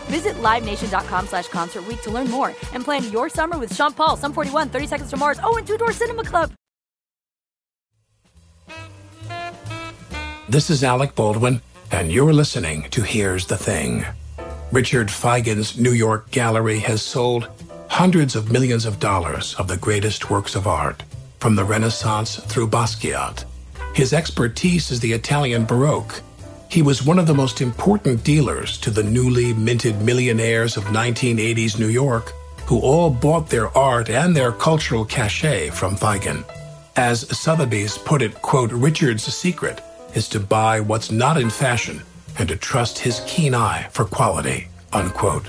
Visit 0.11 0.35
LiveNation.com 0.43 1.27
slash 1.27 1.47
Concert 1.47 1.85
to 2.01 2.11
learn 2.11 2.29
more 2.29 2.49
and 2.73 2.83
plan 2.83 3.09
your 3.11 3.29
summer 3.29 3.57
with 3.57 3.73
Sean 3.73 3.93
Paul, 3.93 4.17
Sum 4.17 4.33
41, 4.33 4.67
30 4.67 4.87
Seconds 4.87 5.09
to 5.09 5.15
Mars, 5.15 5.39
oh, 5.41 5.55
and 5.57 5.65
Two 5.65 5.77
Door 5.77 5.93
Cinema 5.93 6.25
Club. 6.25 6.51
This 10.49 10.69
is 10.69 10.83
Alec 10.83 11.15
Baldwin, 11.15 11.61
and 11.93 12.11
you're 12.11 12.33
listening 12.33 12.89
to 12.89 13.03
Here's 13.03 13.45
the 13.47 13.55
Thing. 13.55 14.03
Richard 14.73 15.07
Feigen's 15.07 15.79
New 15.79 15.93
York 15.93 16.29
Gallery 16.31 16.79
has 16.79 17.01
sold 17.01 17.47
hundreds 17.87 18.35
of 18.35 18.51
millions 18.51 18.85
of 18.85 18.99
dollars 18.99 19.55
of 19.55 19.69
the 19.69 19.77
greatest 19.77 20.29
works 20.29 20.55
of 20.55 20.67
art, 20.67 21.03
from 21.39 21.55
the 21.55 21.63
Renaissance 21.63 22.35
through 22.35 22.67
Basquiat. 22.67 23.45
His 23.93 24.11
expertise 24.11 24.91
is 24.91 24.99
the 24.99 25.13
Italian 25.13 25.63
Baroque. 25.63 26.21
He 26.71 26.81
was 26.81 27.03
one 27.03 27.19
of 27.19 27.27
the 27.27 27.33
most 27.33 27.59
important 27.59 28.23
dealers 28.23 28.77
to 28.77 28.91
the 28.91 29.03
newly 29.03 29.53
minted 29.53 30.01
millionaires 30.01 30.77
of 30.77 30.85
1980s 30.85 31.77
New 31.77 31.89
York, 31.89 32.31
who 32.65 32.79
all 32.79 33.09
bought 33.09 33.49
their 33.49 33.77
art 33.77 34.09
and 34.09 34.33
their 34.33 34.53
cultural 34.53 35.03
cachet 35.03 35.71
from 35.71 35.97
Feigen. 35.97 36.45
As 36.95 37.27
Sotheby's 37.37 37.97
put 37.97 38.21
it, 38.21 38.41
quote, 38.41 38.71
Richard's 38.71 39.25
secret 39.25 39.81
is 40.15 40.29
to 40.29 40.39
buy 40.39 40.79
what's 40.79 41.11
not 41.11 41.35
in 41.35 41.49
fashion 41.49 42.03
and 42.39 42.47
to 42.47 42.55
trust 42.55 42.99
his 42.99 43.21
keen 43.27 43.53
eye 43.53 43.89
for 43.91 44.05
quality, 44.05 44.69
unquote. 44.93 45.47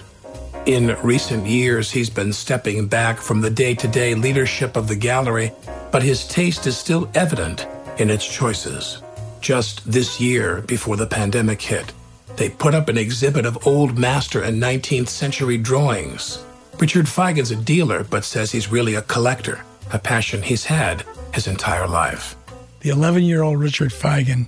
In 0.67 0.97
recent 1.05 1.47
years, 1.47 1.93
he's 1.93 2.11
been 2.11 2.33
stepping 2.33 2.89
back 2.89 3.19
from 3.19 3.41
the 3.41 3.51
day 3.51 3.77
to 3.77 3.87
day 3.87 4.17
leadership 4.17 4.77
of 4.77 4.89
the 4.89 4.97
gallery, 4.97 5.53
but 5.93 6.03
his 6.03 6.27
taste 6.27 6.67
is 6.67 6.77
still 6.77 7.09
evident 7.15 7.69
in 7.99 8.11
its 8.11 8.27
choices. 8.27 9.01
Just 9.43 9.91
this 9.91 10.21
year, 10.21 10.63
before 10.63 10.97
the 10.97 11.07
pandemic 11.07 11.61
hit, 11.61 11.93
they 12.37 12.49
put 12.49 12.75
up 12.75 12.89
an 12.89 12.97
exhibit 12.97 13.45
of 13.45 13.67
old 13.67 13.99
master 13.99 14.41
and 14.41 14.63
19th 14.63 15.09
century 15.09 15.59
drawings. 15.59 16.45
Richard 16.79 17.07
Feigen's 17.07 17.51
a 17.51 17.57
dealer, 17.57 18.05
but 18.05 18.23
says 18.23 18.53
he's 18.53 18.71
really 18.71 18.95
a 18.95 19.03
collector, 19.03 19.65
a 19.93 19.99
passion 19.99 20.43
he's 20.43 20.65
had 20.65 21.05
his 21.35 21.49
entire 21.49 21.89
life. 21.89 22.37
The 22.83 22.91
11 22.91 23.25
year 23.25 23.43
old 23.43 23.59
Richard 23.59 23.91
Feigen 23.91 24.47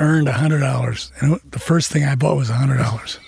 earned 0.00 0.26
$100, 0.26 1.22
and 1.22 1.40
the 1.48 1.60
first 1.60 1.92
thing 1.92 2.02
I 2.02 2.16
bought 2.16 2.36
was 2.36 2.50
$100. 2.50 3.18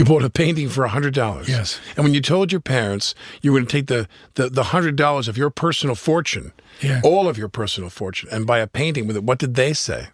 You 0.00 0.06
bought 0.06 0.24
a 0.24 0.30
painting 0.30 0.70
for 0.70 0.88
$100. 0.88 1.46
Yes. 1.46 1.78
And 1.94 2.04
when 2.06 2.14
you 2.14 2.22
told 2.22 2.52
your 2.52 2.60
parents 2.62 3.14
you 3.42 3.52
were 3.52 3.58
going 3.58 3.66
to 3.66 3.70
take 3.76 3.86
the, 3.88 4.08
the, 4.32 4.48
the 4.48 4.62
$100 4.62 5.28
of 5.28 5.36
your 5.36 5.50
personal 5.50 5.94
fortune, 5.94 6.54
Yeah. 6.80 7.02
all 7.04 7.28
of 7.28 7.36
your 7.36 7.50
personal 7.50 7.90
fortune, 7.90 8.30
and 8.32 8.46
buy 8.46 8.60
a 8.60 8.66
painting 8.66 9.06
with 9.06 9.14
it, 9.16 9.24
what 9.24 9.38
did 9.38 9.56
they 9.56 9.74
say? 9.74 10.06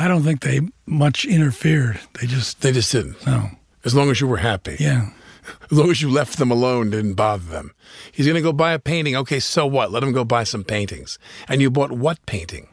I 0.00 0.08
don't 0.08 0.24
think 0.24 0.40
they 0.40 0.62
much 0.84 1.24
interfered. 1.24 2.00
They 2.20 2.26
just, 2.26 2.60
They 2.62 2.72
just 2.72 2.90
didn't. 2.90 3.24
no. 3.24 3.50
As 3.84 3.94
long 3.94 4.10
as 4.10 4.20
you 4.20 4.26
were 4.26 4.38
happy. 4.38 4.78
Yeah. 4.80 5.10
As 5.70 5.78
long 5.78 5.88
as 5.88 6.02
you 6.02 6.10
left 6.10 6.38
them 6.38 6.50
alone, 6.50 6.90
didn't 6.90 7.14
bother 7.14 7.44
them. 7.48 7.70
He's 8.10 8.26
going 8.26 8.34
to 8.34 8.42
go 8.42 8.52
buy 8.52 8.72
a 8.72 8.80
painting. 8.80 9.14
Okay, 9.14 9.38
so 9.38 9.64
what? 9.64 9.92
Let 9.92 10.02
him 10.02 10.10
go 10.10 10.24
buy 10.24 10.42
some 10.42 10.64
paintings. 10.64 11.20
And 11.46 11.62
you 11.62 11.70
bought 11.70 11.92
what 11.92 12.18
painting? 12.26 12.66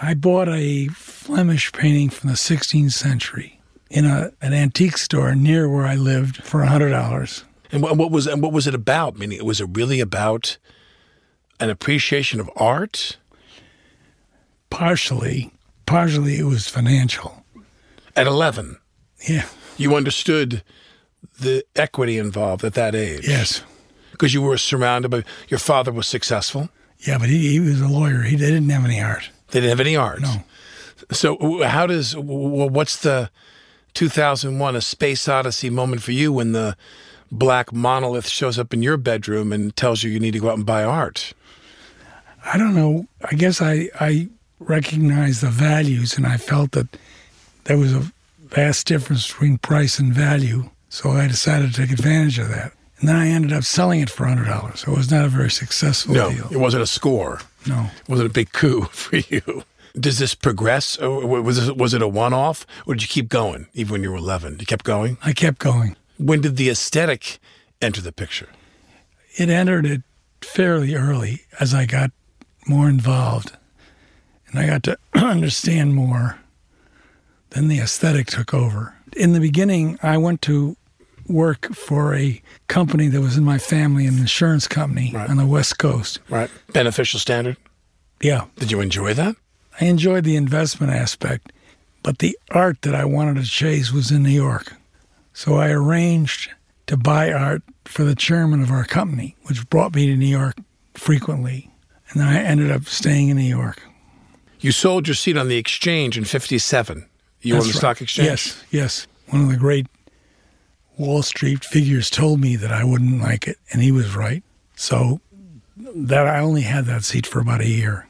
I 0.00 0.14
bought 0.14 0.48
a 0.48 0.88
Flemish 0.88 1.70
painting 1.70 2.10
from 2.10 2.30
the 2.30 2.34
16th 2.34 2.90
century 2.90 3.60
in 3.92 4.04
a, 4.06 4.32
an 4.40 4.52
antique 4.54 4.96
store 4.96 5.34
near 5.34 5.68
where 5.68 5.84
I 5.86 5.94
lived 5.96 6.42
for 6.42 6.60
$100. 6.64 7.44
And 7.70 7.82
what, 7.82 7.96
what 7.96 8.10
was 8.10 8.26
and 8.26 8.42
what 8.42 8.52
was 8.52 8.66
it 8.66 8.74
about? 8.74 9.18
Meaning, 9.18 9.44
was 9.44 9.60
it 9.60 9.68
really 9.72 10.00
about 10.00 10.58
an 11.60 11.70
appreciation 11.70 12.40
of 12.40 12.50
art? 12.56 13.16
Partially, 14.70 15.50
partially 15.86 16.38
it 16.38 16.44
was 16.44 16.68
financial. 16.68 17.44
At 18.16 18.26
eleven, 18.26 18.78
Yeah. 19.28 19.46
you 19.78 19.94
understood 19.96 20.62
the 21.40 21.64
equity 21.76 22.18
involved 22.18 22.64
at 22.64 22.74
that 22.74 22.94
age. 22.94 23.26
Yes. 23.28 23.62
because 24.12 24.34
you 24.34 24.42
were 24.42 24.58
surrounded 24.58 25.10
by 25.10 25.24
your 25.48 25.58
father 25.58 25.92
was 25.92 26.06
successful. 26.06 26.68
Yeah, 26.98 27.18
but 27.18 27.28
he, 27.28 27.48
he 27.52 27.60
was 27.60 27.80
a 27.80 27.88
lawyer. 27.88 28.22
He 28.22 28.36
they 28.36 28.46
didn't 28.50 28.68
have 28.68 28.84
any 28.84 29.00
art. 29.00 29.30
They 29.50 29.60
didn't 29.60 29.70
have 29.70 29.80
any 29.86 29.96
art. 29.96 30.20
No. 30.20 30.42
So 31.10 31.62
how 31.64 31.86
does 31.86 32.14
what's 32.16 32.98
the 32.98 33.30
2001 33.94 34.76
A 34.76 34.80
Space 34.80 35.28
Odyssey 35.28 35.70
moment 35.70 36.02
for 36.02 36.12
you 36.12 36.32
when 36.32 36.52
the 36.52 36.76
black 37.30 37.72
monolith 37.72 38.28
shows 38.28 38.58
up 38.58 38.72
in 38.74 38.82
your 38.82 38.96
bedroom 38.96 39.52
and 39.52 39.74
tells 39.76 40.02
you 40.02 40.10
you 40.10 40.20
need 40.20 40.32
to 40.32 40.38
go 40.40 40.50
out 40.50 40.56
and 40.56 40.66
buy 40.66 40.84
art? 40.84 41.32
I 42.44 42.58
don't 42.58 42.74
know. 42.74 43.06
I 43.24 43.34
guess 43.34 43.62
I, 43.62 43.88
I 44.00 44.28
recognized 44.58 45.42
the 45.42 45.48
values 45.50 46.16
and 46.16 46.26
I 46.26 46.36
felt 46.36 46.72
that 46.72 46.88
there 47.64 47.78
was 47.78 47.92
a 47.94 48.10
vast 48.48 48.86
difference 48.86 49.26
between 49.28 49.58
price 49.58 49.98
and 49.98 50.12
value. 50.12 50.68
So 50.88 51.10
I 51.12 51.26
decided 51.26 51.72
to 51.72 51.80
take 51.80 51.90
advantage 51.92 52.38
of 52.38 52.48
that. 52.48 52.72
And 52.98 53.08
then 53.08 53.16
I 53.16 53.28
ended 53.28 53.52
up 53.52 53.64
selling 53.64 54.00
it 54.00 54.10
for 54.10 54.26
$100. 54.26 54.76
So 54.78 54.92
it 54.92 54.96
was 54.96 55.10
not 55.10 55.24
a 55.24 55.28
very 55.28 55.50
successful 55.50 56.14
No, 56.14 56.30
deal. 56.30 56.48
it 56.52 56.58
wasn't 56.58 56.82
a 56.82 56.86
score. 56.86 57.40
No. 57.66 57.88
It 58.00 58.08
wasn't 58.08 58.30
a 58.30 58.32
big 58.32 58.52
coup 58.52 58.82
for 58.92 59.16
you. 59.16 59.64
Does 59.98 60.18
this 60.18 60.34
progress? 60.34 60.98
Uh, 61.00 61.10
was 61.10 61.68
it, 61.68 61.76
was 61.76 61.92
it 61.94 62.00
a 62.02 62.08
one-off, 62.08 62.66
or 62.86 62.94
did 62.94 63.02
you 63.02 63.08
keep 63.08 63.28
going 63.28 63.66
even 63.74 63.92
when 63.92 64.02
you 64.02 64.10
were 64.10 64.16
11? 64.16 64.56
You 64.60 64.66
kept 64.66 64.84
going. 64.84 65.18
I 65.22 65.32
kept 65.32 65.58
going. 65.58 65.96
When 66.18 66.40
did 66.40 66.56
the 66.56 66.70
aesthetic 66.70 67.38
enter 67.80 68.00
the 68.00 68.12
picture? 68.12 68.48
It 69.36 69.48
entered 69.50 69.84
it 69.86 70.02
fairly 70.40 70.94
early 70.94 71.42
as 71.60 71.74
I 71.74 71.84
got 71.86 72.10
more 72.66 72.88
involved, 72.88 73.52
and 74.48 74.58
I 74.58 74.66
got 74.66 74.82
to 74.84 74.96
understand 75.14 75.94
more. 75.94 76.38
Then 77.50 77.68
the 77.68 77.80
aesthetic 77.80 78.28
took 78.28 78.54
over. 78.54 78.94
In 79.14 79.34
the 79.34 79.40
beginning, 79.40 79.98
I 80.02 80.16
went 80.16 80.40
to 80.42 80.76
work 81.28 81.74
for 81.74 82.14
a 82.14 82.40
company 82.66 83.08
that 83.08 83.20
was 83.20 83.36
in 83.36 83.44
my 83.44 83.58
family, 83.58 84.06
an 84.06 84.16
insurance 84.18 84.66
company 84.66 85.12
Right. 85.14 85.28
on 85.28 85.36
the 85.36 85.46
West 85.46 85.78
Coast. 85.78 86.18
Right. 86.30 86.50
Beneficial 86.72 87.20
standard. 87.20 87.58
Yeah, 88.22 88.46
Did 88.56 88.70
you 88.70 88.80
enjoy 88.80 89.12
that? 89.14 89.36
I 89.82 89.86
enjoyed 89.86 90.22
the 90.22 90.36
investment 90.36 90.92
aspect, 90.92 91.52
but 92.04 92.20
the 92.20 92.38
art 92.52 92.82
that 92.82 92.94
I 92.94 93.04
wanted 93.04 93.42
to 93.42 93.50
chase 93.50 93.90
was 93.90 94.12
in 94.12 94.22
New 94.22 94.30
York. 94.30 94.74
So 95.32 95.56
I 95.56 95.70
arranged 95.70 96.52
to 96.86 96.96
buy 96.96 97.32
art 97.32 97.64
for 97.84 98.04
the 98.04 98.14
chairman 98.14 98.62
of 98.62 98.70
our 98.70 98.84
company, 98.84 99.34
which 99.42 99.68
brought 99.70 99.92
me 99.92 100.06
to 100.06 100.14
New 100.14 100.26
York 100.26 100.54
frequently. 100.94 101.68
And 102.08 102.20
then 102.20 102.28
I 102.28 102.40
ended 102.40 102.70
up 102.70 102.84
staying 102.84 103.30
in 103.30 103.36
New 103.38 103.42
York. 103.42 103.82
You 104.60 104.70
sold 104.70 105.08
your 105.08 105.16
seat 105.16 105.36
on 105.36 105.48
the 105.48 105.56
exchange 105.56 106.16
in 106.16 106.26
57. 106.26 107.08
You 107.40 107.54
That's 107.54 107.64
on 107.64 107.68
the 107.68 107.72
right. 107.72 107.76
stock 107.76 108.00
exchange? 108.00 108.28
Yes, 108.28 108.64
yes. 108.70 109.06
One 109.30 109.42
of 109.42 109.48
the 109.48 109.56
great 109.56 109.88
Wall 110.96 111.22
Street 111.22 111.64
figures 111.64 112.08
told 112.08 112.40
me 112.40 112.54
that 112.54 112.70
I 112.70 112.84
wouldn't 112.84 113.20
like 113.20 113.48
it, 113.48 113.56
and 113.72 113.82
he 113.82 113.90
was 113.90 114.14
right. 114.14 114.44
So 114.76 115.20
that 115.76 116.28
I 116.28 116.38
only 116.38 116.62
had 116.62 116.84
that 116.84 117.02
seat 117.02 117.26
for 117.26 117.40
about 117.40 117.62
a 117.62 117.68
year. 117.68 118.06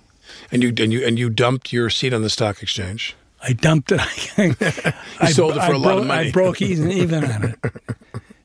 And 0.50 0.62
you 0.62 0.68
and 0.78 0.92
you 0.92 1.06
and 1.06 1.18
you 1.18 1.30
dumped 1.30 1.72
your 1.72 1.90
seat 1.90 2.12
on 2.12 2.22
the 2.22 2.30
stock 2.30 2.62
exchange. 2.62 3.14
I 3.42 3.52
dumped 3.54 3.90
it. 3.92 4.00
I 5.20 5.30
sold 5.32 5.56
it 5.56 5.62
for 5.64 5.72
a 5.72 5.76
a 5.76 5.78
lot 5.78 5.98
of 5.98 6.06
money. 6.06 6.28
I 6.28 6.30
broke 6.32 6.62
even, 6.62 6.90
even 6.92 7.24
on 7.24 7.44
it. 7.44 7.72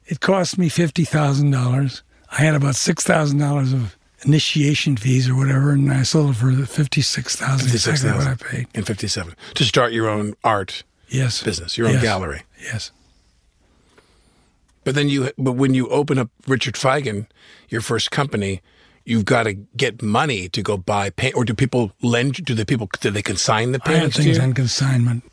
It 0.07 0.19
cost 0.21 0.57
me 0.57 0.69
fifty 0.69 1.03
thousand 1.03 1.51
dollars. 1.51 2.01
I 2.31 2.41
had 2.41 2.55
about 2.55 2.75
six 2.75 3.03
thousand 3.03 3.37
dollars 3.39 3.73
of 3.73 3.95
initiation 4.25 4.97
fees 4.97 5.29
or 5.29 5.35
whatever, 5.35 5.71
and 5.71 5.91
I 5.93 6.03
sold 6.03 6.31
it 6.31 6.35
for 6.37 6.51
fifty 6.65 7.01
six 7.01 7.35
thousand. 7.35 7.69
Exactly 7.71 8.11
what 8.11 8.25
I 8.27 8.35
paid. 8.35 8.67
in 8.73 8.83
57 8.83 9.35
to 9.55 9.63
start 9.63 9.91
your 9.93 10.09
own 10.09 10.33
art 10.43 10.83
Yes. 11.09 11.43
business, 11.43 11.77
your 11.77 11.87
own 11.87 11.93
Yes. 11.93 12.01
gallery. 12.03 12.41
Yes. 12.61 12.91
But 14.83 14.95
then 14.95 15.09
you, 15.09 15.31
but 15.37 15.53
when 15.53 15.73
you 15.73 15.87
open 15.89 16.17
up 16.17 16.29
Richard 16.47 16.75
Feigen, 16.75 17.27
your 17.69 17.81
first 17.81 18.09
company, 18.09 18.61
you've 19.07 19.25
got 19.25 19.43
to 19.43 19.53
get 19.53 20.01
money 20.01 20.49
to 20.49 20.61
go 20.61 20.77
buy 20.77 21.09
paint. 21.09 21.35
Or 21.35 21.45
do 21.45 21.53
people 21.53 21.93
lend? 22.01 22.33
Do 22.45 22.53
the 22.53 22.65
people 22.65 22.89
do 22.99 23.09
they 23.09 23.21
consign 23.21 23.71
the 23.71 23.79
I 23.85 23.93
had 23.93 24.13
things 24.13 24.37
on 24.37 24.53
consignment. 24.53 25.23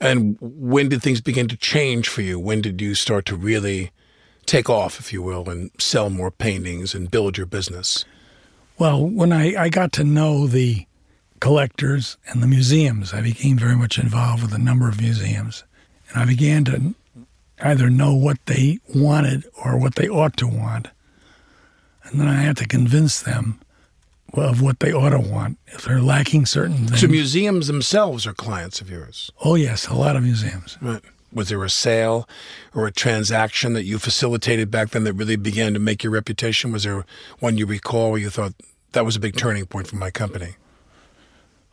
And 0.00 0.36
when 0.40 0.88
did 0.88 1.02
things 1.02 1.20
begin 1.20 1.46
to 1.48 1.56
change 1.56 2.08
for 2.08 2.20
you? 2.20 2.38
When 2.38 2.60
did 2.60 2.80
you 2.80 2.94
start 2.94 3.24
to 3.26 3.36
really 3.36 3.92
take 4.44 4.68
off, 4.68 4.98
if 4.98 5.12
you 5.12 5.22
will, 5.22 5.48
and 5.48 5.70
sell 5.78 6.10
more 6.10 6.30
paintings 6.30 6.94
and 6.94 7.10
build 7.10 7.38
your 7.38 7.46
business? 7.46 8.04
Well, 8.78 9.06
when 9.06 9.32
I, 9.32 9.54
I 9.54 9.68
got 9.68 9.92
to 9.92 10.04
know 10.04 10.48
the 10.48 10.86
collectors 11.38 12.16
and 12.26 12.42
the 12.42 12.48
museums, 12.48 13.14
I 13.14 13.22
became 13.22 13.56
very 13.56 13.76
much 13.76 13.98
involved 13.98 14.42
with 14.42 14.52
a 14.52 14.58
number 14.58 14.88
of 14.88 15.00
museums. 15.00 15.62
And 16.10 16.20
I 16.20 16.26
began 16.26 16.64
to 16.64 16.94
either 17.60 17.88
know 17.88 18.12
what 18.12 18.44
they 18.46 18.80
wanted 18.92 19.44
or 19.64 19.78
what 19.78 19.94
they 19.94 20.08
ought 20.08 20.36
to 20.38 20.48
want. 20.48 20.88
And 22.04 22.20
then 22.20 22.28
I 22.28 22.34
had 22.42 22.56
to 22.58 22.66
convince 22.66 23.20
them 23.22 23.60
of 24.34 24.60
what 24.60 24.80
they 24.80 24.92
ought 24.92 25.10
to 25.10 25.20
want. 25.20 25.58
If 25.68 25.84
they're 25.84 26.00
lacking 26.02 26.46
certain 26.46 26.86
things. 26.88 27.00
So 27.00 27.06
museums 27.06 27.66
themselves 27.68 28.26
are 28.26 28.32
clients 28.34 28.80
of 28.80 28.90
yours. 28.90 29.30
oh, 29.44 29.54
yes, 29.54 29.86
a 29.88 29.94
lot 29.94 30.16
of 30.16 30.22
museums. 30.22 30.76
Right. 30.80 31.00
Was 31.32 31.48
there 31.48 31.62
a 31.64 31.70
sale 31.70 32.28
or 32.74 32.86
a 32.86 32.92
transaction 32.92 33.72
that 33.72 33.84
you 33.84 33.98
facilitated 33.98 34.70
back 34.70 34.90
then 34.90 35.02
that 35.04 35.14
really 35.14 35.36
began 35.36 35.72
to 35.74 35.80
make 35.80 36.02
your 36.04 36.12
reputation? 36.12 36.70
Was 36.72 36.84
there 36.84 37.04
one 37.40 37.58
you 37.58 37.66
recall 37.66 38.10
where 38.12 38.20
you 38.20 38.30
thought 38.30 38.54
that 38.92 39.04
was 39.04 39.16
a 39.16 39.20
big 39.20 39.36
turning 39.36 39.66
point 39.66 39.86
for 39.88 39.96
my 39.96 40.10
company? 40.12 40.54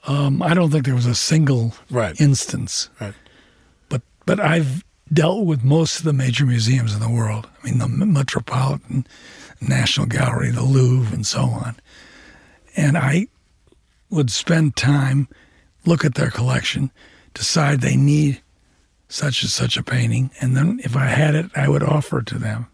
Um, 0.07 0.41
I 0.41 0.53
don't 0.55 0.71
think 0.71 0.85
there 0.85 0.95
was 0.95 1.05
a 1.05 1.13
single 1.15 1.73
Right. 1.91 2.19
instance. 2.19 2.89
Right. 2.99 3.13
but 3.89 4.01
but 4.25 4.39
I've 4.39 4.83
dealt 5.13 5.45
with 5.45 5.63
most 5.63 5.99
of 5.99 6.05
the 6.05 6.13
major 6.13 6.45
museums 6.45 6.93
in 6.93 6.99
the 6.99 7.09
world. 7.09 7.47
I 7.61 7.67
mean, 7.69 7.77
the 7.77 7.87
Metropolitan 7.87 9.05
National 9.61 10.07
Gallery, 10.07 10.51
the 10.51 10.63
Louvre, 10.63 11.13
and 11.13 11.25
so 11.25 11.41
on. 11.41 11.75
And 12.75 12.97
I 12.97 13.27
would 14.09 14.31
spend 14.31 14.75
time, 14.75 15.27
look 15.85 16.03
at 16.03 16.15
their 16.15 16.31
collection, 16.31 16.91
decide 17.33 17.81
they 17.81 17.95
need 17.95 18.41
such 19.07 19.43
and 19.43 19.51
such 19.51 19.77
a 19.77 19.83
painting, 19.83 20.31
and 20.39 20.55
then 20.55 20.79
if 20.83 20.95
I 20.95 21.07
had 21.07 21.35
it, 21.35 21.47
I 21.55 21.67
would 21.67 21.83
offer 21.83 22.19
it 22.19 22.25
to 22.27 22.39
them. 22.39 22.67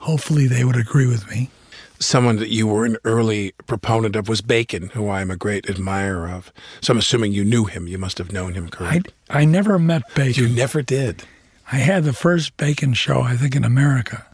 Hopefully, 0.00 0.46
they 0.46 0.62
would 0.62 0.76
agree 0.76 1.06
with 1.06 1.28
me. 1.30 1.50
Someone 1.98 2.36
that 2.36 2.50
you 2.50 2.66
were 2.66 2.84
an 2.84 2.98
early 3.04 3.52
proponent 3.66 4.14
of 4.14 4.28
was 4.28 4.42
Bacon, 4.42 4.88
who 4.90 5.08
I 5.08 5.22
am 5.22 5.30
a 5.30 5.36
great 5.36 5.70
admirer 5.70 6.28
of. 6.28 6.52
So 6.82 6.92
I'm 6.92 6.98
assuming 6.98 7.32
you 7.32 7.44
knew 7.44 7.64
him. 7.64 7.88
You 7.88 7.96
must 7.96 8.18
have 8.18 8.30
known 8.30 8.52
him, 8.52 8.66
I, 8.66 8.68
correct? 8.68 9.12
I 9.30 9.46
never 9.46 9.78
met 9.78 10.02
Bacon. 10.14 10.42
you 10.44 10.48
never 10.54 10.82
did. 10.82 11.24
I 11.72 11.76
had 11.76 12.04
the 12.04 12.12
first 12.12 12.56
Bacon 12.58 12.92
show, 12.92 13.22
I 13.22 13.36
think, 13.36 13.56
in 13.56 13.64
America, 13.64 14.26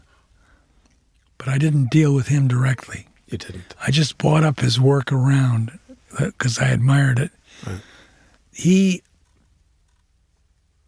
but 1.37 1.47
I 1.49 1.57
didn't 1.57 1.89
deal 1.91 2.13
with 2.13 2.27
him 2.27 2.47
directly. 2.47 3.07
You 3.27 3.37
didn't. 3.37 3.73
I 3.85 3.91
just 3.91 4.17
bought 4.17 4.43
up 4.43 4.59
his 4.59 4.79
work 4.79 5.11
around 5.11 5.77
uh, 6.19 6.25
because 6.27 6.59
I 6.59 6.67
admired 6.69 7.19
it. 7.19 7.31
He 8.51 9.01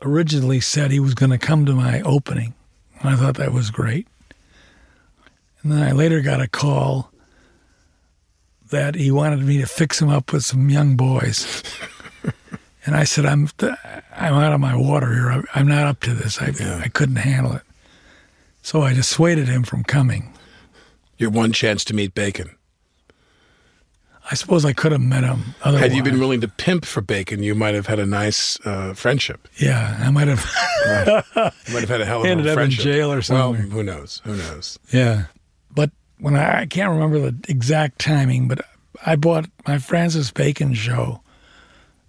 originally 0.02 0.60
said 0.60 0.92
he 0.92 1.00
was 1.00 1.14
going 1.16 1.32
to 1.32 1.38
come 1.38 1.66
to 1.66 1.74
my 1.74 2.02
opening. 2.02 2.54
And 3.00 3.10
I 3.10 3.16
thought 3.16 3.36
that 3.38 3.52
was 3.52 3.72
great. 3.72 4.08
And 5.64 5.72
then 5.72 5.82
I 5.82 5.92
later 5.92 6.22
got 6.22 6.42
a 6.42 6.48
call 6.48 7.12
that 8.70 8.96
he 8.96 9.10
wanted 9.12 9.40
me 9.42 9.58
to 9.60 9.66
fix 9.66 10.02
him 10.02 10.10
up 10.10 10.32
with 10.32 10.44
some 10.46 10.70
young 10.70 10.96
boys. 10.96 11.64
and 12.86 12.96
I 12.96 13.04
said, 13.04 13.26
I'm, 13.26 13.50
I'm 14.16 14.34
out 14.34 14.54
of 14.54 14.60
my 14.60 14.76
water 14.76 15.12
here. 15.14 15.32
I'm- 15.32 15.46
I'm 15.56 15.68
not 15.68 15.88
up 15.88 16.02
to 16.02 16.14
this. 16.14 16.40
I, 16.42 16.54
I 16.84 16.88
couldn't 16.90 17.16
handle 17.18 17.54
it. 17.54 17.64
So 18.62 18.82
I 18.84 18.94
dissuaded 18.94 19.48
him 19.48 19.64
from 19.64 19.84
coming. 19.84 20.34
Your 21.18 21.30
one 21.30 21.52
chance 21.54 21.84
to 21.86 21.94
meet 21.94 22.14
Bacon. 22.14 22.50
I 24.30 24.34
suppose 24.36 24.66
I 24.66 24.74
could 24.74 24.92
have 24.92 25.02
met 25.02 25.24
him. 25.24 25.54
Otherwise. 25.64 25.82
Had 25.84 25.94
you 25.96 26.02
been 26.02 26.20
willing 26.20 26.42
to 26.42 26.48
pimp 26.48 26.84
for 26.84 27.02
Bacon, 27.02 27.44
you 27.44 27.54
might 27.54 27.76
have 27.76 27.86
had 27.86 28.00
a 28.00 28.08
nice 28.08 28.60
uh, 28.66 28.94
friendship. 28.96 29.48
Yeah, 29.58 29.98
I 30.02 30.10
might 30.12 30.28
have. 30.28 30.44
You 31.68 31.74
might 31.74 31.80
have 31.82 31.90
had 31.90 32.02
a 32.02 32.06
hell 32.06 32.20
of 32.24 32.26
a 32.26 32.28
friendship. 32.28 32.38
Ended 32.38 32.48
up 32.48 32.60
in 32.60 32.70
jail 32.70 33.12
or 33.12 33.22
something. 33.24 33.64
Well, 33.64 33.70
who 33.72 33.84
knows? 33.84 34.22
Who 34.24 34.36
knows? 34.36 34.78
yeah, 34.94 35.26
but 35.74 35.90
when 36.20 36.36
I, 36.36 36.62
I 36.62 36.66
can't 36.68 36.92
remember 36.92 37.20
the 37.32 37.36
exact 37.50 38.00
timing, 38.00 38.48
but 38.48 38.62
I 39.04 39.16
bought 39.16 39.46
my 39.68 39.80
Francis 39.80 40.30
Bacon 40.32 40.74
show. 40.76 41.22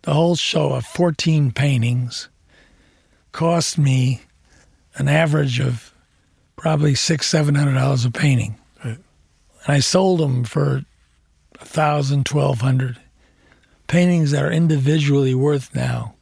The 0.03 0.13
whole 0.13 0.37
show 0.37 0.75
of 0.75 0.85
fourteen 0.85 1.53
paintings 1.53 2.29
cost 3.33 3.79
me 3.79 4.21
an 4.97 5.09
average 5.09 5.59
of 5.59 5.95
probably 6.57 6.95
six, 6.95 7.27
seven 7.27 7.55
hundred 7.55 7.75
dollars 7.75 8.05
a 8.05 8.11
painting, 8.11 8.51
Right. 8.51 8.66
And 9.67 9.77
I 9.77 9.81
sold 9.81 10.21
them 10.21 10.45
for 10.45 10.83
a 11.61 11.65
thousand, 11.65 12.27
twelve 12.27 12.61
hundred. 12.61 12.99
Paintings 13.89 14.33
that 14.33 14.43
are 14.45 14.51
individually 14.51 15.33
worth 15.35 15.73
now 15.75 16.15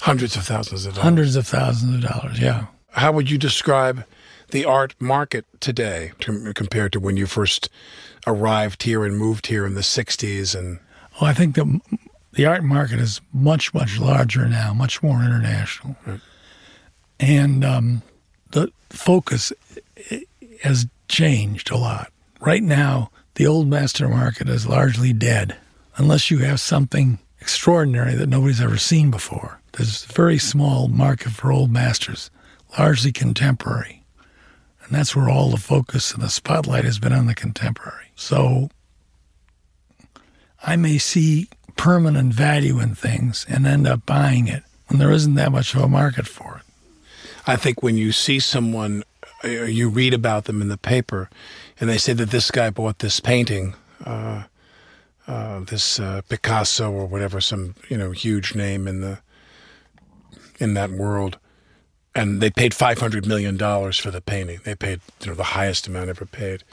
Hundreds 0.00 0.34
of 0.36 0.44
thousands 0.44 0.86
of 0.86 0.94
dollars. 0.94 1.04
hundreds 1.04 1.36
of 1.36 1.46
thousands 1.46 1.94
of 2.04 2.10
dollars. 2.10 2.40
Yeah. 2.40 2.66
How 2.90 3.12
would 3.12 3.30
you 3.30 3.38
describe 3.38 4.04
the 4.50 4.64
art 4.64 4.94
market 4.98 5.44
today 5.60 6.12
to, 6.20 6.52
compared 6.54 6.92
to 6.94 7.00
when 7.00 7.16
you 7.16 7.26
first 7.26 7.68
arrived 8.26 8.82
here 8.82 9.04
and 9.04 9.16
moved 9.16 9.46
here 9.46 9.64
in 9.64 9.74
the 9.74 9.82
60s? 9.82 10.58
And 10.58 10.80
Well, 11.20 11.30
I 11.30 11.32
think 11.34 11.54
the 11.54 11.80
the 12.32 12.44
art 12.44 12.64
market 12.64 12.98
is 12.98 13.20
much 13.32 13.72
much 13.72 13.98
larger 14.00 14.46
now, 14.48 14.74
much 14.74 15.00
more 15.02 15.22
international, 15.22 15.96
and 17.20 17.64
um, 17.64 18.02
the 18.50 18.70
focus 18.90 19.52
has 20.62 20.86
changed 21.08 21.70
a 21.70 21.76
lot. 21.76 22.12
Right 22.40 22.62
now, 22.62 23.10
the 23.34 23.46
old 23.46 23.68
master 23.68 24.08
market 24.08 24.48
is 24.48 24.66
largely 24.66 25.12
dead, 25.12 25.56
unless 25.96 26.30
you 26.30 26.38
have 26.38 26.60
something 26.60 27.18
extraordinary 27.40 28.14
that 28.14 28.28
nobody's 28.28 28.60
ever 28.60 28.78
seen 28.78 29.10
before. 29.10 29.60
There's 29.72 30.04
a 30.08 30.12
very 30.12 30.38
small 30.38 30.88
market 30.88 31.32
for 31.32 31.52
old 31.52 31.70
masters, 31.70 32.30
largely 32.78 33.12
contemporary, 33.12 34.02
and 34.82 34.94
that's 34.94 35.14
where 35.14 35.28
all 35.28 35.50
the 35.50 35.56
focus 35.56 36.12
and 36.12 36.22
the 36.22 36.28
spotlight 36.28 36.84
has 36.84 36.98
been 36.98 37.12
on 37.12 37.26
the 37.26 37.34
contemporary. 37.34 38.10
So 38.14 38.70
I 40.62 40.76
may 40.76 40.98
see 40.98 41.48
permanent 41.76 42.32
value 42.32 42.80
in 42.80 42.94
things 42.94 43.44
and 43.48 43.66
end 43.66 43.86
up 43.86 44.06
buying 44.06 44.48
it 44.48 44.62
when 44.88 44.98
there 44.98 45.10
isn't 45.10 45.34
that 45.34 45.52
much 45.52 45.74
of 45.74 45.82
a 45.82 45.88
market 45.88 46.26
for 46.26 46.56
it. 46.58 46.62
I 47.46 47.56
think 47.56 47.82
when 47.82 47.96
you 47.96 48.12
see 48.12 48.40
someone, 48.40 49.04
uh, 49.44 49.48
you 49.48 49.88
read 49.88 50.14
about 50.14 50.44
them 50.44 50.62
in 50.62 50.68
the 50.68 50.78
paper, 50.78 51.28
and 51.78 51.90
they 51.90 51.98
say 51.98 52.12
that 52.14 52.30
this 52.30 52.50
guy 52.50 52.70
bought 52.70 53.00
this 53.00 53.20
painting, 53.20 53.74
uh, 54.04 54.44
uh, 55.26 55.60
this 55.60 56.00
uh, 56.00 56.22
Picasso 56.28 56.90
or 56.90 57.06
whatever, 57.06 57.40
some 57.40 57.74
you 57.88 57.96
know 57.96 58.10
huge 58.12 58.54
name 58.54 58.86
in 58.86 59.00
the 59.00 59.18
in 60.58 60.74
that 60.74 60.90
world, 60.90 61.38
and 62.14 62.40
they 62.40 62.50
paid 62.50 62.72
five 62.72 62.98
hundred 62.98 63.26
million 63.26 63.56
dollars 63.56 63.98
for 63.98 64.10
the 64.10 64.20
painting. 64.20 64.60
They 64.64 64.74
paid 64.74 65.00
you 65.20 65.28
know 65.28 65.34
the 65.34 65.42
highest 65.42 65.86
amount 65.86 66.08
ever 66.08 66.26
paid. 66.26 66.64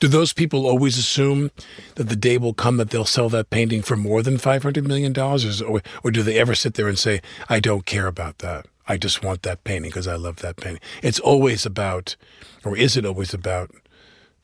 Do 0.00 0.06
those 0.06 0.32
people 0.32 0.66
always 0.66 0.96
assume 0.96 1.50
that 1.96 2.04
the 2.04 2.16
day 2.16 2.38
will 2.38 2.54
come 2.54 2.76
that 2.76 2.90
they'll 2.90 3.04
sell 3.04 3.28
that 3.30 3.50
painting 3.50 3.82
for 3.82 3.96
more 3.96 4.22
than 4.22 4.38
five 4.38 4.62
hundred 4.62 4.86
million 4.86 5.12
dollars, 5.12 5.62
or, 5.62 5.80
or 6.04 6.10
do 6.10 6.22
they 6.22 6.38
ever 6.38 6.54
sit 6.54 6.74
there 6.74 6.88
and 6.88 6.98
say, 6.98 7.20
"I 7.48 7.60
don't 7.60 7.86
care 7.86 8.06
about 8.06 8.38
that. 8.38 8.66
I 8.86 8.96
just 8.96 9.22
want 9.22 9.42
that 9.42 9.64
painting 9.64 9.90
because 9.90 10.06
I 10.06 10.16
love 10.16 10.36
that 10.36 10.56
painting"? 10.56 10.82
It's 11.02 11.18
always 11.18 11.64
about, 11.66 12.16
or 12.64 12.76
is 12.76 12.96
it 12.96 13.04
always 13.04 13.34
about, 13.34 13.70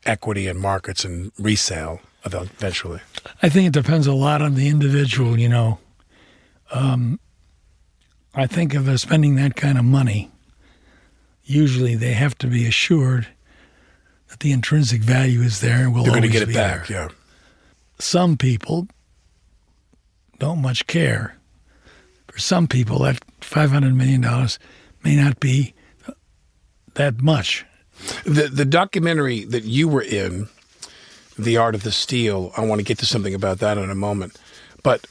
equity 0.06 0.46
and 0.48 0.58
markets 0.60 1.04
and 1.04 1.32
resale 1.38 2.00
eventually? 2.24 3.00
I 3.42 3.48
think 3.48 3.66
it 3.68 3.72
depends 3.72 4.06
a 4.06 4.12
lot 4.14 4.42
on 4.42 4.54
the 4.54 4.68
individual. 4.68 5.38
You 5.38 5.48
know, 5.48 5.78
um, 6.72 7.20
I 8.34 8.46
think 8.46 8.74
if 8.74 8.84
they're 8.84 8.96
spending 8.98 9.34
that 9.36 9.56
kind 9.56 9.78
of 9.78 9.84
money, 9.84 10.30
usually 11.44 11.94
they 11.94 12.12
have 12.12 12.36
to 12.38 12.46
be 12.46 12.66
assured 12.66 13.28
that 14.28 14.40
the 14.40 14.52
intrinsic 14.52 15.02
value 15.02 15.40
is 15.42 15.60
there 15.60 15.82
and 15.84 15.94
will 15.94 16.02
They're 16.04 16.12
going 16.12 16.22
to 16.22 16.28
get 16.28 16.48
it 16.48 16.54
back. 16.54 16.86
there. 16.88 17.02
Yeah. 17.02 17.08
Some 17.98 18.36
people 18.36 18.88
don't 20.38 20.60
much 20.60 20.86
care. 20.86 21.36
For 22.28 22.38
some 22.40 22.66
people, 22.66 22.98
that 23.00 23.22
five 23.40 23.70
hundred 23.70 23.94
million 23.94 24.22
dollars 24.22 24.58
may 25.04 25.14
not 25.14 25.38
be 25.38 25.72
that 26.94 27.20
much. 27.20 27.64
The 28.24 28.48
the 28.48 28.64
documentary 28.64 29.44
that 29.44 29.64
you 29.64 29.88
were 29.88 30.02
in, 30.02 30.48
The 31.38 31.56
Art 31.56 31.74
of 31.74 31.82
the 31.82 31.92
Steal, 31.92 32.52
I 32.56 32.64
want 32.64 32.80
to 32.80 32.84
get 32.84 32.98
to 32.98 33.06
something 33.06 33.34
about 33.34 33.58
that 33.58 33.78
in 33.78 33.90
a 33.90 33.94
moment. 33.94 34.38
But 34.82 35.06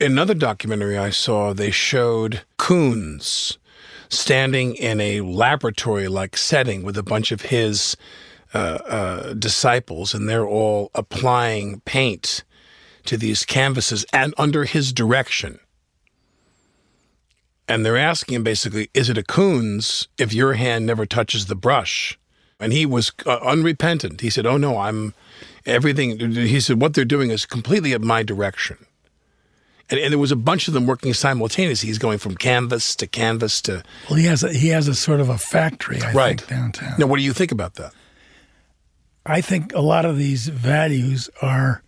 another 0.00 0.34
documentary 0.34 0.98
I 0.98 1.10
saw, 1.10 1.52
they 1.52 1.70
showed 1.70 2.42
Koons 2.58 3.56
standing 4.08 4.74
in 4.74 5.00
a 5.00 5.20
laboratory 5.20 6.08
like 6.08 6.36
setting 6.36 6.82
with 6.82 6.96
a 6.96 7.02
bunch 7.02 7.30
of 7.30 7.42
his 7.42 7.96
uh, 8.54 8.78
uh, 8.86 9.32
disciples, 9.34 10.14
and 10.14 10.28
they're 10.28 10.46
all 10.46 10.90
applying 10.94 11.80
paint 11.80 12.44
to 13.04 13.16
these 13.16 13.44
canvases 13.44 14.04
and 14.12 14.34
under 14.38 14.64
his 14.64 14.92
direction. 14.92 15.58
And 17.68 17.84
they're 17.84 17.98
asking 17.98 18.34
him 18.36 18.42
basically, 18.42 18.88
is 18.94 19.10
it 19.10 19.18
a 19.18 19.22
Koons 19.22 20.08
if 20.16 20.32
your 20.32 20.54
hand 20.54 20.86
never 20.86 21.04
touches 21.04 21.46
the 21.46 21.54
brush? 21.54 22.18
And 22.58 22.72
he 22.72 22.86
was 22.86 23.12
uh, 23.26 23.38
unrepentant. 23.42 24.20
He 24.22 24.30
said, 24.30 24.46
oh 24.46 24.56
no, 24.56 24.78
I'm 24.78 25.14
everything. 25.66 26.18
He 26.32 26.60
said, 26.60 26.80
what 26.80 26.94
they're 26.94 27.04
doing 27.04 27.30
is 27.30 27.44
completely 27.46 27.92
at 27.92 28.00
my 28.00 28.22
direction. 28.22 28.78
And, 29.90 30.00
and 30.00 30.12
there 30.12 30.18
was 30.18 30.32
a 30.32 30.36
bunch 30.36 30.66
of 30.66 30.74
them 30.74 30.86
working 30.86 31.12
simultaneously. 31.14 31.86
He's 31.88 31.98
going 31.98 32.18
from 32.18 32.34
canvas 32.36 32.96
to 32.96 33.06
canvas 33.06 33.60
to. 33.62 33.82
Well, 34.08 34.18
he 34.18 34.24
has 34.26 34.42
a, 34.42 34.52
he 34.52 34.68
has 34.68 34.88
a 34.88 34.94
sort 34.94 35.20
of 35.20 35.28
a 35.28 35.38
factory, 35.38 36.00
I 36.02 36.12
Right. 36.12 36.40
think, 36.40 36.50
downtown. 36.50 36.94
Now, 36.98 37.06
what 37.06 37.18
do 37.18 37.22
you 37.22 37.32
think 37.32 37.52
about 37.52 37.74
that? 37.74 37.92
I 39.24 39.40
think 39.42 39.74
a 39.74 39.80
lot 39.80 40.04
of 40.06 40.16
these 40.16 40.48
values 40.48 41.28
are 41.42 41.82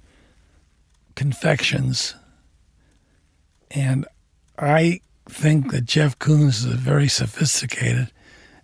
confections. 1.14 2.14
And 3.70 4.07
I 4.59 5.01
think 5.31 5.70
that 5.72 5.85
Jeff 5.85 6.18
Koons 6.18 6.49
is 6.49 6.66
a 6.66 6.76
very 6.76 7.09
sophisticated 7.09 8.11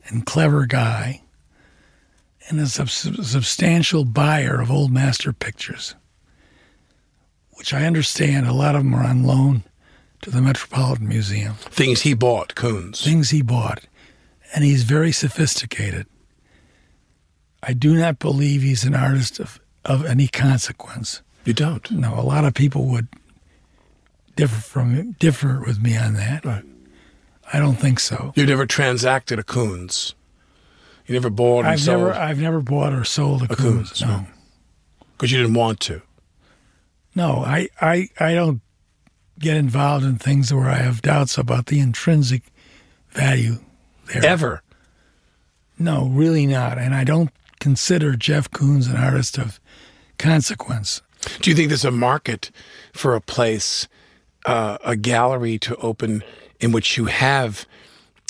and 0.06 0.26
clever 0.26 0.66
guy 0.66 1.22
and 2.48 2.60
a 2.60 2.66
sub- 2.66 2.90
substantial 2.90 4.04
buyer 4.04 4.60
of 4.60 4.70
old 4.70 4.92
master 4.92 5.32
pictures, 5.32 5.94
which 7.52 7.74
I 7.74 7.86
understand 7.86 8.46
a 8.46 8.52
lot 8.52 8.76
of 8.76 8.82
them 8.82 8.94
are 8.94 9.04
on 9.04 9.24
loan 9.24 9.64
to 10.22 10.30
the 10.30 10.40
Metropolitan 10.40 11.08
Museum. 11.08 11.54
Things 11.54 12.02
he 12.02 12.14
bought, 12.14 12.54
Koons. 12.54 13.02
Things 13.02 13.30
he 13.30 13.42
bought. 13.42 13.86
And 14.54 14.64
he's 14.64 14.84
very 14.84 15.12
sophisticated. 15.12 16.06
I 17.62 17.72
do 17.72 17.96
not 17.96 18.18
believe 18.18 18.62
he's 18.62 18.84
an 18.84 18.94
artist 18.94 19.40
of, 19.40 19.60
of 19.84 20.04
any 20.06 20.28
consequence. 20.28 21.20
You 21.44 21.52
don't? 21.52 21.90
No, 21.90 22.14
a 22.18 22.22
lot 22.22 22.44
of 22.44 22.54
people 22.54 22.86
would 22.86 23.08
differ 24.36 24.60
from 24.60 25.12
differ 25.18 25.62
with 25.66 25.80
me 25.80 25.96
on 25.96 26.14
that. 26.14 26.44
Right. 26.44 26.64
I 27.52 27.58
don't 27.58 27.76
think 27.76 28.00
so. 28.00 28.32
You 28.36 28.46
never 28.46 28.66
transacted 28.66 29.38
a 29.38 29.42
Koons. 29.42 30.14
You 31.06 31.14
never 31.14 31.30
bought 31.30 31.60
and 31.60 31.68
I've 31.68 31.80
sold 31.80 31.98
never 31.98 32.12
I've 32.14 32.40
never 32.40 32.60
bought 32.60 32.92
or 32.92 33.04
sold 33.04 33.42
a, 33.42 33.44
a 33.46 33.56
Koons. 33.56 33.92
Koons. 33.92 34.06
No. 34.06 34.26
Because 35.12 35.32
you 35.32 35.38
didn't 35.38 35.54
want 35.54 35.80
to. 35.80 36.02
No, 37.14 37.42
I, 37.44 37.68
I 37.80 38.08
I 38.20 38.34
don't 38.34 38.60
get 39.38 39.56
involved 39.56 40.04
in 40.04 40.16
things 40.16 40.52
where 40.52 40.68
I 40.68 40.76
have 40.76 41.02
doubts 41.02 41.38
about 41.38 41.66
the 41.66 41.80
intrinsic 41.80 42.42
value 43.10 43.58
there. 44.12 44.24
Ever. 44.24 44.62
No, 45.78 46.06
really 46.06 46.46
not. 46.46 46.78
And 46.78 46.94
I 46.94 47.04
don't 47.04 47.30
consider 47.60 48.16
Jeff 48.16 48.50
Koons 48.50 48.88
an 48.88 48.96
artist 48.96 49.38
of 49.38 49.60
consequence. 50.18 51.02
Do 51.40 51.50
you 51.50 51.56
think 51.56 51.68
there's 51.68 51.84
a 51.84 51.90
market 51.90 52.50
for 52.92 53.14
a 53.14 53.20
place, 53.20 53.88
uh, 54.46 54.78
a 54.84 54.96
gallery 54.96 55.58
to 55.58 55.76
open 55.76 56.22
in 56.60 56.72
which 56.72 56.96
you 56.96 57.06
have, 57.06 57.66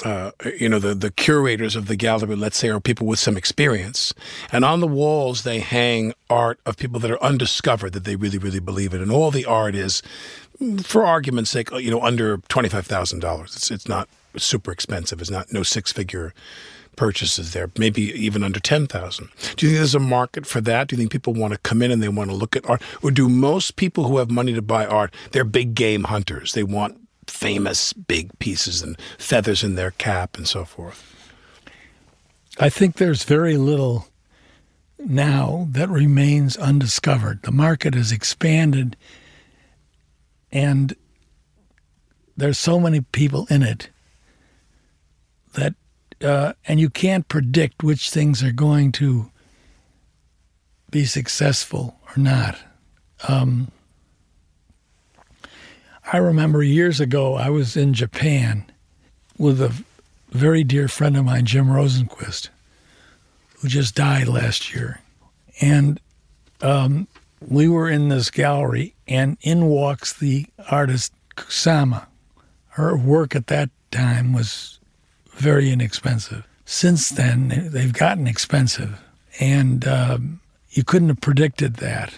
uh, 0.05 0.33
you 0.59 0.69
know, 0.69 0.79
the, 0.79 0.95
the 0.95 1.11
curators 1.11 1.77
of 1.77 1.87
the 1.87 1.97
gallery, 1.97 2.35
let's 2.35 2.57
say, 2.57 2.69
are 2.69 2.81
people 2.81 3.07
with 3.07 3.19
some 3.19 3.37
experience. 3.37 4.13
And 4.51 4.65
on 4.65 4.81
the 4.81 4.87
walls, 4.89 5.43
they 5.43 5.61
hang 5.61 6.15
art 6.29 6.59
of 6.67 6.77
people 6.77 6.99
that 7.01 7.11
are 7.11 7.23
undiscovered 7.23 7.93
that 7.93 8.05
they 8.05 8.17
really, 8.17 8.39
really 8.39 8.61
believe 8.61 8.95
in. 8.95 9.01
And 9.01 9.13
all 9.13 9.31
the 9.31 9.45
art 9.45 9.75
is, 9.75 10.03
for 10.83 11.05
argument's 11.05 11.51
sake, 11.51 11.71
you 11.73 11.91
know, 11.91 12.03
under 12.03 12.39
$25,000. 12.39 13.45
It's, 13.45 13.71
it's 13.71 13.89
not 13.89 14.09
super 14.37 14.73
expensive. 14.73 15.21
It's 15.21 15.31
not 15.31 15.53
no 15.53 15.63
six 15.63 15.93
figure 15.93 16.35
purchases 16.97 17.53
there, 17.53 17.71
maybe 17.79 18.03
even 18.03 18.43
under 18.43 18.59
10,000. 18.59 19.29
Do 19.57 19.67
you 19.67 19.73
think 19.73 19.79
there's 19.79 19.95
a 19.95 20.01
market 20.01 20.47
for 20.47 20.61
that? 20.63 20.89
Do 20.89 20.97
you 20.97 20.99
think 20.99 21.13
people 21.13 21.35
want 21.35 21.53
to 21.53 21.59
come 21.61 21.83
in 21.83 21.91
and 21.91 22.03
they 22.03 22.09
want 22.09 22.31
to 22.31 22.37
look 22.37 22.57
at 22.57 22.69
art? 22.69 22.83
Or 23.03 23.11
do 23.11 23.29
most 23.29 23.77
people 23.77 24.05
who 24.05 24.19
have 24.19 24.31
money 24.31 24.55
to 24.55 24.63
buy 24.63 24.87
art, 24.87 25.15
they're 25.31 25.45
big 25.45 25.75
game 25.75 26.05
hunters? 26.05 26.53
They 26.53 26.65
want 26.65 26.99
famous 27.27 27.93
big 27.93 28.37
pieces 28.39 28.83
and 28.83 28.99
feathers 29.19 29.63
in 29.63 29.75
their 29.75 29.91
cap 29.93 30.37
and 30.37 30.49
so 30.49 30.65
forth. 30.65 31.13
I 32.59 32.71
think 32.71 32.97
there's 32.97 33.25
very 33.25 33.57
little 33.57 34.09
now 34.99 35.69
that 35.71 35.89
remains 35.89 36.57
undiscovered. 36.57 37.43
The 37.43 37.53
market 37.53 37.95
has 37.95 38.13
expanded 38.13 38.97
and 40.51 40.95
there's 42.37 42.59
so 42.59 42.79
many 42.81 43.01
people 43.01 43.47
in 43.51 43.63
it 43.63 43.91
uh, 46.23 46.53
and 46.67 46.81
you 46.81 46.91
can't 46.91 47.29
predict 47.29 47.83
which 47.83 48.11
things 48.11 48.43
are 48.43 48.53
going 48.53 48.93
to 48.93 49.31
be 50.91 51.05
successful 51.05 51.99
or 52.09 52.21
not. 52.21 52.59
Um, 53.29 53.71
I 56.13 56.19
remember 56.19 56.63
years 56.63 57.01
ago 57.01 57.35
I 57.35 57.51
was 57.51 57.77
in 57.77 57.93
Japan 57.93 58.71
with 59.39 59.61
a 59.61 59.75
very 60.31 60.65
dear 60.65 60.89
friend 60.89 61.17
of 61.17 61.25
mine, 61.25 61.47
Jim 61.47 61.67
Rosenquist, 61.67 62.49
who 63.59 63.69
just 63.69 63.95
died 63.95 64.29
last 64.29 64.75
year, 64.75 65.01
and 65.61 66.01
um, 66.61 67.09
we 67.41 67.69
were 67.69 67.91
in 67.91 68.09
this 68.09 68.31
gallery, 68.31 68.95
and 69.09 69.37
in 69.41 69.67
walks 69.67 70.13
the 70.13 70.47
artist 70.71 71.13
Kusama. 71.37 72.07
Her 72.71 72.97
work 72.97 73.35
at 73.35 73.49
that 73.49 73.71
time 73.91 74.33
was 74.33 74.76
very 75.37 75.71
inexpensive. 75.71 76.47
Since 76.65 77.11
then, 77.11 77.69
they've 77.73 77.93
gotten 77.93 78.27
expensive, 78.27 79.01
and 79.39 79.87
um, 79.87 80.41
you 80.71 80.83
couldn't 80.83 81.09
have 81.09 81.21
predicted 81.21 81.77
that. 81.77 82.13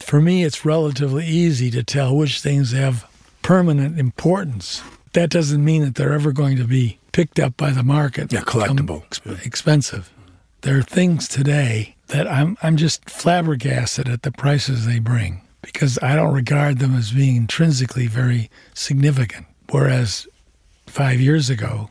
For 0.00 0.20
me, 0.20 0.44
it's 0.44 0.64
relatively 0.64 1.26
easy 1.26 1.70
to 1.70 1.82
tell 1.82 2.16
which 2.16 2.40
things 2.40 2.72
have 2.72 3.06
permanent 3.42 3.98
importance. 3.98 4.82
That 5.12 5.30
doesn't 5.30 5.64
mean 5.64 5.82
that 5.82 5.94
they're 5.94 6.12
ever 6.12 6.32
going 6.32 6.56
to 6.56 6.64
be 6.64 6.98
picked 7.12 7.38
up 7.38 7.56
by 7.56 7.70
the 7.70 7.82
market. 7.82 8.32
Yeah, 8.32 8.40
collectible. 8.40 9.06
Exp- 9.08 9.46
expensive. 9.46 10.12
There 10.62 10.76
are 10.78 10.82
things 10.82 11.28
today 11.28 11.94
that 12.08 12.26
I'm 12.26 12.56
I'm 12.62 12.76
just 12.76 13.08
flabbergasted 13.08 14.08
at 14.08 14.22
the 14.22 14.32
prices 14.32 14.84
they 14.84 14.98
bring 14.98 15.42
because 15.62 15.98
I 16.02 16.14
don't 16.16 16.34
regard 16.34 16.78
them 16.78 16.94
as 16.94 17.12
being 17.12 17.36
intrinsically 17.36 18.06
very 18.06 18.50
significant. 18.74 19.46
Whereas 19.70 20.26
five 20.86 21.20
years 21.20 21.50
ago, 21.50 21.90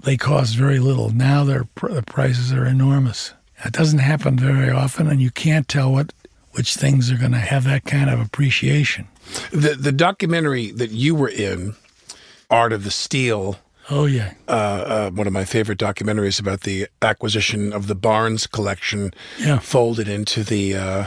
they 0.00 0.16
cost 0.16 0.56
very 0.56 0.78
little. 0.78 1.10
Now 1.10 1.44
their 1.44 1.66
the 1.82 2.02
prices 2.02 2.52
are 2.52 2.64
enormous. 2.66 3.32
It 3.64 3.72
doesn't 3.72 3.98
happen 3.98 4.38
very 4.38 4.70
often, 4.70 5.08
and 5.08 5.20
you 5.20 5.30
can't 5.30 5.66
tell 5.68 5.92
what 5.92 6.12
which 6.52 6.74
things 6.76 7.10
are 7.10 7.16
going 7.18 7.32
to 7.32 7.38
have 7.38 7.64
that 7.64 7.84
kind 7.84 8.08
of 8.10 8.20
appreciation. 8.20 9.06
The, 9.50 9.74
the 9.78 9.92
documentary 9.92 10.70
that 10.72 10.90
you 10.90 11.14
were 11.14 11.28
in, 11.28 11.74
Art 12.50 12.72
of 12.72 12.84
the 12.84 12.90
Steal. 12.90 13.58
Oh 13.90 14.06
yeah, 14.06 14.34
uh, 14.48 14.50
uh, 14.50 15.10
one 15.10 15.26
of 15.26 15.32
my 15.32 15.44
favorite 15.44 15.78
documentaries 15.78 16.38
about 16.40 16.62
the 16.62 16.88
acquisition 17.02 17.72
of 17.72 17.86
the 17.86 17.94
Barnes 17.94 18.46
collection, 18.46 19.12
Yeah. 19.38 19.58
folded 19.58 20.08
into 20.08 20.42
the 20.44 20.76
uh, 20.76 21.06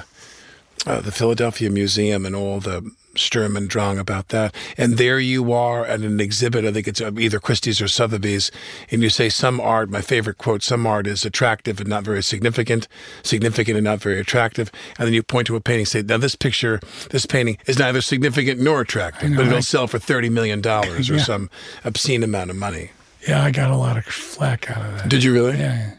uh, 0.86 1.02
the 1.02 1.12
Philadelphia 1.12 1.70
Museum 1.70 2.26
and 2.26 2.36
all 2.36 2.60
the 2.60 2.90
Sturm 3.16 3.58
and 3.58 3.70
Drang 3.70 3.98
about 4.00 4.30
that. 4.30 4.56
And 4.78 4.98
there 4.98 5.20
you 5.20 5.52
are 5.54 5.86
at 5.86 6.00
an 6.02 6.20
exhibit, 6.20 6.66
I 6.66 6.72
think 6.72 6.88
it's 6.88 7.02
uh, 7.02 7.12
either 7.18 7.40
Christie's 7.40 7.82
or 7.82 7.88
Sotheby's, 7.88 8.52
and 8.90 9.02
you 9.04 9.10
say 9.10 9.30
some 9.30 9.60
art, 9.60 9.90
my 9.90 10.02
favorite 10.02 10.38
quote, 10.38 10.64
some 10.64 10.88
art 10.88 11.08
is 11.08 11.26
attractive 11.26 11.80
and 11.80 11.90
not 11.90 12.04
very 12.04 12.24
significant, 12.24 12.88
significant 13.24 13.78
and 13.78 13.84
not 13.84 14.00
very 14.00 14.20
attractive. 14.20 14.72
And 14.98 15.08
then 15.08 15.14
you 15.14 15.24
point 15.24 15.48
to 15.48 15.56
a 15.56 15.62
painting, 15.62 15.86
say, 15.86 16.02
now 16.02 16.18
this 16.18 16.36
picture, 16.36 16.80
this 17.10 17.26
painting 17.26 17.58
is 17.66 17.78
neither 17.80 18.02
significant 18.02 18.60
nor 18.62 18.82
attractive, 18.82 19.30
know, 19.32 19.38
but 19.38 19.46
it'll 19.48 19.58
I- 19.58 19.62
sell 19.62 19.88
for 19.88 20.00
$30 20.00 20.32
million 20.32 20.66
or 20.66 20.86
Yeah. 21.00 21.18
some 21.20 21.50
obscene 21.84 22.24
amount 22.24 22.50
of 22.50 22.56
money. 22.56 22.92
Yeah, 23.28 23.44
I 23.44 23.52
got 23.52 23.70
a 23.70 23.76
lot 23.76 23.98
of 23.98 24.06
flack 24.06 24.72
out 24.72 24.84
of 24.86 24.98
that. 24.98 25.10
Did 25.10 25.24
you 25.24 25.34
really? 25.34 25.58
Yeah. 25.58 25.76
yeah. 25.76 25.94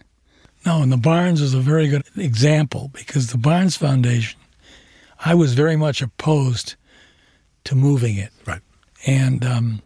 No, 0.65 0.83
and 0.83 0.91
the 0.93 0.97
Barnes 0.97 1.41
is 1.41 1.55
a 1.55 1.61
very 1.61 1.89
good 1.89 2.05
example 2.17 2.91
because 2.95 3.29
the 3.33 3.39
Barnes 3.39 3.77
Foundation, 3.77 4.39
I 5.25 5.35
was 5.35 5.55
very 5.55 5.77
much 5.77 6.03
opposed 6.03 6.77
to 7.65 7.75
moving 7.75 8.17
it. 8.17 8.31
Right. 8.47 8.61
And 9.07 9.45
um, 9.45 9.83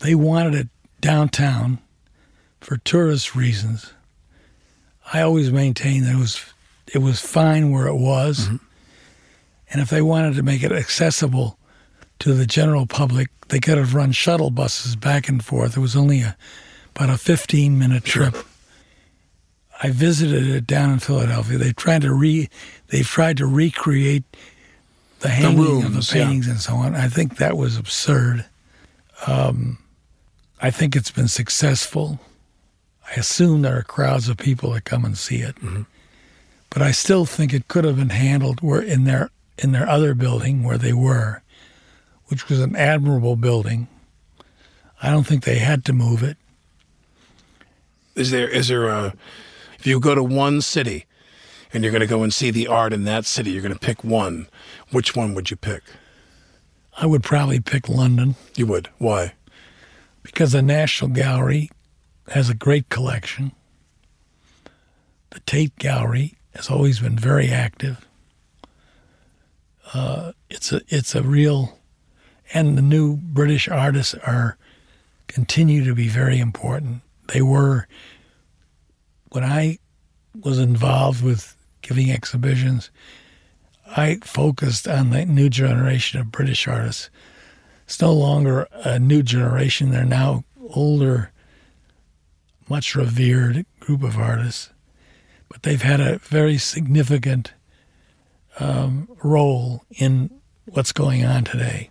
they 0.00 0.14
wanted 0.14 0.54
it 0.54 0.68
downtown 1.00 1.78
for 2.60 2.76
tourist 2.78 3.34
reasons. 3.34 3.92
I 5.12 5.22
always 5.22 5.50
maintained 5.50 6.04
that 6.04 6.14
it 6.14 6.18
was 6.18 6.44
it 6.92 6.98
was 6.98 7.20
fine 7.20 7.70
where 7.70 7.86
it 7.86 7.96
was, 7.96 8.48
and 8.48 9.80
if 9.80 9.90
they 9.90 10.02
wanted 10.02 10.34
to 10.36 10.42
make 10.42 10.62
it 10.62 10.72
accessible 10.72 11.58
to 12.18 12.34
the 12.34 12.46
general 12.46 12.86
public, 12.86 13.28
they 13.48 13.58
could 13.58 13.78
have 13.78 13.94
run 13.94 14.12
shuttle 14.12 14.50
buses 14.50 14.96
back 14.96 15.28
and 15.28 15.44
forth. 15.44 15.76
It 15.76 15.80
was 15.80 15.96
only 15.96 16.20
a 16.20 16.36
about 16.94 17.10
a 17.10 17.18
fifteen 17.18 17.78
minute 17.78 18.04
trip. 18.04 18.36
I 19.82 19.90
visited 19.90 20.46
it 20.48 20.66
down 20.66 20.90
in 20.90 20.98
Philadelphia. 20.98 21.56
They 21.56 21.72
tried 21.72 22.02
to 22.02 22.12
re 22.12 22.48
they've 22.88 23.06
tried 23.06 23.36
to 23.38 23.46
recreate 23.46 24.24
the 25.20 25.28
hanging 25.28 25.58
of 25.58 25.66
rooms, 25.66 26.10
the 26.10 26.18
yeah. 26.18 26.24
paintings 26.24 26.46
and 26.46 26.60
so 26.60 26.74
on. 26.74 26.94
I 26.94 27.08
think 27.08 27.36
that 27.36 27.56
was 27.56 27.76
absurd. 27.76 28.46
Um, 29.26 29.78
I 30.60 30.70
think 30.70 30.94
it's 30.94 31.10
been 31.10 31.28
successful. 31.28 32.20
I 33.08 33.14
assume 33.14 33.62
there 33.62 33.78
are 33.78 33.82
crowds 33.82 34.28
of 34.28 34.36
people 34.36 34.72
that 34.72 34.84
come 34.84 35.04
and 35.04 35.16
see 35.16 35.38
it, 35.38 35.56
but 36.70 36.82
I 36.82 36.90
still 36.90 37.24
think 37.24 37.52
it 37.52 37.68
could 37.68 37.84
have 37.84 37.96
been 37.96 38.10
handled 38.10 38.60
where 38.60 38.82
in 38.82 39.04
their 39.04 39.30
in 39.56 39.72
their 39.72 39.88
other 39.88 40.14
building 40.14 40.62
where 40.62 40.78
they 40.78 40.92
were, 40.92 41.42
which 42.26 42.48
was 42.48 42.60
an 42.60 42.76
admirable 42.76 43.36
building. 43.36 43.88
I 45.02 45.10
don't 45.10 45.24
think 45.24 45.44
they 45.44 45.58
had 45.58 45.84
to 45.86 45.92
move 45.92 46.22
it. 46.22 46.36
Is 48.14 48.30
there 48.30 48.48
is 48.48 48.68
there 48.68 48.88
a 48.88 49.14
if 49.78 49.86
you 49.86 49.98
go 50.00 50.14
to 50.14 50.22
one 50.22 50.60
city 50.60 51.06
and 51.72 51.82
you're 51.82 51.92
going 51.92 52.00
to 52.00 52.06
go 52.06 52.22
and 52.22 52.32
see 52.32 52.50
the 52.50 52.66
art 52.66 52.92
in 52.92 53.04
that 53.04 53.24
city, 53.24 53.50
you're 53.50 53.62
going 53.62 53.72
to 53.72 53.78
pick 53.78 54.02
one. 54.02 54.48
Which 54.90 55.14
one 55.14 55.34
would 55.34 55.50
you 55.50 55.56
pick? 55.56 55.82
I 56.96 57.06
would 57.06 57.22
probably 57.22 57.60
pick 57.60 57.88
London 57.88 58.34
You 58.56 58.66
would. 58.66 58.88
Why? 58.98 59.34
because 60.22 60.52
the 60.52 60.62
National 60.62 61.10
Gallery 61.10 61.70
has 62.28 62.50
a 62.50 62.54
great 62.54 62.90
collection. 62.90 63.52
The 65.30 65.40
Tate 65.40 65.74
Gallery 65.76 66.34
has 66.54 66.68
always 66.68 67.00
been 67.00 67.18
very 67.18 67.48
active. 67.48 68.06
Uh, 69.94 70.32
it's 70.50 70.70
a 70.70 70.82
it's 70.88 71.14
a 71.14 71.22
real, 71.22 71.78
and 72.52 72.76
the 72.76 72.82
new 72.82 73.16
British 73.16 73.68
artists 73.68 74.14
are 74.14 74.58
continue 75.28 75.82
to 75.84 75.94
be 75.94 76.08
very 76.08 76.38
important. 76.38 77.00
They 77.28 77.40
were 77.40 77.88
when 79.30 79.44
I 79.44 79.78
was 80.38 80.58
involved 80.58 81.22
with 81.22 81.56
giving 81.82 82.10
exhibitions. 82.10 82.90
I 83.96 84.16
focused 84.22 84.86
on 84.86 85.10
the 85.10 85.24
new 85.24 85.48
generation 85.48 86.20
of 86.20 86.32
British 86.32 86.68
artists. 86.68 87.10
It's 87.84 88.00
no 88.00 88.12
longer 88.12 88.68
a 88.72 88.98
new 88.98 89.22
generation. 89.22 89.90
They're 89.90 90.04
now 90.04 90.44
older, 90.70 91.32
much 92.68 92.94
revered 92.94 93.64
group 93.80 94.02
of 94.02 94.18
artists, 94.18 94.70
but 95.48 95.62
they've 95.62 95.80
had 95.80 96.00
a 96.00 96.18
very 96.18 96.58
significant 96.58 97.54
um, 98.60 99.08
role 99.22 99.84
in 99.96 100.30
what's 100.66 100.92
going 100.92 101.24
on 101.24 101.44
today. 101.44 101.90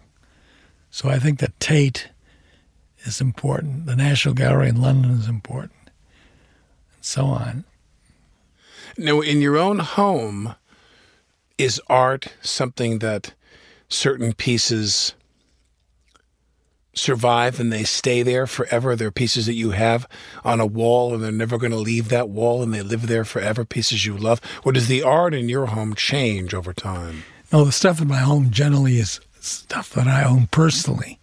So 0.91 1.09
I 1.09 1.19
think 1.19 1.39
that 1.39 1.59
Tate 1.59 2.09
is 2.99 3.21
important. 3.21 3.85
The 3.85 3.95
National 3.95 4.33
Gallery 4.33 4.69
in 4.69 4.81
London 4.81 5.11
is 5.11 5.27
important, 5.27 5.91
and 6.95 7.05
so 7.05 7.25
on. 7.25 7.65
Now, 8.97 9.21
in 9.21 9.41
your 9.41 9.57
own 9.57 9.79
home, 9.79 10.55
is 11.57 11.81
art 11.87 12.27
something 12.41 12.99
that 12.99 13.33
certain 13.89 14.33
pieces 14.33 15.13
survive 16.93 17.59
and 17.59 17.71
they 17.71 17.83
stay 17.83 18.23
there 18.23 18.47
forever? 18.47 18.95
They're 18.95 19.11
pieces 19.11 19.45
that 19.45 19.53
you 19.53 19.71
have 19.71 20.07
on 20.43 20.59
a 20.59 20.65
wall 20.65 21.13
and 21.13 21.23
they're 21.23 21.31
never 21.31 21.57
going 21.57 21.71
to 21.71 21.77
leave 21.77 22.09
that 22.09 22.29
wall 22.29 22.63
and 22.63 22.73
they 22.73 22.81
live 22.81 23.07
there 23.07 23.25
forever, 23.25 23.65
pieces 23.65 24.05
you 24.05 24.17
love? 24.17 24.41
Or 24.65 24.71
does 24.71 24.87
the 24.87 25.03
art 25.03 25.33
in 25.33 25.47
your 25.47 25.67
home 25.67 25.93
change 25.93 26.53
over 26.53 26.73
time? 26.73 27.23
No, 27.51 27.63
the 27.65 27.71
stuff 27.71 28.01
in 28.01 28.07
my 28.07 28.19
home 28.19 28.49
generally 28.49 28.97
is 28.97 29.19
stuff 29.39 29.91
that 29.91 30.07
I 30.07 30.23
own 30.23 30.47
personally, 30.47 31.19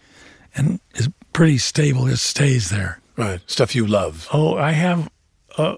and 0.55 0.81
is 0.95 1.11
pretty 1.33 1.59
stable. 1.59 2.07
It 2.07 2.17
stays 2.17 2.71
there. 2.71 3.01
Right. 3.17 3.41
Stuff 3.47 3.75
you 3.75 3.87
love. 3.87 4.29
Oh, 4.33 4.57
I 4.57 4.73
have 4.73 5.11
a, 5.59 5.77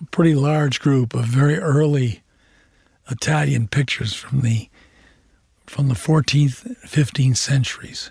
a 0.00 0.04
pretty 0.06 0.34
large 0.34 0.80
group 0.80 1.14
of 1.14 1.24
very 1.24 1.58
early 1.58 2.22
Italian 3.10 3.68
pictures 3.68 4.14
from 4.14 4.40
the 4.40 4.68
from 5.66 5.88
the 5.88 5.94
14th, 5.94 6.76
15th 6.86 7.36
centuries, 7.36 8.10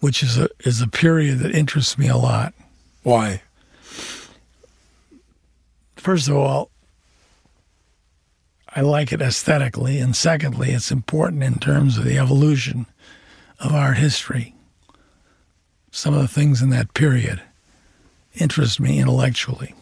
which 0.00 0.22
is 0.22 0.38
a 0.38 0.48
is 0.60 0.82
a 0.82 0.88
period 0.88 1.38
that 1.38 1.54
interests 1.54 1.98
me 1.98 2.08
a 2.08 2.16
lot. 2.16 2.52
Why? 3.02 3.42
First 5.96 6.28
of 6.28 6.36
all, 6.36 6.70
I 8.74 8.82
like 8.82 9.12
it 9.12 9.22
aesthetically, 9.22 9.98
and 9.98 10.14
secondly, 10.14 10.70
it's 10.70 10.90
important 10.90 11.42
in 11.42 11.58
terms 11.58 11.96
of 11.96 12.04
the 12.04 12.18
evolution 12.18 12.86
of 13.58 13.72
art 13.72 13.96
history. 13.96 14.54
Some 15.90 16.12
of 16.12 16.20
the 16.20 16.28
things 16.28 16.60
in 16.60 16.70
that 16.70 16.92
period 16.92 17.42
interest 18.36 18.80
me 18.80 18.98
intellectually. 18.98 19.74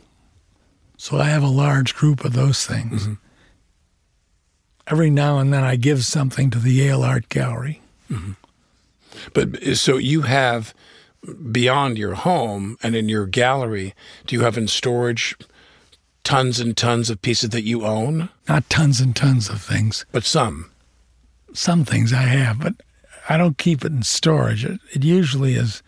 So 0.96 1.18
I 1.18 1.24
have 1.24 1.42
a 1.42 1.48
large 1.48 1.94
group 1.94 2.24
of 2.24 2.32
those 2.32 2.64
things. 2.64 3.02
Mm-hmm. 3.02 3.14
Every 4.86 5.10
now 5.10 5.38
and 5.38 5.52
then 5.52 5.64
I 5.64 5.76
give 5.76 6.04
something 6.04 6.50
to 6.50 6.58
the 6.58 6.72
Yale 6.72 7.02
Art 7.02 7.28
Gallery. 7.28 7.80
Mm-hmm. 8.10 8.32
But 9.32 9.62
uh, 9.62 9.74
so 9.74 9.96
you 9.96 10.22
have 10.22 10.74
beyond 11.50 11.98
your 11.98 12.14
home 12.14 12.76
and 12.82 12.94
in 12.94 13.08
your 13.08 13.26
gallery, 13.26 13.94
do 14.26 14.36
you 14.36 14.42
have 14.42 14.58
in 14.58 14.68
storage 14.68 15.36
tons 16.22 16.60
and 16.60 16.76
tons 16.76 17.10
of 17.10 17.22
pieces 17.22 17.50
that 17.50 17.62
you 17.62 17.84
own? 17.84 18.28
Not 18.48 18.68
tons 18.68 19.00
and 19.00 19.14
tons 19.14 19.48
of 19.48 19.62
things. 19.62 20.04
But 20.12 20.24
some. 20.24 20.70
Some 21.52 21.84
things 21.84 22.12
I 22.12 22.22
have, 22.22 22.58
but 22.58 22.74
I 23.28 23.36
don't 23.36 23.58
keep 23.58 23.84
it 23.84 23.92
in 23.92 24.02
storage. 24.02 24.64
It, 24.64 24.80
it 24.92 25.04
usually 25.04 25.54
is 25.54 25.82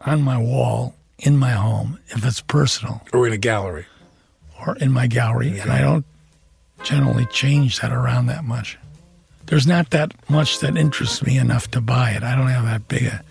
on 0.00 0.22
my 0.22 0.38
wall 0.38 0.94
in 1.20 1.36
my 1.38 1.50
home 1.52 1.98
if 2.08 2.24
it's 2.24 2.40
personal 2.40 3.02
Or 3.12 3.26
in 3.26 3.32
a 3.32 3.38
gallery. 3.38 3.86
or 4.66 4.76
in 4.76 4.92
my 4.92 5.06
gallery, 5.06 5.58
and 5.58 5.70
I 5.72 5.80
don't 5.80 6.04
generally 6.82 7.26
change 7.26 7.80
that 7.80 7.92
around 7.92 8.26
that 8.26 8.44
much. 8.44 8.78
There's 9.46 9.66
not 9.66 9.90
that 9.90 10.12
much 10.30 10.60
that 10.60 10.76
interests 10.76 11.24
me 11.24 11.36
enough 11.38 11.70
to 11.72 11.80
buy 11.80 12.10
it. 12.10 12.22
I 12.22 12.36
don't 12.36 12.48
have 12.48 12.64
that 12.64 12.88
big 12.88 13.04
a 13.04 13.22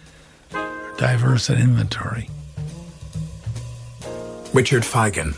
diverse 0.98 1.50
an 1.50 1.60
inventory. 1.62 2.30
Richard 4.54 4.84
Feigen. 4.84 5.36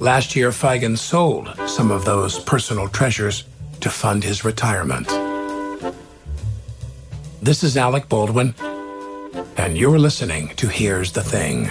Last 0.00 0.34
year, 0.34 0.50
Feigen 0.50 0.96
sold 0.98 1.54
some 1.68 1.90
of 1.90 2.04
those 2.04 2.38
personal 2.40 2.88
treasures 2.88 3.44
to 3.80 3.88
fund 3.90 4.24
his 4.24 4.44
retirement. 4.44 5.06
This 7.42 7.62
is 7.62 7.76
Alec 7.76 8.08
Baldwin, 8.08 8.54
and 9.56 9.76
you're 9.76 9.98
listening 9.98 10.48
to 10.56 10.68
Here's 10.68 11.12
the 11.12 11.22
Thing. 11.22 11.70